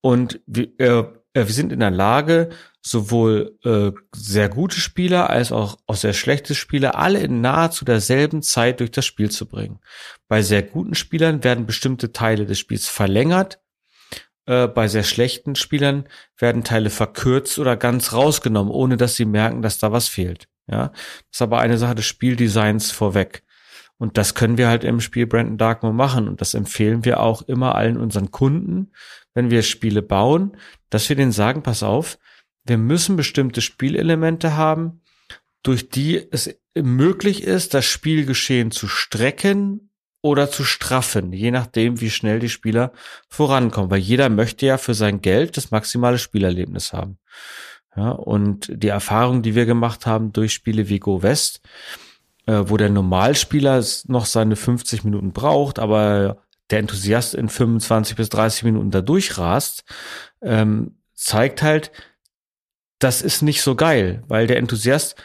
Und 0.00 0.40
wir, 0.46 0.68
äh, 0.78 1.04
wir 1.34 1.44
sind 1.46 1.72
in 1.72 1.80
der 1.80 1.90
Lage, 1.90 2.50
sowohl 2.82 3.58
äh, 3.64 3.92
sehr 4.14 4.48
gute 4.48 4.80
Spieler 4.80 5.30
als 5.30 5.52
auch, 5.52 5.78
auch 5.86 5.94
sehr 5.94 6.12
schlechte 6.12 6.54
Spieler 6.54 6.96
alle 6.96 7.20
in 7.20 7.40
nahezu 7.40 7.84
derselben 7.84 8.42
Zeit 8.42 8.80
durch 8.80 8.90
das 8.90 9.06
Spiel 9.06 9.30
zu 9.30 9.46
bringen. 9.46 9.78
Bei 10.28 10.42
sehr 10.42 10.62
guten 10.62 10.94
Spielern 10.94 11.44
werden 11.44 11.66
bestimmte 11.66 12.12
Teile 12.12 12.44
des 12.44 12.58
Spiels 12.58 12.88
verlängert. 12.88 13.60
Äh, 14.46 14.66
bei 14.66 14.88
sehr 14.88 15.04
schlechten 15.04 15.54
Spielern 15.54 16.08
werden 16.36 16.64
Teile 16.64 16.90
verkürzt 16.90 17.58
oder 17.58 17.76
ganz 17.76 18.12
rausgenommen, 18.12 18.72
ohne 18.72 18.96
dass 18.96 19.14
sie 19.14 19.26
merken, 19.26 19.62
dass 19.62 19.78
da 19.78 19.92
was 19.92 20.08
fehlt. 20.08 20.48
Ja, 20.66 20.88
das 20.88 20.94
ist 21.32 21.42
aber 21.42 21.60
eine 21.60 21.78
Sache 21.78 21.94
des 21.94 22.06
Spieldesigns 22.06 22.90
vorweg. 22.90 23.44
Und 24.02 24.18
das 24.18 24.34
können 24.34 24.58
wir 24.58 24.66
halt 24.66 24.82
im 24.82 25.00
Spiel 25.00 25.28
Brandon 25.28 25.58
Darkmoor 25.58 25.92
machen. 25.92 26.26
Und 26.26 26.40
das 26.40 26.54
empfehlen 26.54 27.04
wir 27.04 27.20
auch 27.20 27.42
immer 27.42 27.76
allen 27.76 27.96
unseren 27.96 28.32
Kunden, 28.32 28.90
wenn 29.32 29.48
wir 29.48 29.62
Spiele 29.62 30.02
bauen, 30.02 30.56
dass 30.90 31.08
wir 31.08 31.14
denen 31.14 31.30
sagen, 31.30 31.62
pass 31.62 31.84
auf, 31.84 32.18
wir 32.64 32.78
müssen 32.78 33.14
bestimmte 33.14 33.60
Spielelemente 33.60 34.56
haben, 34.56 35.02
durch 35.62 35.88
die 35.88 36.20
es 36.32 36.52
möglich 36.74 37.44
ist, 37.44 37.74
das 37.74 37.84
Spielgeschehen 37.84 38.72
zu 38.72 38.88
strecken 38.88 39.92
oder 40.20 40.50
zu 40.50 40.64
straffen, 40.64 41.32
je 41.32 41.52
nachdem, 41.52 42.00
wie 42.00 42.10
schnell 42.10 42.40
die 42.40 42.48
Spieler 42.48 42.92
vorankommen. 43.28 43.92
Weil 43.92 44.00
jeder 44.00 44.30
möchte 44.30 44.66
ja 44.66 44.78
für 44.78 44.94
sein 44.94 45.22
Geld 45.22 45.56
das 45.56 45.70
maximale 45.70 46.18
Spielerlebnis 46.18 46.92
haben. 46.92 47.18
Ja, 47.94 48.10
und 48.10 48.66
die 48.68 48.88
Erfahrung, 48.88 49.42
die 49.42 49.54
wir 49.54 49.64
gemacht 49.64 50.06
haben 50.06 50.32
durch 50.32 50.54
Spiele 50.54 50.88
wie 50.88 50.98
Go 50.98 51.22
West, 51.22 51.60
äh, 52.46 52.64
wo 52.66 52.76
der 52.76 52.90
Normalspieler 52.90 53.84
noch 54.06 54.26
seine 54.26 54.56
50 54.56 55.04
Minuten 55.04 55.32
braucht, 55.32 55.78
aber 55.78 56.42
der 56.70 56.78
Enthusiast 56.78 57.34
in 57.34 57.48
25 57.48 58.16
bis 58.16 58.28
30 58.30 58.64
Minuten 58.64 58.90
da 58.90 59.00
durchrast, 59.00 59.84
ähm, 60.42 60.96
zeigt 61.14 61.62
halt, 61.62 61.92
das 62.98 63.22
ist 63.22 63.42
nicht 63.42 63.62
so 63.62 63.74
geil, 63.74 64.22
weil 64.28 64.46
der 64.46 64.58
Enthusiast 64.58 65.16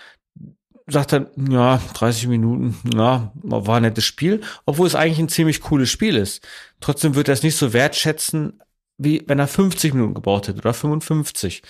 sagt 0.88 1.11
dann, 1.11 1.28
ja, 1.49 1.82
30 1.93 2.28
Minuten, 2.28 2.78
ja, 2.93 3.32
war 3.36 3.78
ein 3.78 3.84
nettes 3.84 4.05
Spiel, 4.05 4.41
obwohl 4.65 4.88
es 4.88 4.95
eigentlich 4.95 5.20
ein 5.20 5.30
ziemlich 5.30 5.61
cooles 5.61 5.89
Spiel 5.89 6.15
ist. 6.15 6.47
Trotzdem 6.80 7.15
wird 7.15 7.28
er 7.28 7.34
es 7.34 7.43
nicht 7.43 7.57
so 7.57 7.74
wertschätzen, 7.74 8.61
wie 8.97 9.24
wenn 9.28 9.39
er 9.39 9.47
50 9.47 9.93
Minuten 9.93 10.15
gebraucht 10.15 10.47
hätte 10.47 10.59
oder 10.59 10.74
55. 10.74 11.61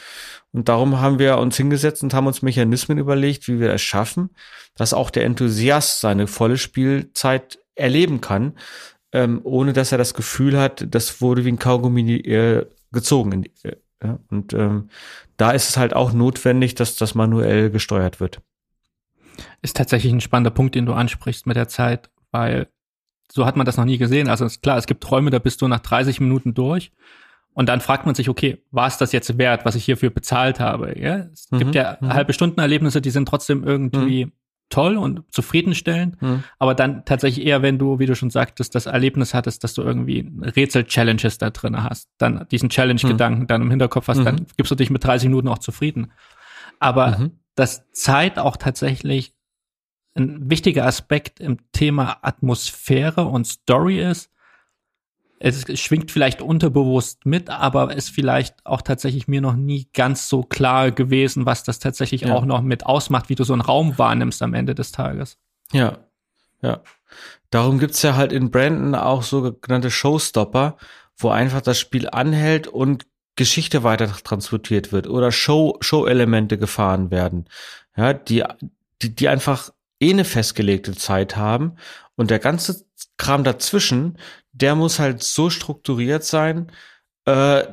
Und 0.53 0.69
darum 0.69 0.99
haben 0.99 1.19
wir 1.19 1.37
uns 1.37 1.57
hingesetzt 1.57 2.03
und 2.03 2.13
haben 2.13 2.27
uns 2.27 2.41
Mechanismen 2.41 2.97
überlegt, 2.97 3.47
wie 3.47 3.59
wir 3.59 3.71
es 3.73 3.81
schaffen, 3.81 4.29
dass 4.75 4.93
auch 4.93 5.09
der 5.09 5.25
Enthusiast 5.25 5.99
seine 5.99 6.27
volle 6.27 6.57
Spielzeit 6.57 7.59
erleben 7.75 8.21
kann, 8.21 8.53
ähm, 9.11 9.41
ohne 9.43 9.73
dass 9.73 9.91
er 9.91 9.97
das 9.97 10.13
Gefühl 10.13 10.57
hat, 10.59 10.85
das 10.89 11.21
wurde 11.21 11.45
wie 11.45 11.51
ein 11.51 11.59
Kaugummi 11.59 12.15
äh, 12.15 12.65
gezogen. 12.91 13.31
In, 13.31 13.43
äh? 13.63 13.75
Und 14.29 14.53
ähm, 14.53 14.89
da 15.37 15.51
ist 15.51 15.69
es 15.69 15.77
halt 15.77 15.95
auch 15.95 16.13
notwendig, 16.13 16.75
dass 16.75 16.95
das 16.95 17.15
manuell 17.15 17.69
gesteuert 17.69 18.19
wird. 18.19 18.41
Ist 19.61 19.77
tatsächlich 19.77 20.13
ein 20.13 20.21
spannender 20.21 20.51
Punkt, 20.51 20.75
den 20.75 20.85
du 20.85 20.93
ansprichst 20.93 21.45
mit 21.45 21.57
der 21.57 21.67
Zeit, 21.67 22.09
weil 22.31 22.67
so 23.31 23.45
hat 23.45 23.57
man 23.57 23.65
das 23.65 23.77
noch 23.77 23.85
nie 23.85 23.97
gesehen. 23.97 24.29
Also 24.29 24.47
klar, 24.61 24.77
es 24.77 24.87
gibt 24.87 25.03
Träume, 25.03 25.31
da 25.31 25.39
bist 25.39 25.61
du 25.61 25.67
nach 25.67 25.79
30 25.79 26.19
Minuten 26.19 26.53
durch. 26.53 26.91
Und 27.57 27.67
dann 27.69 27.81
fragt 27.81 28.05
man 28.05 28.13
sich, 28.13 28.29
okay, 28.29 28.63
war 28.69 28.85
es 28.85 28.99
das 28.99 29.11
jetzt 29.11 29.39
wert, 29.39 29.65
was 29.65 29.73
ich 29.73 29.83
hierfür 29.83 30.11
bezahlt 30.11 30.59
habe? 30.59 30.93
Ja? 30.95 31.25
Es 31.33 31.49
mhm, 31.49 31.57
gibt 31.57 31.73
ja 31.73 31.97
mhm. 31.99 32.13
halbe 32.13 32.31
Stundenerlebnisse, 32.31 33.01
die 33.01 33.09
sind 33.09 33.27
trotzdem 33.27 33.63
irgendwie 33.63 34.25
mhm. 34.25 34.31
toll 34.69 34.95
und 34.95 35.23
zufriedenstellend. 35.33 36.21
Mhm. 36.21 36.43
Aber 36.59 36.75
dann 36.75 37.03
tatsächlich 37.05 37.43
eher, 37.43 37.63
wenn 37.63 37.79
du, 37.79 37.97
wie 37.97 38.05
du 38.05 38.15
schon 38.15 38.29
sagtest, 38.29 38.75
das 38.75 38.85
Erlebnis 38.85 39.33
hattest, 39.33 39.63
dass 39.63 39.73
du 39.73 39.81
irgendwie 39.81 40.31
Rätsel-Challenges 40.39 41.39
da 41.39 41.49
drin 41.49 41.81
hast, 41.81 42.11
dann 42.19 42.45
diesen 42.51 42.69
Challenge-Gedanken 42.69 43.41
mhm. 43.41 43.47
dann 43.47 43.63
im 43.63 43.71
Hinterkopf 43.71 44.07
hast, 44.07 44.23
dann 44.23 44.35
mhm. 44.35 44.45
gibst 44.55 44.69
du 44.69 44.75
dich 44.75 44.91
mit 44.91 45.03
30 45.03 45.29
Minuten 45.29 45.47
auch 45.47 45.57
zufrieden. 45.57 46.11
Aber 46.79 47.31
dass 47.55 47.89
Zeit 47.91 48.37
auch 48.37 48.55
tatsächlich 48.57 49.33
ein 50.13 50.47
wichtiger 50.47 50.85
Aspekt 50.85 51.39
im 51.39 51.57
Thema 51.71 52.19
Atmosphäre 52.21 53.25
und 53.25 53.47
Story 53.47 53.99
ist. 53.99 54.29
Es 55.39 55.65
schwingt 55.79 56.11
vielleicht 56.11 56.41
unterbewusst 56.41 57.25
mit, 57.25 57.49
aber 57.49 57.95
ist 57.95 58.09
vielleicht 58.09 58.65
auch 58.65 58.81
tatsächlich 58.81 59.27
mir 59.27 59.41
noch 59.41 59.55
nie 59.55 59.87
ganz 59.93 60.29
so 60.29 60.41
klar 60.41 60.91
gewesen, 60.91 61.45
was 61.45 61.63
das 61.63 61.79
tatsächlich 61.79 62.21
ja. 62.21 62.33
auch 62.33 62.45
noch 62.45 62.61
mit 62.61 62.85
ausmacht, 62.85 63.29
wie 63.29 63.35
du 63.35 63.43
so 63.43 63.53
einen 63.53 63.61
Raum 63.61 63.97
wahrnimmst 63.97 64.41
am 64.41 64.53
Ende 64.53 64.73
des 64.73 64.91
Tages. 64.91 65.37
Ja, 65.71 65.99
ja. 66.61 66.81
Darum 67.49 67.79
gibt's 67.79 68.01
ja 68.01 68.15
halt 68.15 68.31
in 68.31 68.51
Brandon 68.51 68.95
auch 68.95 69.23
sogenannte 69.23 69.91
Showstopper, 69.91 70.77
wo 71.17 71.29
einfach 71.29 71.61
das 71.61 71.79
Spiel 71.79 72.09
anhält 72.09 72.67
und 72.67 73.05
Geschichte 73.35 73.83
weiter 73.83 74.11
transportiert 74.23 74.91
wird 74.91 75.07
oder 75.07 75.31
Show, 75.31 75.77
Show-Elemente 75.79 76.57
gefahren 76.57 77.11
werden. 77.11 77.45
Ja, 77.95 78.13
die, 78.13 78.43
die, 79.01 79.15
die 79.15 79.27
einfach 79.29 79.71
eh 79.99 80.11
eine 80.11 80.25
festgelegte 80.25 80.93
Zeit 80.93 81.37
haben 81.37 81.75
und 82.15 82.29
der 82.31 82.39
ganze 82.39 82.85
Kram 83.17 83.43
dazwischen, 83.43 84.17
der 84.61 84.75
muss 84.75 84.99
halt 84.99 85.23
so 85.23 85.49
strukturiert 85.49 86.23
sein, 86.23 86.71
äh, 87.25 87.63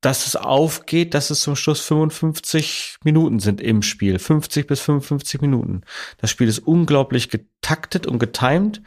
dass 0.00 0.26
es 0.26 0.36
aufgeht, 0.36 1.12
dass 1.12 1.30
es 1.30 1.40
zum 1.40 1.56
Schluss 1.56 1.80
55 1.82 2.98
Minuten 3.04 3.38
sind 3.38 3.60
im 3.60 3.82
Spiel. 3.82 4.18
50 4.18 4.66
bis 4.66 4.80
55 4.80 5.40
Minuten. 5.42 5.82
Das 6.18 6.30
Spiel 6.30 6.48
ist 6.48 6.60
unglaublich 6.60 7.28
getaktet 7.28 8.06
und 8.06 8.18
getimed. 8.18 8.80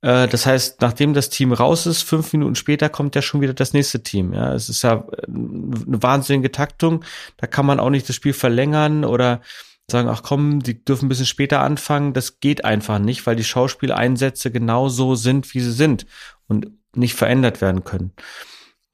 Äh, 0.00 0.26
das 0.26 0.46
heißt, 0.46 0.80
nachdem 0.80 1.14
das 1.14 1.30
Team 1.30 1.52
raus 1.52 1.86
ist, 1.86 2.02
fünf 2.02 2.32
Minuten 2.32 2.56
später 2.56 2.88
kommt 2.88 3.14
ja 3.14 3.22
schon 3.22 3.40
wieder 3.40 3.54
das 3.54 3.72
nächste 3.72 4.02
Team. 4.02 4.32
Ja, 4.32 4.52
es 4.54 4.68
ist 4.68 4.82
ja 4.82 5.06
eine 5.26 6.02
wahnsinnige 6.02 6.50
Taktung. 6.50 7.04
Da 7.36 7.46
kann 7.46 7.66
man 7.66 7.78
auch 7.78 7.90
nicht 7.90 8.08
das 8.08 8.16
Spiel 8.16 8.32
verlängern 8.32 9.04
oder 9.04 9.42
sagen, 9.90 10.08
ach 10.08 10.22
komm, 10.22 10.60
die 10.62 10.84
dürfen 10.84 11.06
ein 11.06 11.08
bisschen 11.08 11.26
später 11.26 11.60
anfangen. 11.60 12.12
Das 12.12 12.40
geht 12.40 12.64
einfach 12.64 12.98
nicht, 12.98 13.26
weil 13.26 13.36
die 13.36 13.44
Schauspieleinsätze 13.44 14.50
genau 14.50 14.88
so 14.88 15.14
sind, 15.14 15.54
wie 15.54 15.60
sie 15.60 15.72
sind 15.72 16.06
und 16.46 16.68
nicht 16.94 17.14
verändert 17.14 17.60
werden 17.60 17.84
können. 17.84 18.12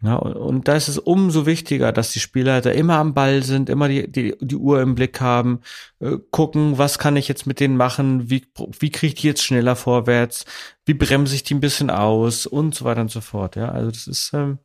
Ja, 0.03 0.16
und 0.16 0.68
da 0.68 0.76
ist 0.76 0.88
es 0.88 0.99
umso 0.99 1.47
wichtiger, 1.47 1.90
dass 1.90 2.12
die 2.12 2.20
Spieler 2.20 2.61
da 2.61 2.70
immer 2.70 2.97
am 2.97 3.14
Ball 3.14 3.42
sind, 3.42 3.70
immer 3.70 3.88
die, 3.88 4.11
die, 4.11 4.34
die 4.38 4.57
Uhr 4.57 4.82
im 4.82 4.95
Blick 4.95 5.18
haben, 5.22 5.61
äh, 5.99 6.18
gucken, 6.30 6.76
was 6.76 6.99
kann 6.99 7.16
ich 7.16 7.26
jetzt 7.26 7.47
mit 7.47 7.59
denen 7.59 7.78
machen, 7.78 8.28
wie, 8.28 8.47
wie 8.80 8.90
kriege 8.90 9.07
ich 9.07 9.14
die 9.14 9.28
jetzt 9.28 9.42
schneller 9.42 9.76
vorwärts, 9.76 10.45
wie 10.84 10.92
bremse 10.92 11.34
ich 11.34 11.42
die 11.42 11.55
ein 11.55 11.61
bisschen 11.61 11.88
aus 11.88 12.45
und 12.45 12.74
so 12.74 12.84
weiter 12.84 13.01
und 13.01 13.11
so 13.11 13.22
fort. 13.22 13.57
Ja, 13.57 13.70
also 13.70 13.90
das 13.90 14.07
ist, 14.07 14.32
ähm, 14.34 14.59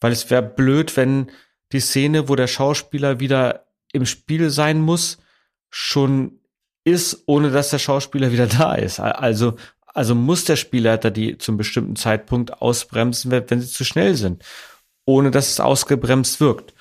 weil 0.00 0.12
es 0.12 0.28
wäre 0.28 0.42
blöd, 0.42 0.98
wenn 0.98 1.30
die 1.72 1.80
Szene, 1.80 2.28
wo 2.28 2.36
der 2.36 2.46
Schauspieler 2.46 3.20
wieder 3.20 3.65
im 3.96 4.06
Spiel 4.06 4.50
sein 4.50 4.80
muss, 4.80 5.18
schon 5.70 6.38
ist, 6.84 7.24
ohne 7.26 7.50
dass 7.50 7.70
der 7.70 7.78
Schauspieler 7.78 8.30
wieder 8.30 8.46
da 8.46 8.74
ist. 8.74 9.00
Also, 9.00 9.56
also 9.86 10.14
muss 10.14 10.44
der 10.44 10.56
Spielleiter 10.56 11.10
die 11.10 11.38
zum 11.38 11.56
bestimmten 11.56 11.96
Zeitpunkt 11.96 12.62
ausbremsen, 12.62 13.30
wenn 13.30 13.60
sie 13.60 13.68
zu 13.68 13.84
schnell 13.84 14.14
sind, 14.14 14.44
ohne 15.04 15.30
dass 15.30 15.50
es 15.50 15.58
ausgebremst 15.60 16.40
wirkt. 16.40 16.74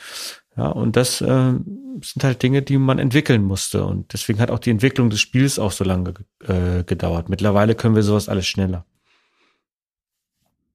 Ja, 0.57 0.67
und 0.67 0.95
das 0.95 1.21
äh, 1.21 1.53
sind 2.01 2.23
halt 2.23 2.41
Dinge, 2.43 2.61
die 2.61 2.77
man 2.77 2.99
entwickeln 2.99 3.43
musste. 3.43 3.83
Und 3.83 4.13
deswegen 4.13 4.39
hat 4.39 4.51
auch 4.51 4.59
die 4.59 4.69
Entwicklung 4.69 5.09
des 5.09 5.19
Spiels 5.19 5.59
auch 5.59 5.71
so 5.71 5.83
lange 5.83 6.13
äh, 6.43 6.83
gedauert. 6.83 7.29
Mittlerweile 7.29 7.75
können 7.75 7.95
wir 7.95 8.03
sowas 8.03 8.29
alles 8.29 8.47
schneller. 8.47 8.85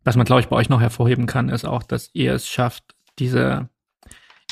Was 0.03 0.17
man, 0.17 0.27
glaube 0.27 0.41
ich, 0.41 0.49
bei 0.49 0.57
euch 0.57 0.69
noch 0.69 0.81
hervorheben 0.81 1.27
kann, 1.27 1.49
ist 1.49 1.65
auch, 1.65 1.83
dass 1.83 2.11
ihr 2.15 2.35
es 2.35 2.49
schafft, 2.49 2.95
diese 3.19 3.69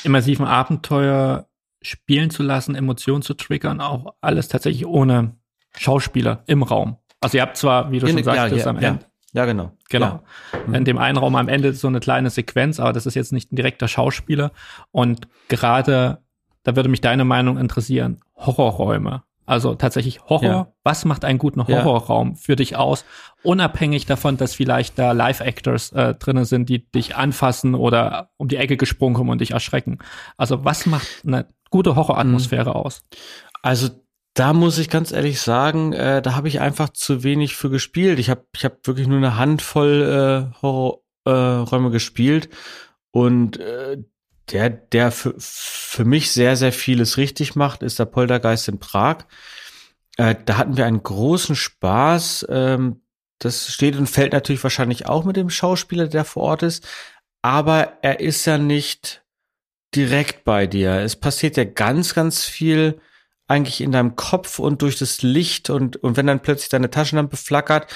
immersiven 0.03 0.45
Abenteuer 0.45 1.48
spielen 1.81 2.29
zu 2.29 2.43
lassen, 2.43 2.75
Emotionen 2.75 3.21
zu 3.21 3.33
triggern, 3.33 3.81
auch 3.81 4.15
alles 4.21 4.47
tatsächlich 4.47 4.85
ohne 4.85 5.35
Schauspieler 5.77 6.43
im 6.47 6.63
Raum. 6.63 6.97
Also 7.21 7.37
ihr 7.37 7.41
habt 7.41 7.57
zwar, 7.57 7.91
wie 7.91 7.99
du 7.99 8.07
schon 8.07 8.23
sagtest, 8.23 8.65
ja, 8.65 8.69
am 8.69 8.77
Ende. 8.77 9.05
Ja, 9.33 9.45
genau. 9.45 9.71
Genau. 9.89 10.23
Ja. 10.67 10.73
In 10.73 10.85
dem 10.85 10.97
einen 10.97 11.17
Raum 11.17 11.35
am 11.35 11.49
Ende 11.49 11.73
so 11.73 11.87
eine 11.87 11.99
kleine 11.99 12.29
Sequenz, 12.29 12.79
aber 12.79 12.93
das 12.93 13.05
ist 13.05 13.15
jetzt 13.15 13.31
nicht 13.31 13.51
ein 13.51 13.55
direkter 13.55 13.87
Schauspieler. 13.87 14.51
Und 14.91 15.27
gerade, 15.49 16.19
da 16.63 16.75
würde 16.75 16.89
mich 16.89 17.01
deine 17.01 17.25
Meinung 17.25 17.57
interessieren, 17.57 18.21
Horrorräume. 18.35 19.23
Also 19.49 19.73
tatsächlich 19.73 20.21
Horror. 20.25 20.43
Ja. 20.43 20.73
Was 20.83 21.05
macht 21.05 21.25
einen 21.25 21.39
guten 21.39 21.67
Horrorraum 21.67 22.29
ja. 22.29 22.35
für 22.35 22.55
dich 22.55 22.75
aus? 22.75 23.03
Unabhängig 23.41 24.05
davon, 24.05 24.37
dass 24.37 24.53
vielleicht 24.53 24.99
da 24.99 25.11
Live-Actors 25.11 25.91
äh, 25.93 26.13
drinnen 26.13 26.45
sind, 26.45 26.69
die 26.69 26.87
dich 26.91 27.15
anfassen 27.15 27.73
oder 27.73 28.29
um 28.37 28.47
die 28.47 28.57
Ecke 28.57 28.77
gesprungen 28.77 29.15
kommen 29.15 29.31
und 29.31 29.41
dich 29.41 29.51
erschrecken. 29.51 29.97
Also 30.37 30.65
was 30.65 30.85
macht 30.85 31.07
eine 31.25 31.47
gute 31.71 31.95
Horroratmosphäre 31.95 32.69
mhm. 32.69 32.75
aus? 32.75 33.01
Also 33.63 33.89
da 34.35 34.53
muss 34.53 34.77
ich 34.77 34.89
ganz 34.89 35.11
ehrlich 35.11 35.41
sagen, 35.41 35.93
äh, 35.93 36.21
da 36.21 36.35
habe 36.35 36.47
ich 36.47 36.61
einfach 36.61 36.89
zu 36.89 37.23
wenig 37.23 37.55
für 37.55 37.71
gespielt. 37.71 38.19
Ich 38.19 38.29
habe 38.29 38.45
ich 38.55 38.65
hab 38.65 38.85
wirklich 38.85 39.07
nur 39.07 39.17
eine 39.17 39.35
Handvoll 39.35 40.51
äh, 40.53 40.61
Horrorräume 40.61 41.87
äh, 41.87 41.91
gespielt 41.91 42.49
und 43.09 43.59
äh, 43.59 43.97
der, 44.51 44.69
der 44.69 45.11
für, 45.11 45.35
für 45.37 46.05
mich 46.05 46.31
sehr, 46.31 46.55
sehr 46.55 46.71
vieles 46.71 47.17
richtig 47.17 47.55
macht, 47.55 47.83
ist 47.83 47.99
der 47.99 48.05
Poltergeist 48.05 48.67
in 48.67 48.79
Prag. 48.79 49.25
Äh, 50.17 50.35
da 50.45 50.57
hatten 50.57 50.77
wir 50.77 50.85
einen 50.85 51.03
großen 51.03 51.55
Spaß. 51.55 52.47
Ähm, 52.49 53.01
das 53.39 53.73
steht 53.73 53.95
und 53.95 54.07
fällt 54.07 54.33
natürlich 54.33 54.63
wahrscheinlich 54.63 55.07
auch 55.07 55.23
mit 55.23 55.37
dem 55.37 55.49
Schauspieler, 55.49 56.07
der 56.07 56.25
vor 56.25 56.43
Ort 56.43 56.63
ist. 56.63 56.87
Aber 57.41 57.99
er 58.01 58.19
ist 58.19 58.45
ja 58.45 58.57
nicht 58.57 59.23
direkt 59.95 60.43
bei 60.43 60.67
dir. 60.67 60.95
Es 60.99 61.15
passiert 61.15 61.57
ja 61.57 61.63
ganz, 61.63 62.13
ganz 62.13 62.45
viel 62.45 62.99
eigentlich 63.47 63.81
in 63.81 63.91
deinem 63.91 64.15
Kopf 64.15 64.59
und 64.59 64.81
durch 64.81 64.97
das 64.97 65.23
Licht 65.23 65.69
und, 65.69 65.97
und 65.97 66.17
wenn 66.17 66.27
dann 66.27 66.41
plötzlich 66.41 66.69
deine 66.69 66.91
Taschenlampe 66.91 67.37
flackert 67.37 67.87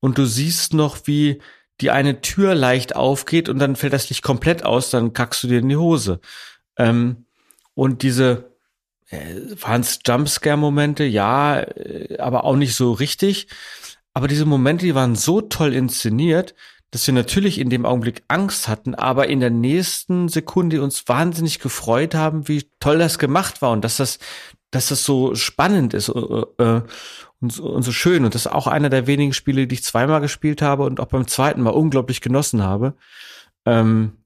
und 0.00 0.18
du 0.18 0.24
siehst 0.24 0.74
noch, 0.74 0.98
wie 1.04 1.40
die 1.80 1.90
eine 1.90 2.20
Tür 2.20 2.54
leicht 2.54 2.96
aufgeht 2.96 3.48
und 3.48 3.58
dann 3.58 3.76
fällt 3.76 3.92
das 3.92 4.08
Licht 4.08 4.22
komplett 4.22 4.64
aus, 4.64 4.90
dann 4.90 5.12
kackst 5.12 5.42
du 5.42 5.48
dir 5.48 5.58
in 5.58 5.68
die 5.68 5.76
Hose. 5.76 6.20
Ähm, 6.78 7.26
und 7.74 8.02
diese 8.02 8.56
äh, 9.10 9.36
waren 9.60 9.82
es 9.82 9.98
Jumpscare-Momente, 10.06 11.04
ja, 11.04 11.60
äh, 11.60 12.18
aber 12.18 12.44
auch 12.44 12.56
nicht 12.56 12.74
so 12.74 12.92
richtig. 12.92 13.48
Aber 14.14 14.28
diese 14.28 14.46
Momente, 14.46 14.86
die 14.86 14.94
waren 14.94 15.14
so 15.14 15.42
toll 15.42 15.74
inszeniert, 15.74 16.54
dass 16.90 17.06
wir 17.06 17.14
natürlich 17.14 17.58
in 17.58 17.70
dem 17.70 17.84
Augenblick 17.84 18.22
Angst 18.28 18.68
hatten, 18.68 18.94
aber 18.94 19.28
in 19.28 19.40
der 19.40 19.50
nächsten 19.50 20.28
Sekunde 20.28 20.82
uns 20.82 21.08
wahnsinnig 21.08 21.58
gefreut 21.58 22.14
haben, 22.14 22.48
wie 22.48 22.70
toll 22.80 22.98
das 22.98 23.18
gemacht 23.18 23.60
war 23.62 23.72
und 23.72 23.84
dass 23.84 23.96
das, 23.96 24.18
dass 24.70 24.88
das 24.88 25.04
so 25.04 25.34
spannend 25.34 25.94
ist. 25.94 26.08
Äh, 26.08 26.62
äh 26.62 26.82
und 27.40 27.52
so, 27.52 27.64
und 27.64 27.82
so 27.82 27.92
schön. 27.92 28.24
Und 28.24 28.34
das 28.34 28.46
ist 28.46 28.52
auch 28.52 28.66
einer 28.66 28.88
der 28.88 29.06
wenigen 29.06 29.32
Spiele, 29.32 29.66
die 29.66 29.74
ich 29.74 29.84
zweimal 29.84 30.20
gespielt 30.20 30.62
habe 30.62 30.84
und 30.84 31.00
auch 31.00 31.06
beim 31.06 31.26
zweiten 31.26 31.60
Mal 31.60 31.70
unglaublich 31.70 32.20
genossen 32.20 32.62
habe. 32.62 32.94
Ähm, 33.66 34.24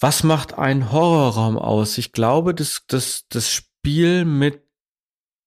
was 0.00 0.24
macht 0.24 0.54
ein 0.58 0.90
Horrorraum 0.90 1.58
aus? 1.58 1.98
Ich 1.98 2.12
glaube, 2.12 2.54
das, 2.54 2.84
das, 2.86 3.26
das 3.28 3.52
Spiel 3.52 4.24
mit 4.24 4.62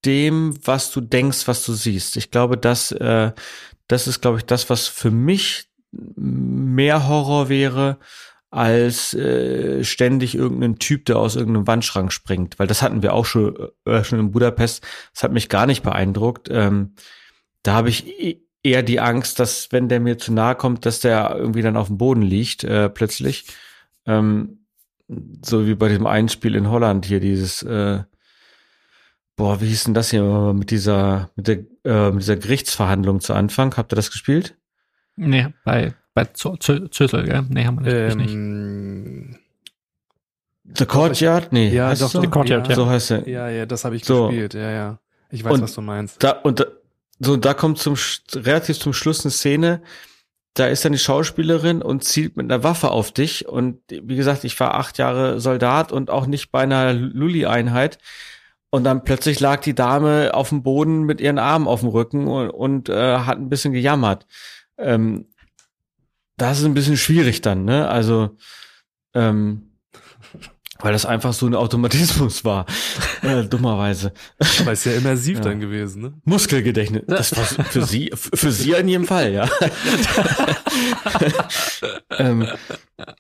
dem, 0.06 0.56
was 0.66 0.92
du 0.92 1.02
denkst, 1.02 1.48
was 1.48 1.66
du 1.66 1.74
siehst. 1.74 2.16
Ich 2.18 2.32
glaube, 2.32 2.58
das, 2.58 2.92
äh, 2.92 3.34
das 3.88 4.08
ist, 4.08 4.22
glaube 4.22 4.38
ich, 4.38 4.46
das, 4.46 4.70
was 4.70 4.88
für 4.88 5.12
mich 5.12 5.70
mehr 5.92 7.08
Horror 7.08 7.50
wäre 7.50 7.98
als 8.52 9.14
äh, 9.14 9.84
ständig 9.84 10.36
irgendein 10.36 10.80
Typ, 10.80 11.06
der 11.06 11.18
aus 11.18 11.36
irgendeinem 11.36 11.68
Wandschrank 11.68 12.14
springt. 12.14 12.58
Weil 12.58 12.68
das 12.68 12.82
hatten 12.82 13.02
wir 13.02 13.14
auch 13.14 13.26
schon, 13.26 13.56
äh, 13.86 14.04
schon 14.04 14.20
in 14.20 14.32
Budapest. 14.32 14.86
Das 15.14 15.24
hat 15.24 15.34
mich 15.34 15.50
gar 15.50 15.66
nicht 15.66 15.84
beeindruckt. 15.84 16.48
Ähm, 16.50 16.94
da 17.64 17.74
habe 17.74 17.90
ich 17.90 18.08
e-, 18.08 18.42
eher 18.64 18.82
die 18.82 19.02
Angst, 19.02 19.40
dass 19.40 19.72
wenn 19.72 19.90
der 19.90 20.00
mir 20.00 20.18
zu 20.18 20.32
nahe 20.32 20.56
kommt, 20.56 20.86
dass 20.86 21.02
der 21.02 21.36
irgendwie 21.36 21.64
dann 21.64 21.76
auf 21.76 21.88
dem 21.88 21.98
Boden 21.98 22.22
liegt, 22.22 22.64
äh, 22.64 22.90
plötzlich. 22.90 23.46
Ähm, 24.06 24.66
so 25.44 25.68
wie 25.68 25.76
bei 25.76 25.90
dem 25.90 26.08
einen 26.08 26.30
Spiel 26.30 26.56
in 26.56 26.70
Holland 26.70 27.06
hier, 27.06 27.20
dieses, 27.20 27.62
äh, 27.62 28.04
boah, 29.36 29.62
wie 29.62 29.68
hieß 29.68 29.86
denn 29.86 29.94
das 29.94 30.12
hier 30.12 30.54
mit 30.54 30.72
dieser, 30.72 31.30
mit 31.36 31.48
der, 31.48 31.60
äh, 31.84 32.12
mit 32.12 32.22
dieser 32.22 32.38
Gerichtsverhandlung 32.38 33.22
zu 33.22 33.34
Anfang? 33.34 33.76
Habt 33.78 33.94
ihr 33.94 33.96
das 33.96 34.12
gespielt? 34.12 34.56
Nee, 35.16 35.48
bei, 35.64 35.94
bei 36.14 36.26
Zösel, 36.26 36.90
gell? 36.90 37.46
Nee, 37.50 37.66
haben 37.66 37.84
wir 37.84 37.94
ähm, 37.94 39.28
nicht. 39.28 39.40
The 40.78 40.86
Courtyard? 40.86 41.54
Nee. 41.54 41.70
Ja, 41.70 41.94
doch, 41.94 42.10
so? 42.10 42.22
The 42.22 42.28
Courtyard, 42.28 42.68
ja. 42.68 42.76
So 42.76 42.88
heißt 42.88 43.12
er. 43.12 43.28
Ja, 43.28 43.50
ja, 43.50 43.66
das 43.66 43.86
habe 43.86 43.96
ich 43.96 44.04
so. 44.04 44.28
gespielt, 44.28 44.56
ja, 44.56 44.72
ja. 44.72 45.00
Ich 45.30 45.44
weiß, 45.44 45.54
und 45.54 45.62
was 45.62 45.76
du 45.76 45.82
meinst. 45.82 46.24
Da, 46.24 46.32
und 46.32 46.60
da, 46.60 46.66
so, 47.20 47.38
da 47.38 47.54
kommt 47.54 47.78
zum, 47.78 47.96
relativ 48.34 48.80
zum 48.80 48.94
Schluss 48.94 49.24
eine 49.24 49.32
Szene, 49.32 49.82
da 50.54 50.68
ist 50.68 50.86
dann 50.86 50.94
die 50.94 51.00
Schauspielerin 51.00 51.82
und 51.82 52.04
zielt 52.04 52.38
mit 52.38 52.46
einer 52.46 52.64
Waffe 52.64 52.90
auf 52.92 53.12
dich. 53.12 53.48
Und 53.48 53.82
wie 53.90 54.16
gesagt, 54.16 54.46
ich 54.46 54.58
war 54.60 54.76
acht 54.76 54.98
Jahre 54.98 55.40
Soldat 55.40 55.92
und 55.92 56.10
auch 56.10 56.28
nicht 56.28 56.52
bei 56.52 56.62
einer 56.62 56.94
Lulli-Einheit. 56.94 58.00
Und 58.76 58.84
dann 58.84 59.06
plötzlich 59.06 59.40
lag 59.40 59.62
die 59.62 59.74
Dame 59.74 60.34
auf 60.34 60.50
dem 60.50 60.62
Boden 60.62 61.04
mit 61.04 61.22
ihren 61.22 61.40
Armen 61.40 61.66
auf 61.66 61.80
dem 61.80 61.88
Rücken 61.88 62.28
und, 62.28 62.50
und 62.50 62.90
äh, 62.90 63.20
hat 63.20 63.38
ein 63.38 63.48
bisschen 63.48 63.72
gejammert. 63.72 64.28
Ähm, 64.78 65.28
das 66.36 66.60
ist 66.60 66.66
ein 66.66 66.74
bisschen 66.74 66.98
schwierig 66.98 67.40
dann, 67.40 67.64
ne? 67.64 67.88
Also, 67.88 68.36
ähm, 69.14 69.78
weil 70.80 70.92
das 70.92 71.06
einfach 71.06 71.32
so 71.32 71.48
ein 71.48 71.56
Automatismus 71.56 72.44
war, 72.44 72.66
äh, 73.22 73.44
dummerweise. 73.50 74.12
Aber 74.60 74.74
ist 74.74 74.84
ja 74.84 74.92
immersiv 74.92 75.38
ja. 75.38 75.44
dann 75.46 75.62
gewesen, 75.62 76.02
ne? 76.02 76.14
Muskelgedächtnis. 76.26 77.04
Das 77.08 77.34
war 77.38 77.46
für 77.46 77.86
sie, 77.86 78.12
für 78.14 78.52
sie 78.52 78.74
in 78.74 78.90
jedem 78.90 79.08
Fall, 79.08 79.32
ja. 79.32 79.50
ähm, 82.20 82.46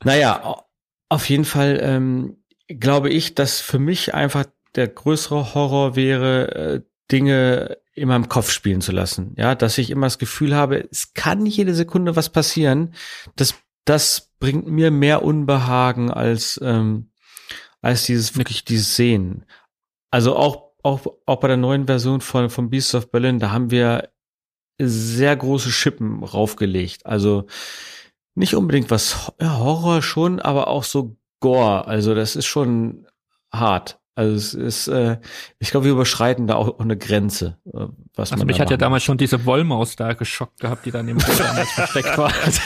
naja, 0.03 0.65
auf 1.07 1.29
jeden 1.29 1.45
Fall 1.45 1.79
ähm, 1.81 2.43
glaube 2.67 3.09
ich, 3.09 3.35
dass 3.35 3.61
für 3.61 3.79
mich 3.79 4.13
einfach 4.13 4.43
der 4.75 4.87
größere 4.87 5.53
Horror 5.53 5.95
wäre, 5.95 6.55
äh, 6.55 6.81
Dinge 7.11 7.77
in 7.93 8.07
meinem 8.07 8.27
Kopf 8.27 8.51
spielen 8.51 8.81
zu 8.81 8.91
lassen. 8.91 9.33
Ja, 9.37 9.55
dass 9.55 9.77
ich 9.77 9.89
immer 9.89 10.07
das 10.07 10.17
Gefühl 10.17 10.55
habe, 10.55 10.87
es 10.91 11.13
kann 11.13 11.45
jede 11.45 11.73
Sekunde 11.73 12.15
was 12.15 12.29
passieren. 12.29 12.93
Das, 13.35 13.55
das 13.85 14.31
bringt 14.39 14.67
mir 14.67 14.91
mehr 14.91 15.23
Unbehagen 15.23 16.11
als 16.11 16.59
ähm, 16.63 17.11
als 17.85 18.05
dieses 18.07 18.35
wirklich 18.35 18.65
dieses 18.65 18.95
Sehen. 18.95 19.45
Also 20.09 20.35
auch, 20.35 20.71
auch, 20.81 21.05
auch 21.27 21.39
bei 21.39 21.47
der 21.47 21.57
neuen 21.57 21.85
Version 21.85 22.19
von, 22.19 22.49
von 22.49 22.71
Beasts 22.71 22.95
of 22.95 23.11
Berlin, 23.11 23.37
da 23.37 23.51
haben 23.51 23.69
wir 23.69 24.09
sehr 24.81 25.35
große 25.35 25.69
Schippen 25.69 26.23
raufgelegt. 26.23 27.05
Also 27.05 27.45
nicht 28.33 28.55
unbedingt 28.55 28.89
was 28.89 29.31
ja, 29.39 29.59
Horror 29.59 30.01
schon, 30.01 30.39
aber 30.39 30.67
auch 30.67 30.83
so 30.83 31.15
Gore. 31.41 31.85
Also 31.85 32.15
das 32.15 32.35
ist 32.35 32.47
schon 32.47 33.05
hart. 33.53 33.99
Also 34.17 34.33
es 34.33 34.53
ist, 34.53 34.87
äh, 34.87 35.17
ich 35.59 35.71
glaube, 35.71 35.87
wir 35.87 35.91
überschreiten 35.91 36.47
da 36.47 36.55
auch 36.55 36.79
eine 36.79 36.95
Grenze. 36.95 37.57
Äh, 37.65 37.87
was 38.15 38.31
also 38.31 38.37
man 38.37 38.47
mich 38.47 38.61
hat 38.61 38.71
ja 38.71 38.77
damals 38.77 39.03
schon 39.03 39.17
diese 39.17 39.45
Wollmaus 39.45 39.97
da 39.97 40.13
geschockt 40.13 40.61
gehabt, 40.61 40.85
die 40.85 40.91
dann 40.91 41.07
im 41.09 41.17
damals 41.17 41.69
versteckt 41.71 42.17
war. 42.17 42.31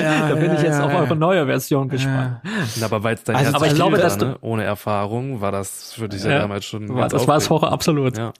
ja, 0.00 0.28
da 0.30 0.34
bin 0.34 0.46
ja, 0.46 0.54
ich 0.54 0.62
jetzt 0.62 0.78
ja, 0.78 0.86
auf 0.86 0.94
eure 0.94 1.16
neue 1.16 1.44
Version 1.44 1.90
gespannt. 1.90 2.40
Ja. 2.76 2.86
Aber 2.86 3.02
weil 3.02 3.16
es 3.16 3.24
dein 3.24 3.36
also, 3.36 3.54
aber 3.54 3.66
ich 3.66 3.74
glaube, 3.74 3.98
dass 3.98 4.16
ne? 4.16 4.38
ohne 4.40 4.64
Erfahrung 4.64 5.42
war 5.42 5.52
das 5.52 5.92
für 5.92 6.08
dich 6.08 6.24
ja, 6.24 6.38
damals 6.38 6.64
schon. 6.64 6.94
War, 6.94 7.08
das 7.08 7.28
war 7.28 7.36
es 7.36 7.50
Horror 7.50 7.70
absolut. 7.70 8.16
Ja. 8.16 8.32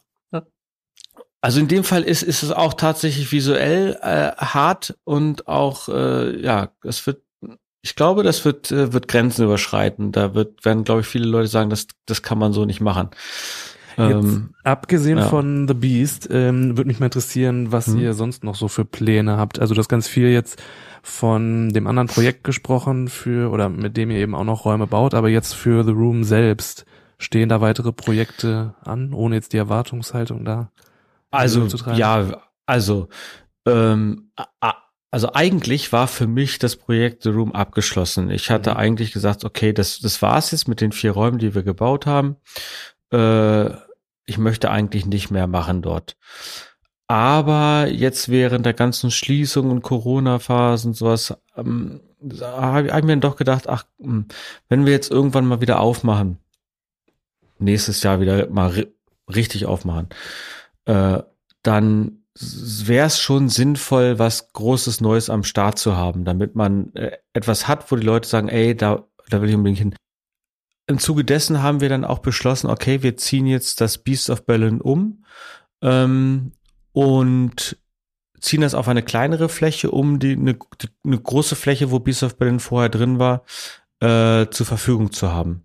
Also 1.41 1.61
in 1.61 1.69
dem 1.69 1.85
Fall 1.85 2.03
ist, 2.03 2.23
ist 2.23 2.43
es 2.43 2.51
auch 2.51 2.75
tatsächlich 2.75 3.31
visuell 3.31 3.97
äh, 4.03 4.33
hart 4.37 4.99
und 5.05 5.47
auch, 5.47 5.89
äh, 5.89 6.41
ja, 6.41 6.71
es 6.83 7.07
wird 7.07 7.23
ich 7.89 7.97
glaube, 7.97 8.23
das 8.23 8.45
wird, 8.45 8.71
äh, 8.71 8.93
wird 8.93 9.09
Grenzen 9.09 9.47
überschreiten. 9.47 10.13
Da 10.13 10.35
wird, 10.35 10.63
werden, 10.63 10.85
glaube 10.85 11.01
ich, 11.01 11.07
viele 11.07 11.27
Leute 11.27 11.49
sagen, 11.49 11.71
das, 11.71 11.87
das 12.05 12.23
kann 12.23 12.39
man 12.39 12.53
so 12.53 12.67
nicht 12.67 12.83
machen. 12.83 13.09
Jetzt, 13.97 14.13
ähm, 14.13 14.51
abgesehen 14.63 15.17
ja. 15.17 15.27
von 15.27 15.67
The 15.67 15.73
Beast, 15.73 16.29
ähm, 16.31 16.77
würde 16.77 16.87
mich 16.87 17.01
mal 17.01 17.07
interessieren, 17.07 17.73
was 17.73 17.87
hm. 17.87 17.99
ihr 17.99 18.13
sonst 18.13 18.45
noch 18.45 18.57
so 18.57 18.69
für 18.69 18.85
Pläne 18.85 19.39
habt. 19.39 19.59
Also 19.59 19.75
das 19.75 19.89
ganz 19.89 20.07
viel 20.07 20.29
jetzt 20.29 20.63
von 21.03 21.71
dem 21.71 21.87
anderen 21.87 22.09
Projekt 22.09 22.45
gesprochen 22.45 23.09
für, 23.09 23.51
oder 23.51 23.71
mit 23.71 23.97
dem 23.97 24.11
ihr 24.11 24.19
eben 24.19 24.35
auch 24.35 24.45
noch 24.45 24.67
Räume 24.67 24.87
baut, 24.87 25.15
aber 25.15 25.31
jetzt 25.31 25.55
für 25.55 25.83
The 25.83 25.93
Room 25.93 26.25
selbst. 26.25 26.85
Stehen 27.17 27.49
da 27.49 27.63
weitere 27.63 27.91
Projekte 27.91 28.75
an, 28.85 29.15
ohne 29.15 29.37
jetzt 29.37 29.55
die 29.55 29.57
Erwartungshaltung 29.57 30.45
da? 30.45 30.71
Also, 31.31 31.67
ja, 31.95 32.43
also, 32.67 33.09
ähm, 33.67 34.31
also 35.11 35.33
eigentlich 35.33 35.93
war 35.93 36.07
für 36.07 36.27
mich 36.27 36.59
das 36.59 36.77
Projekt 36.77 37.23
The 37.23 37.31
Room 37.31 37.53
abgeschlossen. 37.53 38.31
Ich 38.31 38.51
hatte 38.51 38.73
mhm. 38.73 38.77
eigentlich 38.77 39.13
gesagt, 39.13 39.45
okay, 39.45 39.73
das, 39.73 40.01
das 40.01 40.21
war's 40.21 40.51
jetzt 40.51 40.69
mit 40.69 40.81
den 40.81 40.93
vier 40.93 41.13
Räumen, 41.13 41.39
die 41.39 41.55
wir 41.55 41.63
gebaut 41.63 42.07
haben. 42.07 42.37
Äh, 43.13 43.71
ich 44.27 44.37
möchte 44.37 44.71
eigentlich 44.71 45.07
nicht 45.07 45.31
mehr 45.31 45.47
machen 45.47 45.81
dort. 45.81 46.17
Aber 47.07 47.89
jetzt 47.91 48.29
während 48.29 48.67
der 48.67 48.75
ganzen 48.75 49.11
Schließung 49.11 49.71
und 49.71 49.81
Corona-Phasen 49.81 50.93
sowas, 50.93 51.35
ähm, 51.57 52.01
habe 52.43 52.93
hab 52.93 52.99
ich 52.99 53.05
mir 53.05 53.17
doch 53.17 53.37
gedacht, 53.37 53.67
ach, 53.67 53.87
hm, 53.99 54.27
wenn 54.69 54.85
wir 54.85 54.93
jetzt 54.93 55.11
irgendwann 55.11 55.47
mal 55.47 55.63
wieder 55.63 55.81
aufmachen, 55.81 56.39
nächstes 57.59 58.03
Jahr 58.03 58.21
wieder 58.21 58.51
mal 58.51 58.89
richtig 59.27 59.65
aufmachen, 59.65 60.11
äh, 60.85 61.23
dann 61.63 62.18
wäre 62.41 63.07
es 63.07 63.21
schon 63.21 63.49
sinnvoll, 63.49 64.19
was 64.19 64.53
Großes 64.53 65.01
Neues 65.01 65.31
am 65.31 65.45
Start 65.45 65.79
zu 65.79 65.97
haben, 65.97 66.25
damit 66.25 66.55
man 66.55 66.95
äh, 66.95 67.19
etwas 67.33 67.69
hat, 67.69 67.91
wo 67.91 67.97
die 67.97 68.07
Leute 68.07 68.29
sagen, 68.29 68.49
ey, 68.49 68.77
da, 68.77 69.05
da 69.29 69.41
will 69.41 69.49
ich 69.49 69.55
unbedingt 69.55 69.79
hin. 69.79 69.95
Im 70.87 70.99
Zuge 70.99 71.25
dessen 71.25 71.63
haben 71.63 71.81
wir 71.81 71.89
dann 71.89 72.05
auch 72.05 72.21
beschlossen, 72.21 72.71
okay, 72.71 73.03
wir 73.03 73.17
ziehen 73.17 73.47
jetzt 73.47 73.81
das 73.81 73.99
Beast 73.99 74.31
of 74.31 74.47
Berlin 74.47 74.81
um 74.81 75.25
ähm, 75.83 76.53
und 76.93 77.77
ziehen 78.41 78.61
das 78.61 78.75
auf 78.75 78.89
eine 78.89 79.03
kleinere 79.03 79.49
Fläche, 79.49 79.91
um 79.91 80.19
die 80.19 80.33
eine, 80.33 80.55
die, 80.55 80.89
eine 81.05 81.19
große 81.19 81.57
Fläche, 81.57 81.91
wo 81.91 81.99
Beast 81.99 82.23
of 82.23 82.39
Berlin 82.39 82.61
vorher 82.61 82.89
drin 82.89 83.19
war, 83.19 83.45
äh, 84.01 84.47
zur 84.51 84.65
Verfügung 84.65 85.13
zu 85.13 85.33
haben. 85.33 85.65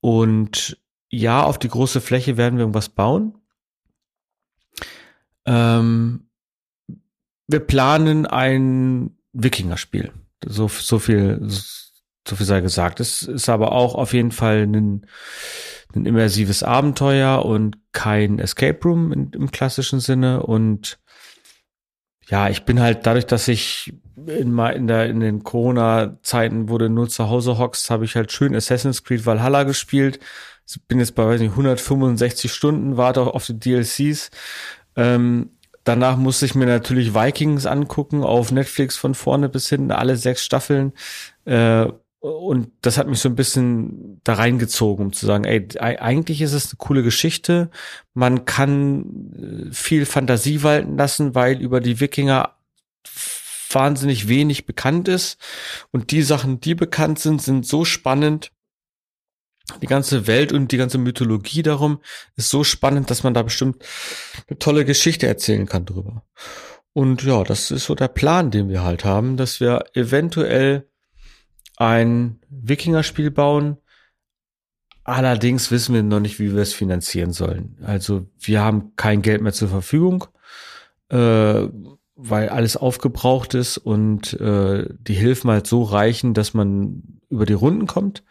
Und 0.00 0.78
ja, 1.10 1.42
auf 1.42 1.58
die 1.58 1.68
große 1.68 2.00
Fläche 2.00 2.36
werden 2.36 2.56
wir 2.56 2.62
irgendwas 2.62 2.88
bauen. 2.88 3.37
Ähm, 5.48 6.28
wir 7.48 7.60
planen 7.60 8.26
ein 8.26 9.16
Wikinger-Spiel. 9.32 10.12
So, 10.46 10.68
so 10.68 10.98
viel, 10.98 11.40
so 11.48 12.36
viel 12.36 12.46
sei 12.46 12.60
gesagt. 12.60 13.00
Es 13.00 13.22
ist 13.22 13.48
aber 13.48 13.72
auch 13.72 13.94
auf 13.94 14.12
jeden 14.12 14.32
Fall 14.32 14.66
ein, 14.66 15.06
ein 15.94 16.06
immersives 16.06 16.62
Abenteuer 16.62 17.44
und 17.44 17.78
kein 17.92 18.38
Escape 18.38 18.78
Room 18.84 19.12
in, 19.12 19.30
im 19.32 19.50
klassischen 19.50 20.00
Sinne. 20.00 20.42
Und 20.42 20.98
ja, 22.28 22.50
ich 22.50 22.64
bin 22.64 22.80
halt 22.80 23.06
dadurch, 23.06 23.26
dass 23.26 23.48
ich 23.48 23.94
in, 24.26 24.58
in, 24.58 24.86
der, 24.86 25.06
in 25.06 25.20
den 25.20 25.42
Corona-Zeiten, 25.42 26.68
du 26.78 26.90
nur 26.90 27.08
zu 27.08 27.30
Hause 27.30 27.56
hockst, 27.56 27.88
habe 27.88 28.04
ich 28.04 28.16
halt 28.16 28.30
schön 28.32 28.54
Assassin's 28.54 29.02
Creed 29.02 29.24
Valhalla 29.24 29.62
gespielt. 29.62 30.20
Bin 30.86 30.98
jetzt 30.98 31.14
bei, 31.14 31.26
weiß 31.26 31.40
nicht, 31.40 31.52
165 31.52 32.52
Stunden, 32.52 32.98
warte 32.98 33.22
auf 33.22 33.46
die 33.46 33.58
DLCs. 33.58 34.30
Ähm, 34.98 35.50
danach 35.84 36.16
musste 36.16 36.44
ich 36.44 36.54
mir 36.54 36.66
natürlich 36.66 37.14
Vikings 37.14 37.64
angucken 37.64 38.22
auf 38.22 38.50
Netflix 38.50 38.96
von 38.96 39.14
vorne 39.14 39.48
bis 39.48 39.68
hinten, 39.68 39.92
alle 39.92 40.16
sechs 40.16 40.44
Staffeln. 40.44 40.92
Äh, 41.44 41.86
und 42.20 42.72
das 42.82 42.98
hat 42.98 43.06
mich 43.06 43.20
so 43.20 43.28
ein 43.28 43.36
bisschen 43.36 44.20
da 44.24 44.34
reingezogen, 44.34 45.06
um 45.06 45.12
zu 45.12 45.24
sagen, 45.24 45.44
ey, 45.44 45.68
eigentlich 45.78 46.42
ist 46.42 46.52
es 46.52 46.66
eine 46.66 46.76
coole 46.78 47.04
Geschichte. 47.04 47.70
Man 48.12 48.44
kann 48.44 49.68
äh, 49.70 49.72
viel 49.72 50.04
Fantasie 50.04 50.64
walten 50.64 50.98
lassen, 50.98 51.36
weil 51.36 51.60
über 51.60 51.80
die 51.80 52.00
Wikinger 52.00 52.56
wahnsinnig 53.70 54.26
wenig 54.26 54.66
bekannt 54.66 55.06
ist. 55.06 55.38
Und 55.92 56.10
die 56.10 56.22
Sachen, 56.22 56.60
die 56.60 56.74
bekannt 56.74 57.20
sind, 57.20 57.40
sind 57.40 57.66
so 57.66 57.84
spannend, 57.84 58.50
die 59.82 59.86
ganze 59.86 60.26
Welt 60.26 60.52
und 60.52 60.72
die 60.72 60.76
ganze 60.76 60.98
Mythologie 60.98 61.62
darum 61.62 62.00
ist 62.36 62.48
so 62.48 62.64
spannend, 62.64 63.10
dass 63.10 63.22
man 63.22 63.34
da 63.34 63.42
bestimmt 63.42 63.84
eine 64.48 64.58
tolle 64.58 64.84
Geschichte 64.84 65.26
erzählen 65.26 65.66
kann 65.66 65.84
drüber. 65.84 66.24
Und 66.92 67.22
ja, 67.22 67.44
das 67.44 67.70
ist 67.70 67.84
so 67.84 67.94
der 67.94 68.08
Plan, 68.08 68.50
den 68.50 68.68
wir 68.68 68.82
halt 68.82 69.04
haben, 69.04 69.36
dass 69.36 69.60
wir 69.60 69.84
eventuell 69.94 70.88
ein 71.76 72.40
Wikinger-Spiel 72.48 73.30
bauen. 73.30 73.76
Allerdings 75.04 75.70
wissen 75.70 75.94
wir 75.94 76.02
noch 76.02 76.20
nicht, 76.20 76.38
wie 76.38 76.54
wir 76.54 76.62
es 76.62 76.74
finanzieren 76.74 77.32
sollen. 77.32 77.78
Also 77.82 78.26
wir 78.38 78.60
haben 78.60 78.96
kein 78.96 79.22
Geld 79.22 79.42
mehr 79.42 79.52
zur 79.52 79.68
Verfügung. 79.68 80.26
Äh, 81.08 81.68
weil 82.20 82.48
alles 82.48 82.76
aufgebraucht 82.76 83.54
ist 83.54 83.78
und 83.78 84.32
äh, 84.40 84.86
die 84.98 85.14
Hilfen 85.14 85.50
halt 85.50 85.68
so 85.68 85.84
reichen, 85.84 86.34
dass 86.34 86.52
man 86.52 87.20
über 87.30 87.46
die 87.46 87.52
Runden 87.52 87.86
kommt. 87.86 88.24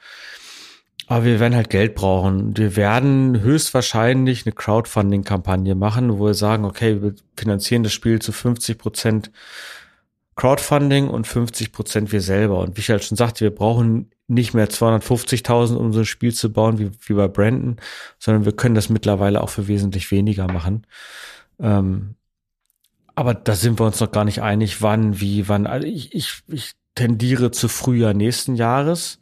Aber 1.07 1.23
wir 1.23 1.39
werden 1.39 1.55
halt 1.55 1.69
Geld 1.69 1.95
brauchen. 1.95 2.55
Wir 2.57 2.75
werden 2.75 3.39
höchstwahrscheinlich 3.39 4.45
eine 4.45 4.53
Crowdfunding-Kampagne 4.53 5.73
machen, 5.73 6.19
wo 6.19 6.25
wir 6.25 6.33
sagen, 6.33 6.65
okay, 6.65 7.01
wir 7.01 7.15
finanzieren 7.37 7.83
das 7.83 7.93
Spiel 7.93 8.19
zu 8.21 8.33
50 8.33 8.77
Prozent 8.77 9.31
Crowdfunding 10.35 11.07
und 11.09 11.25
50 11.25 11.71
Prozent 11.71 12.11
wir 12.11 12.21
selber. 12.21 12.59
Und 12.59 12.75
wie 12.75 12.81
ich 12.81 12.89
halt 12.89 13.05
schon 13.05 13.17
sagte, 13.17 13.45
wir 13.45 13.55
brauchen 13.55 14.11
nicht 14.27 14.53
mehr 14.53 14.69
250.000, 14.69 15.75
um 15.75 15.93
so 15.93 15.99
ein 15.99 16.05
Spiel 16.05 16.33
zu 16.33 16.51
bauen 16.51 16.77
wie, 16.77 16.91
wie 17.07 17.13
bei 17.13 17.29
Brandon, 17.29 17.77
sondern 18.19 18.43
wir 18.45 18.51
können 18.51 18.75
das 18.75 18.89
mittlerweile 18.89 19.41
auch 19.41 19.49
für 19.49 19.67
wesentlich 19.67 20.11
weniger 20.11 20.51
machen. 20.51 20.85
Ähm, 21.59 22.15
aber 23.15 23.33
da 23.33 23.55
sind 23.55 23.79
wir 23.79 23.85
uns 23.85 23.99
noch 23.99 24.11
gar 24.11 24.25
nicht 24.25 24.41
einig, 24.41 24.81
wann, 24.81 25.19
wie, 25.21 25.47
wann. 25.47 25.65
Also 25.65 25.87
ich, 25.87 26.13
ich, 26.13 26.43
ich 26.47 26.73
tendiere 26.93 27.51
zu 27.51 27.67
Frühjahr 27.69 28.13
nächsten 28.13 28.55
Jahres, 28.55 29.19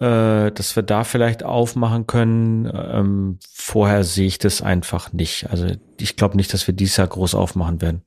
äh, 0.00 0.50
dass 0.50 0.76
wir 0.76 0.82
da 0.82 1.04
vielleicht 1.04 1.42
aufmachen 1.42 2.06
können. 2.06 2.70
Ähm, 2.72 3.38
vorher 3.52 4.04
sehe 4.04 4.26
ich 4.26 4.38
das 4.38 4.62
einfach 4.62 5.12
nicht. 5.12 5.50
Also 5.50 5.68
ich 6.00 6.16
glaube 6.16 6.36
nicht, 6.36 6.52
dass 6.52 6.66
wir 6.66 6.74
dieses 6.74 6.96
Jahr 6.96 7.06
groß 7.06 7.34
aufmachen 7.34 7.80
werden. 7.80 8.02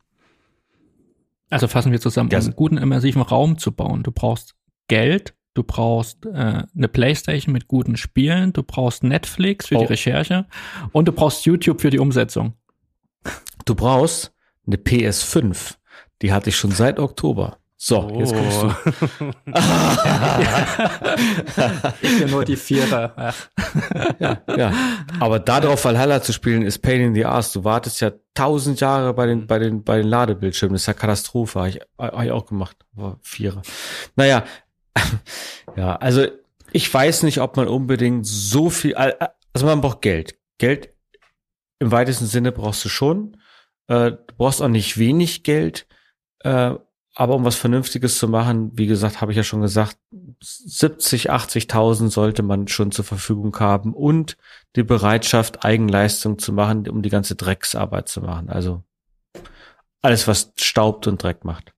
Also 1.50 1.68
fassen 1.68 1.92
wir 1.92 2.02
zusammen, 2.02 2.30
um 2.30 2.38
einen 2.38 2.56
guten 2.56 2.78
immersiven 2.78 3.22
Raum 3.22 3.58
zu 3.58 3.72
bauen. 3.72 4.04
Du 4.04 4.12
brauchst 4.12 4.56
Geld, 4.88 5.34
du 5.54 5.64
brauchst 5.64 6.26
äh, 6.26 6.64
eine 6.76 6.88
Playstation 6.90 7.54
mit 7.54 7.68
guten 7.68 7.96
Spielen, 7.96 8.52
du 8.52 8.64
brauchst 8.64 9.04
Netflix 9.04 9.68
für 9.68 9.78
oh. 9.78 9.80
die 9.80 9.86
Recherche 9.86 10.46
und 10.92 11.08
du 11.08 11.14
brauchst 11.14 11.46
YouTube 11.46 11.82
für 11.82 11.90
die 11.90 12.00
Umsetzung. 12.00 12.54
Du 13.66 13.76
brauchst 13.76 14.34
eine 14.66 14.76
PS5. 14.76 15.76
Die 16.22 16.34
hatte 16.34 16.50
ich 16.50 16.58
schon 16.58 16.72
seit 16.72 17.00
Oktober. 17.00 17.58
So, 17.80 18.00
oh. 18.00 18.20
jetzt 18.20 18.34
kommst 18.34 18.64
du. 18.64 18.74
ich 22.02 22.20
bin 22.20 22.32
nur 22.32 22.44
die 22.44 22.56
Vierer. 22.56 23.36
ja, 24.20 24.42
ja. 24.58 24.74
Aber 25.20 25.38
darauf 25.38 25.86
Valhalla 25.86 26.24
zu 26.24 26.34
spielen 26.34 26.64
ist 26.64 26.80
Pain 26.80 27.02
in 27.02 27.14
the 27.14 27.26
Ass. 27.26 27.52
Du 27.52 27.64
wartest 27.64 28.02
ja 28.02 28.14
tausend 28.34 28.80
Jahre 28.80 29.14
bei 29.14 29.28
den, 29.28 29.46
bei 29.46 29.60
den, 29.60 29.84
bei 29.84 29.98
den 29.98 30.08
Ladebildschirmen. 30.08 30.74
Das 30.74 30.82
ist 30.82 30.88
ja 30.88 30.94
Katastrophe. 30.94 31.60
Habe 31.60 31.70
ich, 31.70 31.80
hab 32.00 32.24
ich 32.24 32.32
auch 32.32 32.48
gemacht. 32.48 32.78
War 32.94 33.20
Vierer. 33.22 33.62
Naja, 34.16 34.44
ja, 35.76 35.98
also 35.98 36.26
ich 36.72 36.92
weiß 36.92 37.22
nicht, 37.24 37.42
ob 37.42 37.58
man 37.58 37.68
unbedingt 37.68 38.26
so 38.26 38.72
viel, 38.72 38.96
also 38.96 39.68
man 39.68 39.82
braucht 39.82 40.02
Geld. 40.02 40.36
Geld 40.58 40.90
im 41.78 41.92
weitesten 41.92 42.26
Sinne 42.26 42.52
brauchst 42.52 42.84
du 42.84 42.90
schon. 42.90 43.38
Äh, 43.88 44.14
du 44.14 44.34
brauchst 44.36 44.64
auch 44.64 44.68
nicht 44.68 44.98
wenig 44.98 45.44
Geld. 45.44 45.86
Aber 47.20 47.34
um 47.34 47.44
was 47.44 47.56
Vernünftiges 47.56 48.20
zu 48.20 48.28
machen, 48.28 48.70
wie 48.78 48.86
gesagt, 48.86 49.22
habe 49.22 49.32
ich 49.32 49.38
ja 49.38 49.44
schon 49.44 49.62
gesagt, 49.62 49.98
70, 50.40 51.32
80.000 51.32 52.12
sollte 52.12 52.44
man 52.44 52.68
schon 52.68 52.92
zur 52.92 53.06
Verfügung 53.06 53.60
haben 53.60 53.96
und 53.96 54.38
die 54.76 54.84
Bereitschaft, 54.84 55.66
Eigenleistung 55.66 56.38
zu 56.38 56.54
machen, 56.54 56.88
um 56.88 57.02
die 57.02 57.10
ganze 57.10 57.34
Drecksarbeit 57.34 58.08
zu 58.08 58.22
machen. 58.22 58.50
Also 58.50 58.84
alles, 60.04 60.28
was 60.28 60.54
staubt 60.58 61.08
und 61.08 61.24
Dreck 61.24 61.44
macht. 61.44 61.74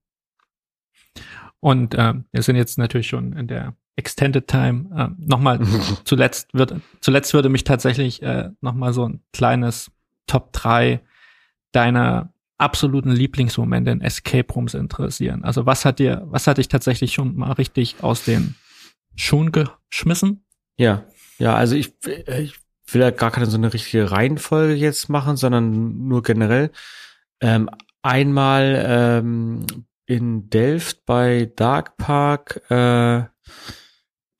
Und 1.61 1.95
äh, 1.95 2.15
wir 2.33 2.43
sind 2.43 2.57
jetzt 2.57 2.77
natürlich 2.77 3.07
schon 3.07 3.31
in 3.31 3.47
der 3.47 3.77
Extended 3.95 4.45
Time. 4.45 4.89
Äh, 4.93 5.25
nochmal, 5.25 5.61
zuletzt 6.03 6.53
wird, 6.53 6.75
zuletzt 6.99 7.33
würde 7.33 7.47
mich 7.47 7.63
tatsächlich 7.63 8.21
äh, 8.23 8.49
nochmal 8.59 8.91
so 8.91 9.07
ein 9.07 9.23
kleines 9.31 9.89
Top 10.27 10.51
3 10.51 10.99
deiner 11.71 12.33
absoluten 12.59 13.11
Lieblingsmomente 13.11 13.91
in 13.91 14.01
Escape 14.01 14.53
Rooms 14.53 14.73
interessieren? 14.73 15.43
Also 15.43 15.65
was 15.65 15.85
hat 15.85 15.99
dir, 15.99 16.23
was 16.25 16.47
hat 16.47 16.57
dich 16.57 16.67
tatsächlich 16.67 17.13
schon 17.13 17.35
mal 17.35 17.53
richtig 17.53 17.97
aus 18.01 18.23
den 18.23 18.55
Schuhen 19.15 19.51
geschmissen? 19.51 20.45
Ja, 20.77 21.05
ja, 21.39 21.55
also 21.55 21.75
ich, 21.75 21.93
ich 22.05 22.53
will 22.93 23.01
ja 23.01 23.11
gar 23.11 23.31
keine 23.31 23.45
so 23.45 23.57
eine 23.57 23.73
richtige 23.73 24.11
Reihenfolge 24.11 24.73
jetzt 24.73 25.09
machen, 25.09 25.37
sondern 25.37 26.07
nur 26.07 26.21
generell. 26.21 26.71
Ähm, 27.41 27.69
einmal 28.01 28.83
ähm, 28.87 29.65
in 30.05 30.49
Delft 30.49 31.05
bei 31.05 31.51
Dark 31.55 31.97
Park, 31.97 32.61
äh, 32.69 33.23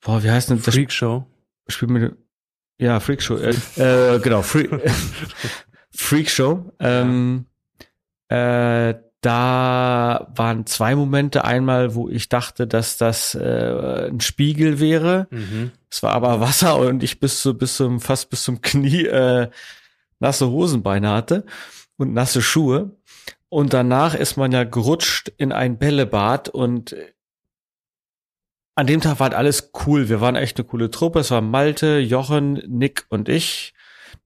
boah, 0.00 0.22
wie 0.22 0.30
heißt 0.30 0.50
denn 0.50 0.62
das? 0.62 0.74
Freak 0.74 0.92
Show. 0.92 1.26
Spiel 1.68 1.88
mit, 1.88 2.16
ja, 2.78 3.00
Freak 3.00 3.22
Show, 3.22 3.36
äh, 3.36 3.54
äh, 3.76 4.18
genau, 4.20 4.42
Freak, 4.42 4.70
Freak 5.90 6.28
Show. 6.28 6.72
Ähm, 6.80 7.46
äh, 8.30 8.94
da 9.20 10.32
waren 10.34 10.64
zwei 10.66 10.94
Momente. 10.94 11.44
Einmal, 11.44 11.94
wo 11.94 12.08
ich 12.08 12.28
dachte, 12.28 12.66
dass 12.66 12.96
das 12.96 13.34
äh, 13.34 14.08
ein 14.08 14.20
Spiegel 14.20 14.80
wäre. 14.80 15.26
Mhm. 15.30 15.72
Es 15.90 16.02
war 16.02 16.12
aber 16.12 16.40
Wasser 16.40 16.78
und 16.78 17.02
ich 17.02 17.20
bis 17.20 17.42
zu 17.42 17.58
bis 17.58 17.76
zum 17.76 18.00
fast 18.00 18.30
bis 18.30 18.44
zum 18.44 18.62
Knie 18.62 19.04
äh, 19.04 19.50
nasse 20.20 20.48
Hosenbeine 20.48 21.10
hatte 21.10 21.44
und 21.96 22.14
nasse 22.14 22.40
Schuhe. 22.40 22.96
Und 23.48 23.72
danach 23.72 24.14
ist 24.14 24.36
man 24.36 24.52
ja 24.52 24.64
gerutscht 24.64 25.32
in 25.36 25.52
ein 25.52 25.76
Bällebad 25.76 26.48
und 26.48 26.94
an 28.76 28.86
dem 28.86 29.00
Tag 29.00 29.18
war 29.18 29.24
halt 29.24 29.34
alles 29.34 29.72
cool. 29.84 30.08
Wir 30.08 30.20
waren 30.20 30.36
echt 30.36 30.56
eine 30.56 30.66
coole 30.66 30.90
Truppe. 30.90 31.18
Es 31.20 31.32
war 31.32 31.40
Malte, 31.40 31.98
Jochen, 31.98 32.54
Nick 32.68 33.06
und 33.08 33.28
ich. 33.28 33.74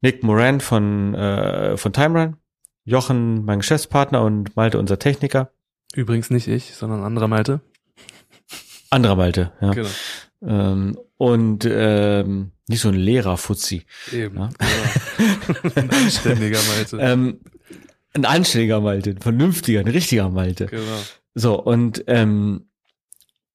Nick 0.03 0.23
Moran 0.23 0.61
von, 0.61 1.15
äh, 1.15 1.77
von 1.79 1.93
Time 1.93 2.21
Run. 2.21 2.37
Jochen, 2.85 3.45
mein 3.45 3.61
Geschäftspartner 3.61 4.23
und 4.23 4.57
Malte, 4.57 4.79
unser 4.79 4.99
Techniker. 4.99 5.51
Übrigens 5.95 6.31
nicht 6.31 6.49
ich, 6.49 6.75
sondern 6.75 7.03
anderer 7.03 7.29
Malte. 7.29 7.61
Anderer 8.91 9.17
Malte, 9.17 9.53
ja. 9.61 9.73
Genau. 9.73 9.89
Ähm, 10.43 10.99
und 11.17 11.67
ähm, 11.71 12.53
nicht 12.69 12.81
so 12.81 12.89
ein 12.89 12.95
Lehrer 12.95 13.37
Fuzzi. 13.37 13.85
Eben. 14.13 14.37
Ja? 14.37 14.51
Ja. 14.61 15.71
ein 15.77 15.91
anständiger 15.91 16.61
Malte. 16.75 16.99
ähm, 17.01 17.41
ein 18.13 18.25
anständiger 18.25 18.81
Malte, 18.81 19.11
ein 19.11 19.21
vernünftiger, 19.21 19.81
ein 19.81 19.89
richtiger 19.89 20.29
Malte. 20.29 20.67
Genau. 20.67 20.99
So, 21.35 21.61
und 21.61 22.05
ähm, 22.07 22.67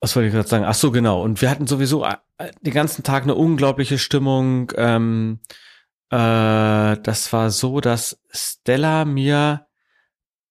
was 0.01 0.15
wollte 0.15 0.27
ich 0.27 0.33
gerade 0.33 0.47
sagen? 0.47 0.65
Ach 0.65 0.73
so, 0.73 0.91
genau. 0.91 1.21
Und 1.21 1.41
wir 1.41 1.49
hatten 1.49 1.67
sowieso 1.67 2.05
äh, 2.05 2.15
den 2.61 2.73
ganzen 2.73 3.03
Tag 3.03 3.23
eine 3.23 3.35
unglaubliche 3.35 3.97
Stimmung. 3.97 4.71
Ähm, 4.75 5.39
äh, 6.09 6.97
das 7.01 7.31
war 7.31 7.51
so, 7.51 7.81
dass 7.81 8.19
Stella 8.29 9.05
mir, 9.05 9.67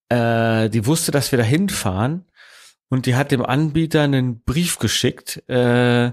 äh, 0.08 0.68
die 0.70 0.86
wusste, 0.86 1.12
dass 1.12 1.32
wir 1.32 1.38
da 1.38 1.44
hinfahren 1.44 2.26
und 2.88 3.06
die 3.06 3.16
hat 3.16 3.30
dem 3.30 3.44
Anbieter 3.44 4.02
einen 4.02 4.42
Brief 4.42 4.78
geschickt, 4.78 5.42
äh, 5.48 6.12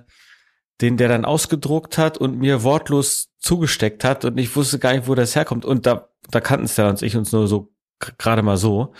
den 0.81 0.97
der 0.97 1.07
dann 1.07 1.25
ausgedruckt 1.25 1.97
hat 1.97 2.17
und 2.17 2.37
mir 2.37 2.63
wortlos 2.63 3.29
zugesteckt 3.39 4.03
hat 4.03 4.25
und 4.25 4.37
ich 4.37 4.55
wusste 4.55 4.79
gar 4.79 4.93
nicht, 4.93 5.07
wo 5.07 5.15
das 5.15 5.35
herkommt. 5.35 5.63
Und 5.63 5.85
da, 5.85 6.09
da 6.29 6.41
kannten 6.41 6.67
Stella 6.67 6.89
und 6.89 7.01
ich 7.01 7.15
uns 7.15 7.31
nur 7.31 7.47
so 7.47 7.71
gerade 8.17 8.41
mal 8.41 8.57
so. 8.57 8.93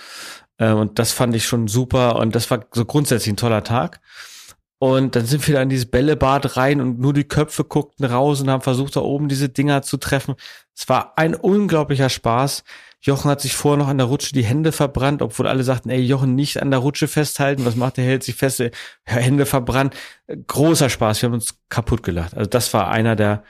Äh, 0.58 0.72
und 0.72 1.00
das 1.00 1.12
fand 1.12 1.36
ich 1.36 1.46
schon 1.46 1.68
super 1.68 2.18
und 2.18 2.36
das 2.36 2.50
war 2.52 2.66
so 2.72 2.86
grundsätzlich 2.86 3.34
ein 3.34 3.38
toller 3.38 3.64
Tag. 3.64 4.00
Und 4.78 5.16
dann 5.16 5.26
sind 5.26 5.48
wir 5.48 5.56
da 5.56 5.62
in 5.62 5.70
dieses 5.70 5.90
Bällebad 5.90 6.58
rein 6.58 6.82
und 6.82 7.00
nur 7.00 7.14
die 7.14 7.24
Köpfe 7.24 7.64
guckten 7.64 8.06
raus 8.06 8.42
und 8.42 8.50
haben 8.50 8.62
versucht, 8.62 8.96
da 8.96 9.02
oben 9.02 9.30
diese 9.30 9.50
Dinger 9.50 9.82
zu 9.82 9.98
treffen. 9.98 10.36
Es 10.76 10.90
war 10.90 11.18
ein 11.18 11.34
unglaublicher 11.34 12.10
Spaß. 12.10 12.64
Jochen 13.00 13.30
hat 13.30 13.40
sich 13.40 13.56
vorher 13.56 13.78
noch 13.78 13.88
an 13.88 14.00
der 14.00 14.08
Rutsche 14.08 14.34
die 14.34 14.44
Hände 14.44 14.72
verbrannt, 14.72 15.22
obwohl 15.22 15.48
alle 15.48 15.64
sagten, 15.64 15.92
ey, 15.92 16.02
Jochen, 16.02 16.36
nicht 16.36 16.62
an 16.62 16.72
der 16.72 16.80
Rutsche 16.80 17.08
festhalten. 17.08 17.64
Was 17.64 17.76
macht 17.76 17.98
der? 17.98 18.06
Hält 18.06 18.24
sich 18.24 18.36
fest, 18.36 18.64
Hände 19.04 19.46
verbrannt. 19.46 19.96
Großer 20.48 20.90
Spaß. 20.90 21.22
Wir 21.22 21.28
haben 21.28 21.36
uns 21.36 21.60
kaputt 21.70 22.04
gelacht. 22.04 22.36
Also 22.36 22.50
das 22.50 22.74
war 22.74 22.90
einer 22.90 23.16
der 23.16 23.44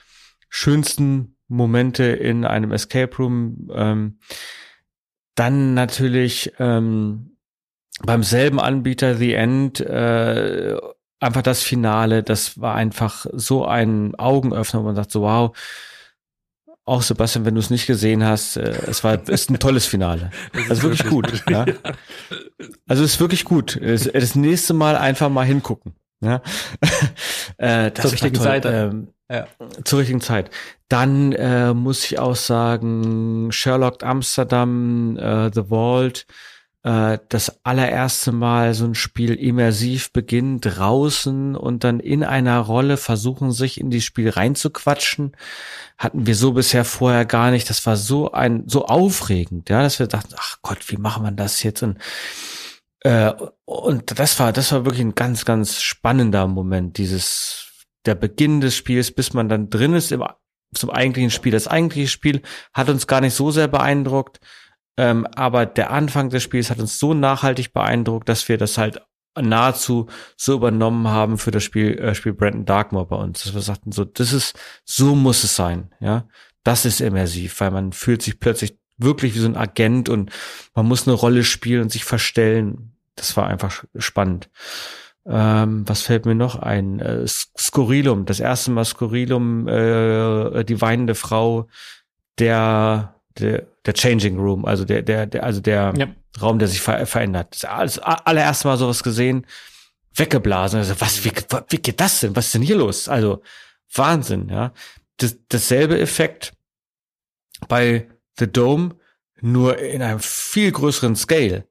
schönsten 0.50 1.38
Momente 1.48 2.04
in 2.04 2.46
einem 2.46 2.72
Escape 2.72 3.16
Room. 3.18 3.70
Ähm, 3.74 4.20
dann 5.36 5.74
natürlich 5.74 6.54
ähm, 6.60 7.38
beim 8.04 8.24
selben 8.24 8.60
Anbieter 8.60 9.16
The 9.16 9.34
End 9.34 9.80
äh, 9.80 10.78
einfach 11.20 11.42
das 11.42 11.64
Finale, 11.64 12.24
das 12.24 12.60
war 12.60 12.76
einfach 12.76 13.26
so 13.34 13.66
ein 13.66 14.16
Augenöffner, 14.16 14.82
wo 14.82 14.86
man 14.86 14.96
sagt 14.96 15.12
so, 15.12 15.22
wow, 15.22 15.56
auch 16.86 17.02
Sebastian, 17.02 17.46
wenn 17.46 17.56
du 17.56 17.60
es 17.60 17.72
nicht 17.72 17.88
gesehen 17.88 18.24
hast, 18.24 18.58
äh, 18.58 18.70
es 18.88 19.04
war 19.04 19.28
ist 19.28 19.50
ein 19.50 19.60
tolles 19.60 19.86
Finale. 19.86 20.30
Also 20.70 20.84
wirklich 20.84 21.10
gut. 21.10 21.44
Ja. 21.50 21.66
Also 22.88 23.04
ist 23.04 23.20
wirklich 23.20 23.44
gut. 23.44 23.80
Das, 23.82 24.04
das 24.04 24.36
nächste 24.36 24.74
Mal 24.74 24.96
einfach 24.96 25.30
mal 25.30 25.46
hingucken. 25.46 25.96
Ja. 26.22 26.42
äh, 27.58 27.92
Zur 27.94 28.12
richtigen 28.12 28.36
Zeit. 28.36 28.66
Ähm, 28.66 29.10
ja. 29.30 29.48
Zur 29.84 30.00
richtigen 30.00 30.22
Zeit. 30.22 30.52
Dann 30.88 31.34
äh, 31.34 31.74
muss 31.74 32.06
ich 32.06 32.20
auch 32.20 32.36
sagen, 32.36 33.52
Sherlock 33.52 34.04
Amsterdam, 34.04 35.18
äh, 35.18 35.52
The 35.54 35.64
Vault, 35.70 36.28
äh, 36.86 37.18
das 37.30 37.66
allererste 37.66 38.32
Mal 38.32 38.74
so 38.74 38.86
ein 38.86 38.96
Spiel 38.96 39.34
immersiv 39.34 40.14
beginnt, 40.14 40.66
draußen 40.66 41.56
und 41.56 41.84
dann 41.84 42.00
in 42.00 42.24
einer 42.24 42.60
Rolle 42.60 42.98
versuchen, 42.98 43.52
sich 43.52 43.80
in 43.80 43.90
die 43.90 44.02
Spiel 44.02 44.30
reinzuquatschen, 44.30 45.36
hatten 45.98 46.28
wir 46.28 46.36
so 46.36 46.54
bisher 46.54 46.86
vorher 46.86 47.26
gar 47.26 47.52
nicht. 47.52 47.70
Das 47.70 47.86
war 47.86 47.98
so 47.98 48.32
ein, 48.32 48.64
so 48.68 48.86
aufregend, 48.86 49.70
ja, 49.70 49.82
dass 49.82 50.00
wir 50.00 50.08
dachten, 50.08 50.36
ach 50.38 50.60
Gott, 50.62 50.90
wie 50.92 50.98
machen 50.98 51.24
wir 51.24 51.32
das 51.32 51.64
jetzt? 51.64 51.84
Und 51.84 51.98
Äh, 53.02 53.34
und 53.66 54.20
das 54.20 54.40
war, 54.40 54.52
das 54.52 54.72
war 54.72 54.86
wirklich 54.86 55.06
ein 55.06 55.16
ganz, 55.16 55.46
ganz 55.46 55.82
spannender 55.82 56.48
Moment, 56.48 56.98
dieses, 56.98 57.68
der 58.06 58.16
Beginn 58.16 58.62
des 58.62 58.76
Spiels, 58.76 59.12
bis 59.12 59.34
man 59.34 59.48
dann 59.50 59.70
drin 59.70 59.94
ist 59.94 60.12
im, 60.12 60.24
zum 60.74 60.90
eigentlichen 60.90 61.30
Spiel. 61.32 61.52
Das 61.52 61.68
eigentliche 61.68 62.08
Spiel 62.08 62.42
hat 62.74 62.90
uns 62.90 63.06
gar 63.06 63.22
nicht 63.22 63.36
so 63.36 63.52
sehr 63.52 63.68
beeindruckt, 63.68 64.40
ähm, 64.98 65.28
aber 65.36 65.66
der 65.66 65.92
Anfang 65.92 66.30
des 66.30 66.44
Spiels 66.44 66.70
hat 66.70 66.80
uns 66.80 67.00
so 67.00 67.14
nachhaltig 67.14 67.74
beeindruckt, 67.74 68.30
dass 68.30 68.48
wir 68.48 68.58
das 68.58 68.78
halt 68.78 69.02
nahezu 69.40 70.08
so 70.38 70.54
übernommen 70.54 71.08
haben 71.08 71.38
für 71.38 71.52
das 71.52 71.64
Spiel, 71.64 71.98
äh, 72.00 72.16
Spiel 72.16 72.34
Brandon 72.34 72.66
Darkmoor 72.66 73.08
bei 73.08 73.18
uns. 73.18 73.44
Dass 73.44 73.54
wir 73.54 73.62
sagten, 73.62 73.92
so, 73.92 74.06
das 74.06 74.32
ist, 74.32 74.58
so 74.86 75.16
muss 75.16 75.44
es 75.44 75.56
sein, 75.56 75.94
ja. 76.00 76.28
Das 76.64 76.86
ist 76.86 77.00
immersiv, 77.00 77.60
weil 77.60 77.70
man 77.70 77.92
fühlt 77.92 78.24
sich 78.24 78.40
plötzlich 78.40 78.78
wirklich 78.98 79.36
wie 79.36 79.40
so 79.40 79.48
ein 79.48 79.58
Agent 79.58 80.10
und 80.10 80.32
man 80.74 80.88
muss 80.88 81.08
eine 81.08 81.16
Rolle 81.16 81.44
spielen 81.44 81.84
und 81.84 81.92
sich 81.92 82.06
verstellen. 82.06 82.96
Das 83.16 83.38
war 83.38 83.48
einfach 83.48 83.84
spannend. 83.98 84.50
Ähm, 85.28 85.88
was 85.88 86.02
fällt 86.02 86.26
mir 86.26 86.36
noch 86.36 86.56
ein? 86.56 87.00
Äh, 87.00 87.28
Skurrilum, 87.28 88.26
das 88.26 88.40
erste 88.40 88.72
Mal 88.72 88.86
Skurrilum, 88.86 89.68
äh, 89.68 90.64
die 90.64 90.82
weinende 90.82 91.16
Frau, 91.16 91.68
der, 92.40 93.16
der, 93.38 93.68
der 93.86 93.94
Changing 93.94 94.38
Room, 94.38 94.66
also 94.66 94.86
der, 94.86 95.02
der, 95.02 95.26
der 95.26 95.44
also 95.44 95.62
der 95.62 95.94
ja. 95.98 96.08
Raum, 96.42 96.60
der 96.60 96.68
sich 96.68 96.82
ver 96.82 97.06
verändert. 97.06 97.64
Das 97.64 98.00
allererste 98.00 98.68
Mal 98.68 98.78
sowas 98.78 99.04
gesehen, 99.04 99.46
weggeblasen. 100.16 100.80
Also, 100.80 101.00
was, 101.00 101.24
wie, 101.24 101.32
wie 101.70 101.78
geht 101.78 102.00
das 102.00 102.20
denn? 102.20 102.36
Was 102.36 102.48
ist 102.48 102.56
denn 102.56 102.62
hier 102.62 102.78
los? 102.78 103.08
Also, 103.08 103.42
Wahnsinn, 103.94 104.50
ja. 104.50 104.74
Das, 105.18 105.38
dasselbe 105.50 106.00
Effekt 106.00 106.54
bei 107.68 108.10
The 108.38 108.52
Dome, 108.52 108.96
nur 109.40 109.78
in 109.78 110.02
einem 110.02 110.20
viel 110.20 110.72
größeren 110.72 111.16
Scale. 111.16 111.68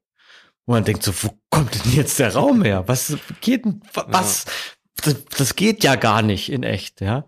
Und 0.65 0.73
man 0.73 0.83
denkt 0.83 1.03
so, 1.03 1.13
wo 1.21 1.37
kommt 1.49 1.85
denn 1.85 1.93
jetzt 1.93 2.17
der 2.19 2.33
Raum 2.33 2.63
her? 2.63 2.83
Was 2.87 3.15
geht 3.41 3.65
denn, 3.65 3.81
was? 3.93 4.45
Ja. 4.45 4.51
Das, 5.03 5.25
das 5.25 5.55
geht 5.55 5.83
ja 5.83 5.95
gar 5.95 6.21
nicht 6.21 6.51
in 6.51 6.63
echt, 6.63 7.01
ja. 7.01 7.25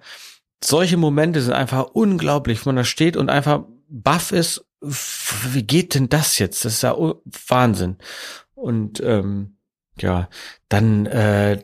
Solche 0.64 0.98
Momente 0.98 1.42
sind 1.42 1.54
einfach 1.54 1.84
unglaublich, 1.94 2.66
wo 2.66 2.70
man 2.70 2.78
da 2.78 2.84
steht 2.84 3.16
und 3.16 3.30
einfach 3.30 3.66
baff 3.90 4.32
ist, 4.32 4.66
wie 4.82 5.63
geht 5.63 5.95
denn 5.95 6.09
das 6.09 6.39
jetzt? 6.39 6.65
Das 6.65 6.73
ist 6.73 6.84
ja 6.84 6.95
Wahnsinn. 7.47 7.97
Und 8.53 9.01
ähm, 9.01 9.57
ja, 9.99 10.30
dann 10.69 11.05
äh, 11.05 11.63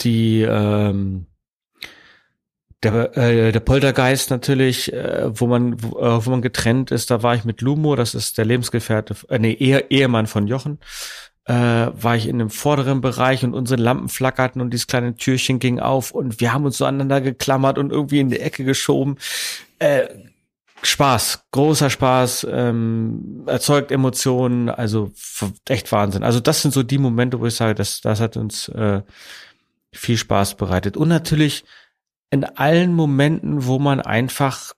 die 0.00 0.42
ähm, 0.42 1.26
der, 2.82 3.16
äh, 3.16 3.52
der 3.52 3.60
Poltergeist 3.60 4.30
natürlich, 4.30 4.92
äh, 4.92 5.30
wo 5.38 5.46
man 5.46 5.82
wo, 5.82 5.98
äh, 6.00 6.26
wo 6.26 6.30
man 6.30 6.42
getrennt 6.42 6.90
ist, 6.90 7.10
da 7.10 7.22
war 7.22 7.34
ich 7.34 7.44
mit 7.44 7.60
Lumo, 7.60 7.94
das 7.94 8.14
ist 8.14 8.38
der 8.38 8.44
Lebensgefährte, 8.44 9.14
äh, 9.28 9.38
nee, 9.38 9.52
Ehe, 9.52 9.86
Ehemann 9.90 10.26
von 10.26 10.48
Jochen, 10.48 10.78
äh, 11.44 11.54
war 11.54 12.16
ich 12.16 12.28
in 12.28 12.38
dem 12.38 12.50
vorderen 12.50 13.00
Bereich 13.00 13.44
und 13.44 13.54
unsere 13.54 13.80
Lampen 13.80 14.08
flackerten 14.08 14.60
und 14.60 14.70
dieses 14.70 14.86
kleine 14.86 15.14
Türchen 15.14 15.58
ging 15.58 15.78
auf 15.78 16.10
und 16.10 16.40
wir 16.40 16.52
haben 16.52 16.64
uns 16.64 16.78
so 16.78 16.84
aneinander 16.84 17.20
geklammert 17.20 17.78
und 17.78 17.92
irgendwie 17.92 18.20
in 18.20 18.30
die 18.30 18.40
Ecke 18.40 18.64
geschoben. 18.64 19.16
Äh, 19.78 20.08
Spaß, 20.84 21.44
großer 21.52 21.90
Spaß, 21.90 22.46
ähm, 22.50 23.44
erzeugt 23.46 23.92
Emotionen, 23.92 24.68
also 24.68 25.12
echt 25.68 25.92
Wahnsinn. 25.92 26.24
Also 26.24 26.40
das 26.40 26.62
sind 26.62 26.74
so 26.74 26.82
die 26.82 26.98
Momente, 26.98 27.38
wo 27.38 27.46
ich 27.46 27.54
sage, 27.54 27.74
das, 27.74 28.00
das 28.00 28.20
hat 28.20 28.36
uns 28.36 28.68
äh, 28.68 29.02
viel 29.92 30.16
Spaß 30.16 30.56
bereitet. 30.56 30.96
Und 30.96 31.08
natürlich 31.08 31.64
in 32.30 32.44
allen 32.44 32.94
Momenten, 32.94 33.66
wo 33.66 33.78
man 33.78 34.00
einfach 34.00 34.72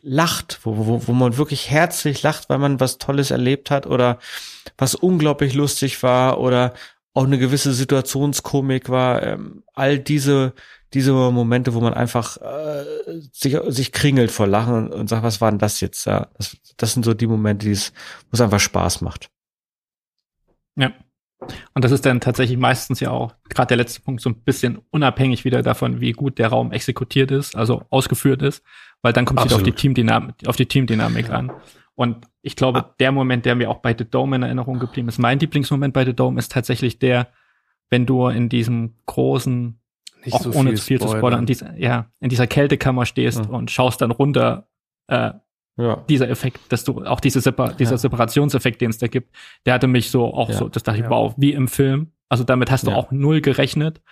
lacht, 0.00 0.60
wo, 0.62 0.86
wo, 0.86 1.08
wo 1.08 1.12
man 1.12 1.36
wirklich 1.38 1.70
herzlich 1.70 2.22
lacht, 2.22 2.48
weil 2.48 2.58
man 2.58 2.78
was 2.78 2.98
Tolles 2.98 3.30
erlebt 3.32 3.70
hat 3.70 3.86
oder 3.86 4.18
was 4.76 4.94
unglaublich 4.94 5.54
lustig 5.54 6.02
war 6.02 6.38
oder 6.38 6.74
auch 7.14 7.24
eine 7.24 7.38
gewisse 7.38 7.72
Situationskomik 7.72 8.90
war. 8.90 9.22
Ähm, 9.24 9.64
all 9.74 9.98
diese 9.98 10.52
diese 10.94 11.12
Momente, 11.12 11.74
wo 11.74 11.80
man 11.80 11.94
einfach 11.94 12.38
äh, 12.38 12.84
sich, 13.32 13.56
sich 13.68 13.92
kringelt 13.92 14.30
vor 14.30 14.46
Lachen 14.46 14.74
und, 14.74 14.92
und 14.92 15.08
sagt, 15.08 15.22
was 15.22 15.40
war 15.40 15.50
denn 15.50 15.58
das 15.58 15.80
jetzt? 15.80 16.06
Ja, 16.06 16.28
das, 16.36 16.56
das 16.76 16.94
sind 16.94 17.04
so 17.04 17.14
die 17.14 17.26
Momente, 17.26 17.66
die 17.66 17.72
es, 17.72 17.92
wo 18.30 18.34
es 18.34 18.40
einfach 18.40 18.60
Spaß 18.60 19.00
macht. 19.02 19.30
Ja. 20.76 20.92
Und 21.74 21.84
das 21.84 21.92
ist 21.92 22.04
dann 22.04 22.20
tatsächlich 22.20 22.58
meistens 22.58 23.00
ja 23.00 23.10
auch, 23.10 23.34
gerade 23.48 23.68
der 23.68 23.76
letzte 23.76 24.00
Punkt, 24.00 24.20
so 24.20 24.30
ein 24.30 24.42
bisschen 24.42 24.80
unabhängig 24.90 25.44
wieder 25.44 25.62
davon, 25.62 26.00
wie 26.00 26.12
gut 26.12 26.38
der 26.38 26.48
Raum 26.48 26.72
exekutiert 26.72 27.30
ist, 27.30 27.54
also 27.54 27.84
ausgeführt 27.90 28.42
ist, 28.42 28.64
weil 29.02 29.12
dann 29.12 29.24
kommt 29.24 29.40
es 29.40 29.46
wieder 29.46 29.56
auf 29.56 29.62
die 29.62 29.72
Teamdynamik, 29.72 30.34
auf 30.46 30.56
die 30.56 30.66
Teamdynamik 30.66 31.30
an. 31.30 31.52
Und 31.94 32.26
ich 32.42 32.56
glaube, 32.56 32.80
ah. 32.80 32.94
der 32.98 33.12
Moment, 33.12 33.44
der 33.44 33.54
mir 33.54 33.70
auch 33.70 33.78
bei 33.78 33.94
The 33.96 34.04
Dome 34.04 34.36
in 34.36 34.42
Erinnerung 34.42 34.78
geblieben 34.78 35.08
ist, 35.08 35.18
mein 35.18 35.38
Lieblingsmoment 35.38 35.92
bei 35.92 36.04
The 36.04 36.14
Dome 36.14 36.38
ist 36.38 36.52
tatsächlich 36.52 36.98
der, 36.98 37.28
wenn 37.90 38.06
du 38.06 38.28
in 38.28 38.48
diesem 38.48 38.94
großen, 39.06 39.80
Nicht 40.32 40.46
auch 40.46 40.52
so 40.52 40.58
ohne 40.58 40.74
zu 40.74 40.84
viel 40.84 41.00
zu 41.00 41.08
spoilern, 41.08 41.40
in 41.40 41.46
dieser, 41.46 41.76
ja, 41.76 42.10
in 42.20 42.28
dieser 42.28 42.46
Kältekammer 42.46 43.06
stehst 43.06 43.44
ja. 43.44 43.50
und 43.50 43.70
schaust 43.70 44.00
dann 44.00 44.10
runter 44.10 44.68
äh, 45.08 45.32
ja. 45.76 46.04
dieser 46.08 46.28
Effekt, 46.28 46.60
dass 46.70 46.84
du 46.84 47.04
auch 47.04 47.20
diese 47.20 47.40
Separ 47.40 47.72
dieser 47.74 47.92
ja. 47.92 47.98
Separationseffekt, 47.98 48.80
den 48.80 48.90
es 48.90 48.98
da 48.98 49.06
gibt, 49.06 49.34
der 49.64 49.74
hatte 49.74 49.86
mich 49.86 50.10
so 50.10 50.34
auch 50.34 50.50
ja. 50.50 50.56
so, 50.56 50.68
das 50.68 50.82
dachte 50.82 51.00
ich, 51.00 51.08
wow, 51.08 51.34
wie 51.36 51.52
im 51.52 51.68
Film. 51.68 52.12
Also 52.28 52.44
damit 52.44 52.70
hast 52.70 52.86
du 52.86 52.90
auch 52.90 53.10
null 53.10 53.40
gerechnet. 53.40 54.02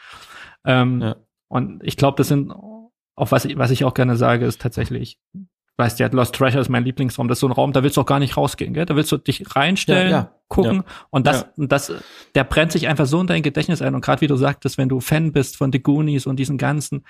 Ähm, 0.64 1.14
und 1.48 1.82
ich 1.84 1.96
glaube, 1.96 2.16
das 2.16 2.28
sind 2.28 2.50
auch 2.52 3.30
was, 3.30 3.46
was 3.56 3.70
ich 3.70 3.84
auch 3.84 3.94
gerne 3.94 4.16
sage, 4.16 4.46
ist 4.46 4.60
tatsächlich, 4.60 5.20
weißt 5.76 5.98
ja, 5.98 6.08
Lost 6.08 6.34
Treasure 6.34 6.60
ist 6.60 6.68
mein 6.68 6.84
Lieblingsraum. 6.84 7.28
Das 7.28 7.36
ist 7.36 7.40
so 7.40 7.48
ein 7.48 7.52
Raum, 7.52 7.72
da 7.72 7.82
willst 7.82 7.96
du 7.96 8.00
auch 8.00 8.06
gar 8.06 8.18
nicht 8.18 8.36
rausgehen, 8.36 8.72
gell? 8.72 8.86
Da 8.86 8.96
willst 8.96 9.12
du 9.12 9.18
dich 9.18 9.44
reinstellen, 9.54 10.10
ja, 10.10 10.18
ja, 10.18 10.32
gucken 10.48 10.76
ja, 10.76 10.84
und 11.10 11.26
das, 11.26 11.46
und 11.56 11.70
das, 11.70 11.92
der 12.34 12.44
brennt 12.44 12.72
sich 12.72 12.88
einfach 12.88 13.06
so 13.06 13.20
in 13.20 13.26
dein 13.26 13.42
Gedächtnis 13.42 13.82
ein. 13.82 13.94
Und 13.94 14.00
gerade 14.00 14.22
wie 14.22 14.26
du 14.26 14.36
sagtest, 14.36 14.78
wenn 14.78 14.88
du 14.88 15.00
Fan 15.00 15.32
bist 15.32 15.56
von 15.56 15.72
The 15.72 15.82
Goonies 15.82 16.26
und 16.26 16.36
diesen 16.36 16.56
ganzen, 16.56 17.04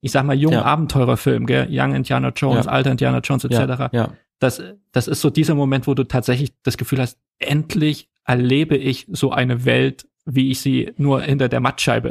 ich 0.00 0.12
sag 0.12 0.24
mal, 0.24 0.36
jungen. 0.36 0.60
Abenteurerfilm, 0.60 1.46
gell? 1.46 1.68
Young 1.70 1.94
Indiana 1.94 2.32
Jones, 2.34 2.66
alter 2.66 2.90
Indiana 2.90 3.18
Jones 3.18 3.44
etc. 3.44 3.54
Ja. 3.56 3.90
ja. 3.92 4.12
Das, 4.38 4.62
das 4.92 5.06
ist 5.06 5.20
so 5.20 5.28
dieser 5.28 5.54
Moment, 5.54 5.86
wo 5.86 5.92
du 5.92 6.04
tatsächlich 6.04 6.54
das 6.62 6.78
Gefühl 6.78 7.00
hast, 7.00 7.18
endlich 7.38 8.08
erlebe 8.24 8.76
ich 8.76 9.06
so 9.10 9.32
eine 9.32 9.66
Welt, 9.66 10.06
wie 10.24 10.50
ich 10.50 10.60
sie 10.60 10.92
nur 10.96 11.20
hinter 11.20 11.48
der 11.50 11.60
Mattscheibe 11.60 12.08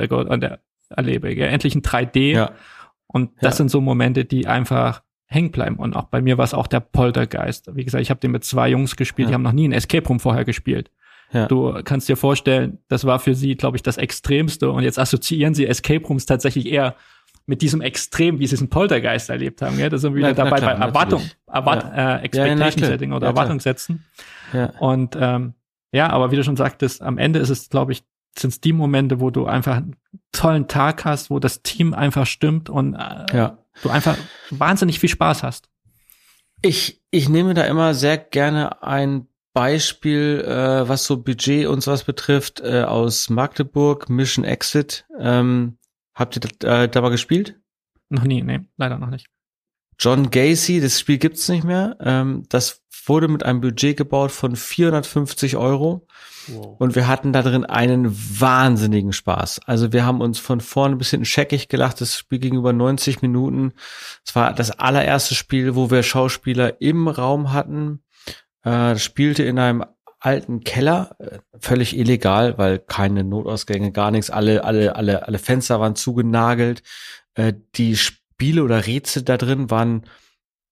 erlebe. 0.89 1.35
Gell? 1.35 1.49
Endlich 1.49 1.73
in 1.73 1.81
3D. 1.81 2.19
Ja. 2.33 2.51
Und 3.07 3.31
das 3.41 3.57
sind 3.57 3.71
so 3.71 3.81
Momente, 3.81 4.25
die 4.25 4.45
einfach 4.45 5.01
hängen 5.29 5.51
bleiben. 5.51 5.75
Und 5.75 5.95
auch 5.95 6.05
bei 6.05 6.21
mir 6.21 6.37
war 6.37 6.45
es 6.45 6.53
auch 6.53 6.67
der 6.67 6.79
Poltergeist. 6.79 7.75
Wie 7.75 7.85
gesagt, 7.85 8.01
ich 8.01 8.09
habe 8.09 8.19
den 8.19 8.31
mit 8.31 8.43
zwei 8.43 8.69
Jungs 8.69 8.95
gespielt, 8.95 9.29
die 9.29 9.33
haben 9.33 9.43
noch 9.43 9.51
nie 9.51 9.67
ein 9.67 9.71
Escape 9.71 10.07
Room 10.07 10.19
vorher 10.19 10.43
gespielt. 10.43 10.91
Ja. 11.31 11.45
Du 11.45 11.79
kannst 11.83 12.09
dir 12.09 12.17
vorstellen, 12.17 12.79
das 12.87 13.05
war 13.05 13.19
für 13.19 13.35
sie, 13.35 13.55
glaube 13.55 13.77
ich, 13.77 13.83
das 13.83 13.97
Extremste. 13.97 14.71
Und 14.71 14.83
jetzt 14.83 14.97
assoziieren 14.97 15.53
sie 15.53 15.67
Escape 15.67 16.05
Rooms 16.05 16.25
tatsächlich 16.25 16.65
eher 16.65 16.95
mit 17.45 17.61
diesem 17.61 17.81
Extrem, 17.81 18.39
wie 18.39 18.47
sie 18.47 18.55
diesen 18.55 18.69
Poltergeist 18.69 19.29
erlebt 19.29 19.61
haben. 19.61 19.77
Ja? 19.77 19.89
Das 19.89 20.01
sind 20.01 20.13
wir 20.13 20.17
wieder 20.17 20.29
na, 20.29 20.33
dabei 20.33 20.49
na 20.51 20.57
klar, 20.57 20.77
bei 20.77 20.85
Erwartung, 20.85 21.21
Erwart 21.47 21.83
ja. 21.83 22.17
äh, 22.17 22.21
Expectation 22.23 22.83
ja, 22.83 22.87
Setting 22.87 23.13
oder 23.13 23.27
ja, 23.27 23.31
Erwartungssetzen. 23.31 24.05
Ja. 24.53 24.71
Und 24.79 25.15
ähm, 25.19 25.53
ja, 25.91 26.09
aber 26.09 26.31
wie 26.31 26.35
du 26.35 26.43
schon 26.43 26.55
sagtest, 26.55 27.01
am 27.01 27.17
Ende 27.17 27.39
ist 27.39 27.49
es, 27.49 27.69
glaube 27.69 27.91
ich, 27.91 28.03
sind 28.37 28.51
es 28.51 28.61
die 28.61 28.73
Momente, 28.73 29.19
wo 29.19 29.31
du 29.31 29.45
einfach 29.45 29.77
einen 29.77 29.95
tollen 30.31 30.67
Tag 30.67 31.05
hast, 31.05 31.29
wo 31.29 31.39
das 31.39 31.61
Team 31.61 31.93
einfach 31.93 32.25
stimmt 32.25 32.69
und 32.69 32.93
äh, 32.93 33.25
ja. 33.35 33.57
Du 33.81 33.89
einfach 33.89 34.17
wahnsinnig 34.49 34.99
viel 34.99 35.09
Spaß 35.09 35.43
hast. 35.43 35.69
Ich, 36.61 37.01
ich 37.11 37.29
nehme 37.29 37.53
da 37.53 37.63
immer 37.63 37.93
sehr 37.93 38.17
gerne 38.17 38.83
ein 38.83 39.27
Beispiel, 39.53 40.43
äh, 40.45 40.87
was 40.87 41.05
so 41.05 41.17
Budget 41.17 41.67
und 41.67 41.81
sowas 41.81 42.03
betrifft, 42.03 42.59
äh, 42.59 42.83
aus 42.83 43.29
Magdeburg, 43.29 44.09
Mission 44.09 44.45
Exit. 44.45 45.05
Ähm, 45.19 45.79
Habt 46.19 46.35
ihr 46.35 46.41
das, 46.41 46.51
äh, 46.69 46.89
da 46.89 46.99
mal 46.99 47.11
gespielt? 47.11 47.55
Noch 48.09 48.25
nie, 48.25 48.41
nee, 48.41 48.59
leider 48.75 48.97
noch 48.97 49.09
nicht. 49.09 49.27
John 49.99 50.31
Gacy, 50.31 50.79
das 50.79 50.99
Spiel 50.99 51.17
gibt's 51.17 51.49
nicht 51.49 51.63
mehr. 51.63 51.97
Ähm, 51.99 52.45
das 52.49 52.81
wurde 53.05 53.27
mit 53.27 53.43
einem 53.43 53.61
Budget 53.61 53.97
gebaut 53.97 54.31
von 54.31 54.55
450 54.55 55.57
Euro. 55.57 56.07
Wow. 56.47 56.77
Und 56.79 56.95
wir 56.95 57.07
hatten 57.07 57.33
da 57.33 57.41
drin 57.41 57.65
einen 57.65 58.15
wahnsinnigen 58.39 59.13
Spaß. 59.13 59.61
Also 59.65 59.91
wir 59.91 60.05
haben 60.05 60.21
uns 60.21 60.39
von 60.39 60.61
vorne 60.61 60.95
bis 60.95 61.09
hinten 61.09 61.25
scheckig 61.25 61.67
gelacht. 61.67 62.01
Das 62.01 62.17
Spiel 62.17 62.39
ging 62.39 62.55
über 62.55 62.71
90 62.71 63.21
Minuten. 63.21 63.73
Es 64.25 64.35
war 64.35 64.53
das 64.53 64.71
allererste 64.71 65.35
Spiel, 65.35 65.75
wo 65.75 65.91
wir 65.91 66.03
Schauspieler 66.03 66.81
im 66.81 67.07
Raum 67.07 67.51
hatten. 67.51 68.01
Äh, 68.63 68.95
spielte 68.97 69.43
in 69.43 69.59
einem 69.59 69.85
alten 70.19 70.61
Keller, 70.63 71.15
äh, 71.19 71.39
völlig 71.59 71.97
illegal, 71.97 72.57
weil 72.57 72.79
keine 72.79 73.23
Notausgänge, 73.23 73.91
gar 73.91 74.11
nichts, 74.11 74.29
alle, 74.29 74.63
alle, 74.63 74.95
alle, 74.95 75.27
alle 75.27 75.39
Fenster 75.39 75.79
waren 75.79 75.95
zugenagelt. 75.95 76.83
Äh, 77.35 77.53
die 77.75 77.95
Spiele 78.39 78.63
oder 78.63 78.87
Rätsel 78.87 79.23
da 79.23 79.35
drin 79.35 79.69
waren 79.69 80.05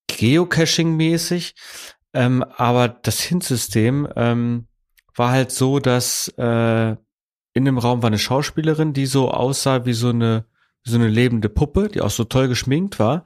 Geocaching-mäßig, 0.10 1.54
ähm, 2.14 2.42
aber 2.44 2.88
das 2.88 3.20
Hint-System 3.20 4.08
ähm, 4.16 4.68
war 5.14 5.32
halt 5.32 5.52
so, 5.52 5.80
dass 5.80 6.30
äh, 6.38 6.96
in 7.54 7.66
dem 7.66 7.78
Raum 7.78 8.02
war 8.02 8.08
eine 8.08 8.20
Schauspielerin, 8.20 8.94
die 8.94 9.06
so 9.06 9.32
aussah 9.32 9.86
wie 9.86 9.92
so 9.92 10.10
eine, 10.10 10.46
so 10.86 10.96
eine 10.96 11.10
lebende 11.10 11.50
Puppe, 11.50 11.90
die 11.90 12.00
auch 12.00 12.10
so 12.10 12.24
toll 12.24 12.48
geschminkt 12.48 13.00
war. 13.00 13.26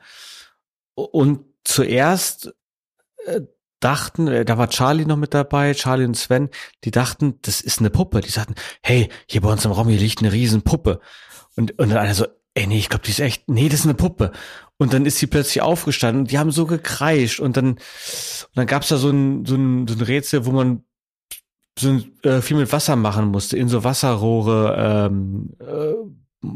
Und 0.96 1.46
zuerst 1.64 2.52
äh, 3.26 3.42
dachten, 3.80 4.28
äh, 4.28 4.44
da 4.44 4.58
war 4.58 4.72
Charlie 4.72 5.06
noch 5.06 5.18
mit 5.18 5.36
dabei, 5.36 5.76
Charlie 5.76 6.06
und 6.06 6.18
Sven, 6.18 6.50
die 6.84 6.92
dachten, 6.92 7.38
das 7.44 7.62
ist 7.62 7.78
eine 7.78 7.92
Puppe. 7.92 8.22
Die 8.22 8.32
sagten, 8.32 8.56
hey, 8.82 9.08
hier 9.28 9.42
bei 9.42 9.52
uns 9.52 9.66
im 9.66 9.72
Raum, 9.72 9.88
hier 9.88 10.00
liegt 10.00 10.22
eine 10.22 10.32
riesen 10.32 10.64
Puppe. 10.64 11.00
Und, 11.56 11.78
und 11.78 11.90
dann 11.90 12.00
einer 12.00 12.16
so, 12.16 12.26
ey, 12.54 12.68
nee, 12.68 12.78
ich 12.78 12.90
glaube, 12.90 13.04
die 13.06 13.12
ist 13.12 13.20
echt, 13.20 13.50
nee, 13.50 13.70
das 13.70 13.82
ist 13.82 13.86
eine 13.86 13.94
Puppe. 13.94 14.32
Und 14.78 14.94
dann 14.94 15.06
ist 15.06 15.20
sie 15.20 15.28
plötzlich 15.28 15.62
aufgestanden 15.62 16.22
und 16.22 16.32
die 16.32 16.40
haben 16.40 16.52
so 16.52 16.66
gekreischt 16.66 17.40
und 17.40 17.56
dann, 17.56 17.68
und 17.74 18.56
dann 18.56 18.68
gab's 18.68 18.90
da 18.90 18.98
so 18.98 19.10
ein, 19.10 19.46
so 19.46 19.56
ein, 19.56 19.88
so 19.88 19.96
ein 19.96 20.02
Rätsel, 20.02 20.46
wo 20.46 20.52
man 20.52 20.84
so 21.78 22.00
äh, 22.24 22.42
viel 22.42 22.58
mit 22.58 22.72
Wasser 22.72 22.96
machen 22.96 23.28
musste, 23.28 23.58
in 23.58 23.70
so 23.70 23.84
Wasserrohre, 23.84 25.10
ähm, 25.10 25.52
äh, 25.60 26.48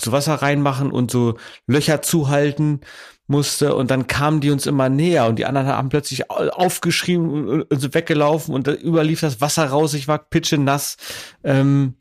so 0.00 0.12
Wasser 0.12 0.34
reinmachen 0.34 0.92
und 0.92 1.10
so 1.10 1.36
Löcher 1.66 2.02
zuhalten 2.02 2.80
musste 3.26 3.74
und 3.74 3.90
dann 3.90 4.06
kamen 4.06 4.40
die 4.40 4.50
uns 4.50 4.66
immer 4.66 4.88
näher 4.88 5.26
und 5.26 5.38
die 5.38 5.46
anderen 5.46 5.68
haben 5.68 5.88
plötzlich 5.88 6.30
aufgeschrieben 6.30 7.48
und, 7.48 7.62
und 7.62 7.80
so 7.80 7.94
weggelaufen 7.94 8.54
und 8.54 8.66
da 8.66 8.72
überlief 8.74 9.20
das 9.20 9.40
Wasser 9.40 9.66
raus, 9.66 9.94
ich 9.94 10.08
war 10.08 10.18
pitche 10.18 10.58
nass. 10.58 10.96
Ähm, 11.42 11.96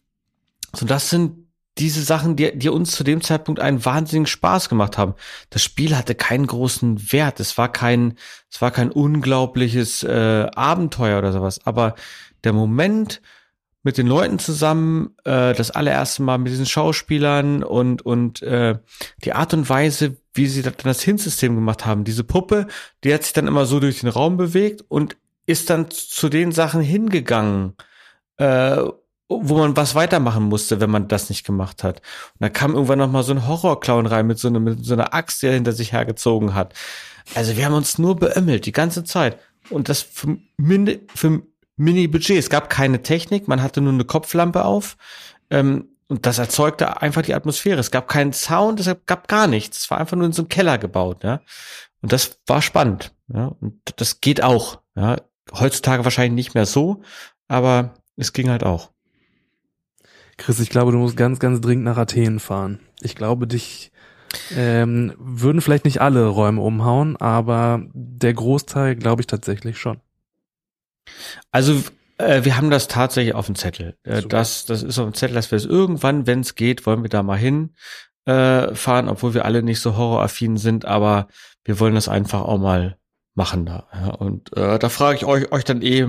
so 0.73 0.85
das 0.85 1.09
sind 1.09 1.50
diese 1.77 2.03
Sachen, 2.03 2.35
die, 2.35 2.57
die 2.57 2.69
uns 2.69 2.91
zu 2.91 3.03
dem 3.03 3.21
Zeitpunkt 3.21 3.59
einen 3.59 3.83
wahnsinnigen 3.83 4.27
Spaß 4.27 4.69
gemacht 4.69 4.97
haben. 4.97 5.15
Das 5.49 5.63
Spiel 5.63 5.95
hatte 5.95 6.15
keinen 6.15 6.47
großen 6.47 7.11
Wert. 7.11 7.39
Es 7.39 7.57
war 7.57 7.71
kein, 7.71 8.15
es 8.49 8.61
war 8.61 8.71
kein 8.71 8.91
unglaubliches 8.91 10.03
äh, 10.03 10.47
Abenteuer 10.53 11.19
oder 11.19 11.31
sowas. 11.31 11.65
Aber 11.65 11.95
der 12.43 12.53
Moment 12.53 13.21
mit 13.83 13.97
den 13.97 14.07
Leuten 14.07 14.37
zusammen, 14.37 15.15
äh, 15.23 15.53
das 15.53 15.71
allererste 15.71 16.21
Mal 16.21 16.37
mit 16.37 16.51
diesen 16.51 16.65
Schauspielern 16.65 17.63
und 17.63 18.03
und 18.03 18.41
äh, 18.43 18.77
die 19.23 19.33
Art 19.33 19.53
und 19.53 19.69
Weise, 19.69 20.17
wie 20.33 20.47
sie 20.47 20.61
dann 20.61 20.73
das 20.83 21.01
Hinsystem 21.01 21.55
gemacht 21.55 21.85
haben. 21.85 22.03
Diese 22.03 22.23
Puppe, 22.23 22.67
die 23.03 23.13
hat 23.13 23.23
sich 23.23 23.33
dann 23.33 23.47
immer 23.47 23.65
so 23.65 23.79
durch 23.79 24.01
den 24.01 24.09
Raum 24.09 24.37
bewegt 24.37 24.83
und 24.87 25.17
ist 25.45 25.69
dann 25.69 25.89
zu 25.89 26.29
den 26.29 26.51
Sachen 26.51 26.81
hingegangen. 26.81 27.75
Äh, 28.37 28.83
wo 29.41 29.57
man 29.57 29.77
was 29.77 29.95
weitermachen 29.95 30.43
musste, 30.43 30.81
wenn 30.81 30.89
man 30.89 31.07
das 31.07 31.29
nicht 31.29 31.45
gemacht 31.45 31.83
hat. 31.83 31.97
Und 32.33 32.41
da 32.41 32.49
kam 32.49 32.73
irgendwann 32.73 32.99
noch 32.99 33.11
mal 33.11 33.23
so 33.23 33.31
ein 33.31 33.47
Horrorclown 33.47 34.05
rein 34.05 34.27
mit 34.27 34.39
so, 34.39 34.47
einer 34.47 34.59
mit 34.59 34.83
so 34.83 34.93
einer 34.93 35.13
Axt, 35.13 35.41
die 35.41 35.47
er 35.47 35.53
hinter 35.53 35.71
sich 35.71 35.93
hergezogen 35.93 36.53
hat. 36.53 36.73
Also 37.35 37.55
wir 37.55 37.65
haben 37.65 37.73
uns 37.73 37.97
nur 37.97 38.15
beömmelt 38.15 38.65
die 38.65 38.71
ganze 38.71 39.03
Zeit. 39.03 39.37
Und 39.69 39.89
das 39.89 40.01
für, 40.01 40.37
Mini, 40.57 40.99
für 41.15 41.41
Mini-Budget. 41.77 42.37
Es 42.37 42.49
gab 42.49 42.69
keine 42.69 43.01
Technik, 43.03 43.47
man 43.47 43.61
hatte 43.61 43.81
nur 43.81 43.93
eine 43.93 44.05
Kopflampe 44.05 44.65
auf. 44.65 44.97
Ähm, 45.49 45.89
und 46.07 46.25
das 46.25 46.39
erzeugte 46.39 47.01
einfach 47.01 47.21
die 47.21 47.33
Atmosphäre. 47.33 47.79
Es 47.79 47.89
gab 47.89 48.09
keinen 48.09 48.33
Sound, 48.33 48.81
es 48.81 48.93
gab 49.05 49.29
gar 49.29 49.47
nichts. 49.47 49.79
Es 49.79 49.91
war 49.91 49.97
einfach 49.97 50.17
nur 50.17 50.25
in 50.25 50.33
so 50.33 50.41
einem 50.41 50.49
Keller 50.49 50.77
gebaut, 50.77 51.23
ja. 51.23 51.41
Und 52.01 52.11
das 52.11 52.39
war 52.47 52.61
spannend, 52.61 53.13
ja. 53.33 53.55
Und 53.61 53.79
das 53.95 54.19
geht 54.19 54.43
auch, 54.43 54.81
ja. 54.95 55.17
Heutzutage 55.53 56.03
wahrscheinlich 56.03 56.33
nicht 56.45 56.53
mehr 56.53 56.65
so, 56.65 57.01
aber 57.47 57.93
es 58.17 58.33
ging 58.33 58.49
halt 58.49 58.63
auch. 58.63 58.91
Chris, 60.41 60.59
ich 60.59 60.69
glaube, 60.69 60.91
du 60.91 60.97
musst 60.97 61.15
ganz, 61.15 61.37
ganz 61.37 61.61
dringend 61.61 61.85
nach 61.85 61.97
Athen 61.97 62.39
fahren. 62.39 62.79
Ich 63.01 63.15
glaube, 63.15 63.45
dich 63.45 63.91
ähm, 64.55 65.13
würden 65.19 65.61
vielleicht 65.61 65.85
nicht 65.85 66.01
alle 66.01 66.25
Räume 66.25 66.61
umhauen, 66.61 67.15
aber 67.17 67.83
der 67.93 68.33
Großteil 68.33 68.95
glaube 68.95 69.21
ich 69.21 69.27
tatsächlich 69.27 69.77
schon. 69.77 69.99
Also 71.51 71.83
äh, 72.17 72.43
wir 72.43 72.57
haben 72.57 72.71
das 72.71 72.87
tatsächlich 72.87 73.35
auf 73.35 73.45
dem 73.45 73.55
Zettel. 73.55 73.95
Äh, 74.03 74.23
das, 74.23 74.65
das 74.65 74.81
ist 74.81 74.97
auf 74.97 75.05
dem 75.05 75.13
Zettel, 75.13 75.35
dass 75.35 75.51
wir 75.51 75.57
es 75.57 75.65
irgendwann, 75.65 76.25
wenn 76.25 76.39
es 76.39 76.55
geht, 76.55 76.87
wollen 76.87 77.03
wir 77.03 77.09
da 77.09 77.21
mal 77.21 77.37
hin 77.37 77.75
äh, 78.25 78.73
fahren, 78.73 79.09
obwohl 79.09 79.35
wir 79.35 79.45
alle 79.45 79.61
nicht 79.61 79.79
so 79.79 79.95
horroraffin 79.95 80.57
sind, 80.57 80.85
aber 80.85 81.27
wir 81.63 81.79
wollen 81.79 81.93
das 81.93 82.07
einfach 82.07 82.41
auch 82.41 82.57
mal 82.57 82.97
machen 83.35 83.67
da. 83.67 83.87
Ja, 83.93 84.07
und 84.07 84.57
äh, 84.57 84.79
da 84.79 84.89
frage 84.89 85.17
ich 85.17 85.25
euch, 85.25 85.51
euch 85.51 85.65
dann 85.65 85.83
eh, 85.83 86.07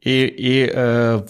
eh, 0.00 0.26
eh 0.26 0.64
äh, 0.66 1.24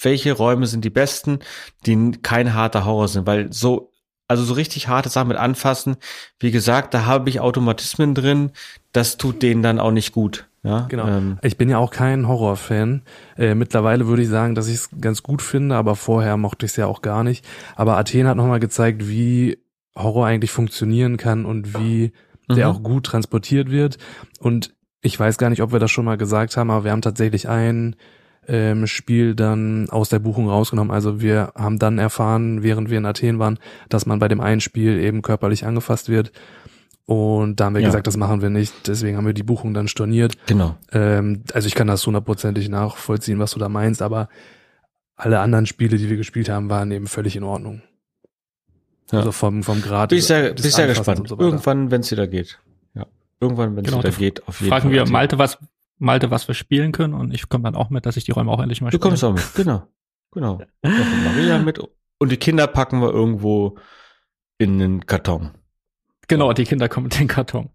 welche 0.00 0.32
Räume 0.32 0.66
sind 0.66 0.84
die 0.84 0.90
besten, 0.90 1.40
die 1.86 2.12
kein 2.22 2.54
harter 2.54 2.84
Horror 2.84 3.08
sind, 3.08 3.26
weil 3.26 3.52
so, 3.52 3.92
also 4.28 4.44
so 4.44 4.54
richtig 4.54 4.88
harte 4.88 5.08
Sachen 5.08 5.28
mit 5.28 5.36
anfassen, 5.36 5.96
wie 6.38 6.50
gesagt, 6.50 6.94
da 6.94 7.06
habe 7.06 7.28
ich 7.28 7.40
Automatismen 7.40 8.14
drin, 8.14 8.52
das 8.92 9.16
tut 9.16 9.42
denen 9.42 9.62
dann 9.62 9.80
auch 9.80 9.92
nicht 9.92 10.12
gut. 10.12 10.46
Ja, 10.62 10.86
genau. 10.88 11.06
Ähm, 11.06 11.38
ich 11.42 11.56
bin 11.56 11.70
ja 11.70 11.78
auch 11.78 11.90
kein 11.90 12.28
Horrorfan. 12.28 13.02
Äh, 13.38 13.54
mittlerweile 13.54 14.06
würde 14.06 14.22
ich 14.22 14.28
sagen, 14.28 14.54
dass 14.54 14.68
ich 14.68 14.74
es 14.74 14.90
ganz 15.00 15.22
gut 15.22 15.40
finde, 15.40 15.74
aber 15.74 15.96
vorher 15.96 16.36
mochte 16.36 16.66
ich 16.66 16.72
es 16.72 16.76
ja 16.76 16.86
auch 16.86 17.00
gar 17.00 17.24
nicht. 17.24 17.46
Aber 17.76 17.96
Athen 17.96 18.26
hat 18.26 18.36
nochmal 18.36 18.60
gezeigt, 18.60 19.08
wie 19.08 19.58
Horror 19.96 20.26
eigentlich 20.26 20.50
funktionieren 20.50 21.16
kann 21.16 21.46
und 21.46 21.78
wie 21.78 22.12
mhm. 22.48 22.54
der 22.54 22.68
auch 22.68 22.82
gut 22.82 23.06
transportiert 23.06 23.70
wird. 23.70 23.96
Und 24.38 24.74
ich 25.00 25.18
weiß 25.18 25.38
gar 25.38 25.48
nicht, 25.48 25.62
ob 25.62 25.72
wir 25.72 25.78
das 25.78 25.90
schon 25.90 26.04
mal 26.04 26.18
gesagt 26.18 26.56
haben, 26.58 26.70
aber 26.70 26.84
wir 26.84 26.92
haben 26.92 27.02
tatsächlich 27.02 27.48
ein 27.48 27.96
ähm, 28.48 28.86
Spiel 28.86 29.34
dann 29.34 29.88
aus 29.90 30.08
der 30.08 30.18
Buchung 30.18 30.48
rausgenommen. 30.48 30.90
Also 30.92 31.20
wir 31.20 31.52
haben 31.54 31.78
dann 31.78 31.98
erfahren, 31.98 32.62
während 32.62 32.90
wir 32.90 32.98
in 32.98 33.06
Athen 33.06 33.38
waren, 33.38 33.58
dass 33.88 34.06
man 34.06 34.18
bei 34.18 34.28
dem 34.28 34.40
einen 34.40 34.60
Spiel 34.60 34.98
eben 34.98 35.22
körperlich 35.22 35.66
angefasst 35.66 36.08
wird. 36.08 36.32
Und 37.06 37.58
da 37.58 37.64
haben 37.66 37.74
wir 37.74 37.82
ja. 37.82 37.88
gesagt, 37.88 38.06
das 38.06 38.16
machen 38.16 38.40
wir 38.40 38.50
nicht. 38.50 38.86
Deswegen 38.86 39.16
haben 39.16 39.26
wir 39.26 39.34
die 39.34 39.42
Buchung 39.42 39.74
dann 39.74 39.88
storniert. 39.88 40.34
Genau. 40.46 40.76
Ähm, 40.92 41.42
also 41.52 41.66
ich 41.66 41.74
kann 41.74 41.88
das 41.88 42.06
hundertprozentig 42.06 42.68
nachvollziehen, 42.68 43.38
was 43.38 43.50
du 43.50 43.58
da 43.58 43.68
meinst, 43.68 44.00
aber 44.00 44.28
alle 45.16 45.40
anderen 45.40 45.66
Spiele, 45.66 45.96
die 45.96 46.08
wir 46.08 46.16
gespielt 46.16 46.48
haben, 46.48 46.70
waren 46.70 46.90
eben 46.92 47.06
völlig 47.06 47.36
in 47.36 47.42
Ordnung. 47.42 47.82
Ja. 49.10 49.18
Also 49.18 49.32
vom, 49.32 49.62
vom 49.62 49.82
Grad. 49.82 50.10
Bin 50.10 50.18
ich 50.18 50.26
sehr, 50.26 50.54
bin 50.54 50.62
sehr 50.62 50.86
gespannt. 50.86 51.28
So 51.28 51.38
Irgendwann, 51.38 51.90
wenn 51.90 52.00
es 52.00 52.10
wieder 52.10 52.26
geht. 52.26 52.58
Ja. 52.94 53.06
Irgendwann, 53.40 53.76
wenn 53.76 53.84
es 53.84 53.90
genau, 53.90 54.04
wieder 54.04 54.16
geht, 54.16 54.46
auf 54.46 54.60
jeden 54.60 54.70
Fragen 54.70 54.82
Fall. 54.82 54.92
Fragen 54.92 55.06
wir 55.06 55.12
Malte, 55.12 55.38
was, 55.38 55.58
Malte, 56.00 56.30
was 56.30 56.48
wir 56.48 56.54
spielen 56.54 56.92
können 56.92 57.14
und 57.14 57.32
ich 57.32 57.48
komme 57.48 57.64
dann 57.64 57.76
auch 57.76 57.90
mit, 57.90 58.06
dass 58.06 58.16
ich 58.16 58.24
die 58.24 58.32
Räume 58.32 58.50
auch 58.50 58.60
endlich 58.60 58.80
mal 58.80 58.88
spiele. 58.88 59.00
Du 59.00 59.08
kommst 59.08 59.22
auch 59.22 59.32
mit, 59.32 59.54
genau. 59.54 59.86
Genau. 60.32 60.60
Maria 60.82 61.58
mit 61.58 61.78
und 62.18 62.32
die 62.32 62.36
Kinder 62.36 62.66
packen 62.66 63.00
wir 63.00 63.10
irgendwo 63.10 63.76
in 64.58 64.78
den 64.78 65.06
Karton. 65.06 65.50
Genau, 66.28 66.52
die 66.52 66.64
Kinder 66.64 66.88
kommen 66.88 67.04
mit 67.04 67.18
den 67.18 67.28
Karton. 67.28 67.70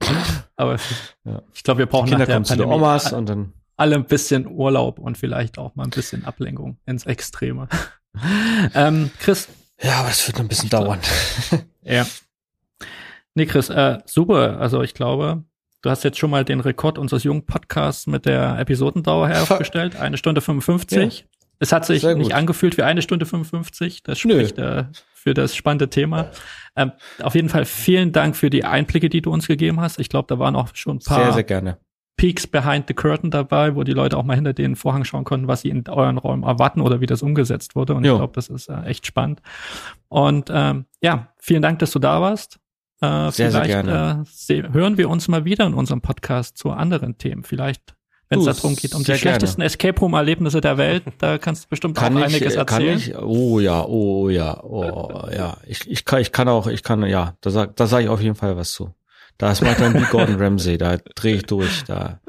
Aber 0.55 0.77
ja. 1.25 1.41
ich 1.53 1.63
glaube, 1.63 1.79
wir 1.79 1.85
brauchen 1.87 2.05
die 2.05 2.11
Kinder 2.11 2.25
nach 2.25 2.27
der 2.27 2.35
kommen 2.35 2.45
Pandemie 2.45 2.73
Omas 2.73 3.13
und 3.13 3.27
dann 3.27 3.53
alle 3.77 3.95
ein 3.95 4.05
bisschen 4.05 4.47
Urlaub 4.47 4.99
und 4.99 5.17
vielleicht 5.17 5.57
auch 5.57 5.75
mal 5.75 5.83
ein 5.83 5.89
bisschen 5.89 6.25
Ablenkung 6.25 6.77
ins 6.85 7.05
Extreme. 7.05 7.67
ähm, 8.73 9.11
Chris. 9.19 9.49
Ja, 9.81 9.99
aber 9.99 10.09
es 10.09 10.25
wird 10.25 10.39
ein 10.39 10.47
bisschen 10.47 10.69
dauern. 10.69 10.99
ja. 11.81 12.05
Nee, 13.33 13.45
Chris, 13.45 13.69
äh, 13.69 13.99
super. 14.05 14.57
Also 14.59 14.81
ich 14.81 14.93
glaube, 14.93 15.43
Du 15.85 15.91
hast 15.91 16.03
jetzt 16.03 16.17
schon 16.17 16.31
mal 16.31 16.43
den 16.43 16.61
Rekord 16.61 16.97
unseres 16.97 17.23
jungen 17.25 17.45
Podcasts 17.45 18.07
mit 18.07 18.25
der 18.25 18.57
Episodendauer 18.57 19.27
heraufgestellt. 19.29 19.95
Eine 19.95 20.17
Stunde 20.17 20.41
55. 20.41 21.19
Ja. 21.19 21.25
Es 21.59 21.71
hat 21.71 21.85
sich 21.85 22.01
nicht 22.01 22.33
angefühlt 22.33 22.75
wie 22.77 22.81
eine 22.81 23.03
Stunde 23.03 23.27
55. 23.27 24.01
Das 24.01 24.17
spricht 24.17 24.57
äh, 24.57 24.85
für 25.13 25.35
das 25.35 25.55
spannende 25.55 25.87
Thema. 25.91 26.31
Ähm, 26.75 26.91
auf 27.21 27.35
jeden 27.35 27.49
Fall 27.49 27.65
vielen 27.65 28.11
Dank 28.13 28.35
für 28.35 28.49
die 28.49 28.63
Einblicke, 28.63 29.09
die 29.09 29.21
du 29.21 29.31
uns 29.31 29.45
gegeben 29.45 29.79
hast. 29.79 29.99
Ich 29.99 30.09
glaube, 30.09 30.25
da 30.27 30.39
waren 30.39 30.55
auch 30.55 30.69
schon 30.73 30.95
ein 30.95 30.99
paar 31.05 31.23
sehr, 31.25 31.33
sehr 31.33 31.43
gerne. 31.43 31.77
Peaks 32.17 32.47
behind 32.47 32.85
the 32.87 32.95
curtain 32.95 33.29
dabei, 33.29 33.75
wo 33.75 33.83
die 33.83 33.93
Leute 33.93 34.17
auch 34.17 34.23
mal 34.23 34.33
hinter 34.33 34.53
den 34.53 34.75
Vorhang 34.75 35.03
schauen 35.03 35.23
konnten, 35.23 35.47
was 35.47 35.61
sie 35.61 35.69
in 35.69 35.87
euren 35.87 36.17
Räumen 36.17 36.41
erwarten 36.41 36.81
oder 36.81 36.99
wie 36.99 37.05
das 37.05 37.21
umgesetzt 37.21 37.75
wurde. 37.75 37.93
Und 37.93 38.05
jo. 38.05 38.13
ich 38.13 38.17
glaube, 38.17 38.33
das 38.33 38.47
ist 38.47 38.69
äh, 38.69 38.81
echt 38.85 39.05
spannend. 39.05 39.43
Und 40.07 40.49
ähm, 40.51 40.85
ja, 41.01 41.31
vielen 41.37 41.61
Dank, 41.61 41.77
dass 41.77 41.91
du 41.91 41.99
da 41.99 42.21
warst. 42.21 42.59
Äh, 43.05 43.31
sehr, 43.31 43.51
vielleicht 43.51 43.71
sehr 43.71 43.83
gerne. 43.83 44.25
Äh, 44.49 44.73
hören 44.73 44.97
wir 44.97 45.09
uns 45.09 45.27
mal 45.27 45.45
wieder 45.45 45.65
in 45.65 45.73
unserem 45.73 46.01
Podcast 46.01 46.57
zu 46.57 46.71
anderen 46.71 47.17
Themen. 47.17 47.43
Vielleicht, 47.43 47.95
wenn 48.29 48.39
es 48.39 48.45
darum 48.45 48.75
geht, 48.75 48.95
um 48.95 49.03
die 49.03 49.15
schlechtesten 49.15 49.61
Escape 49.61 49.99
Room-Erlebnisse 49.99 50.61
der 50.61 50.77
Welt, 50.77 51.03
da 51.19 51.37
kannst 51.37 51.65
du 51.65 51.69
bestimmt 51.69 51.97
kann 51.97 52.15
auch 52.15 52.19
ich, 52.19 52.25
einiges 52.25 52.55
erzählen. 52.55 52.99
Kann 52.99 53.09
ich? 53.09 53.17
Oh 53.17 53.59
ja, 53.59 53.85
oh 53.85 54.29
ja, 54.29 54.63
oh 54.63 55.29
ja. 55.31 55.57
Ich, 55.65 55.89
ich, 55.89 56.05
kann, 56.05 56.21
ich 56.21 56.31
kann 56.31 56.47
auch, 56.47 56.67
ich 56.67 56.83
kann, 56.83 57.03
ja, 57.05 57.35
da 57.41 57.49
sag, 57.49 57.75
da 57.75 57.87
sage 57.87 58.05
ich 58.05 58.09
auf 58.09 58.21
jeden 58.21 58.35
Fall 58.35 58.57
was 58.57 58.71
zu. 58.71 58.93
Da 59.37 59.51
ist 59.51 59.61
dann 59.61 59.93
wie 59.93 60.05
Gordon 60.05 60.35
Ramsay, 60.35 60.77
da 60.77 60.97
drehe 60.97 61.35
ich 61.35 61.43
durch, 61.43 61.83
da. 61.83 62.21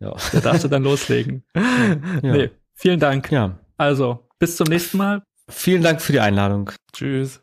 Ja. 0.00 0.14
Da 0.32 0.40
darfst 0.40 0.64
du 0.64 0.68
dann 0.68 0.82
loslegen. 0.82 1.44
Ja. 1.54 2.32
Nee, 2.32 2.50
vielen 2.74 3.00
Dank. 3.00 3.30
Ja. 3.30 3.58
Also, 3.76 4.26
bis 4.38 4.56
zum 4.56 4.66
nächsten 4.68 4.98
Mal. 4.98 5.22
Vielen 5.48 5.82
Dank 5.82 6.00
für 6.00 6.12
die 6.12 6.20
Einladung. 6.20 6.70
Tschüss. 6.92 7.42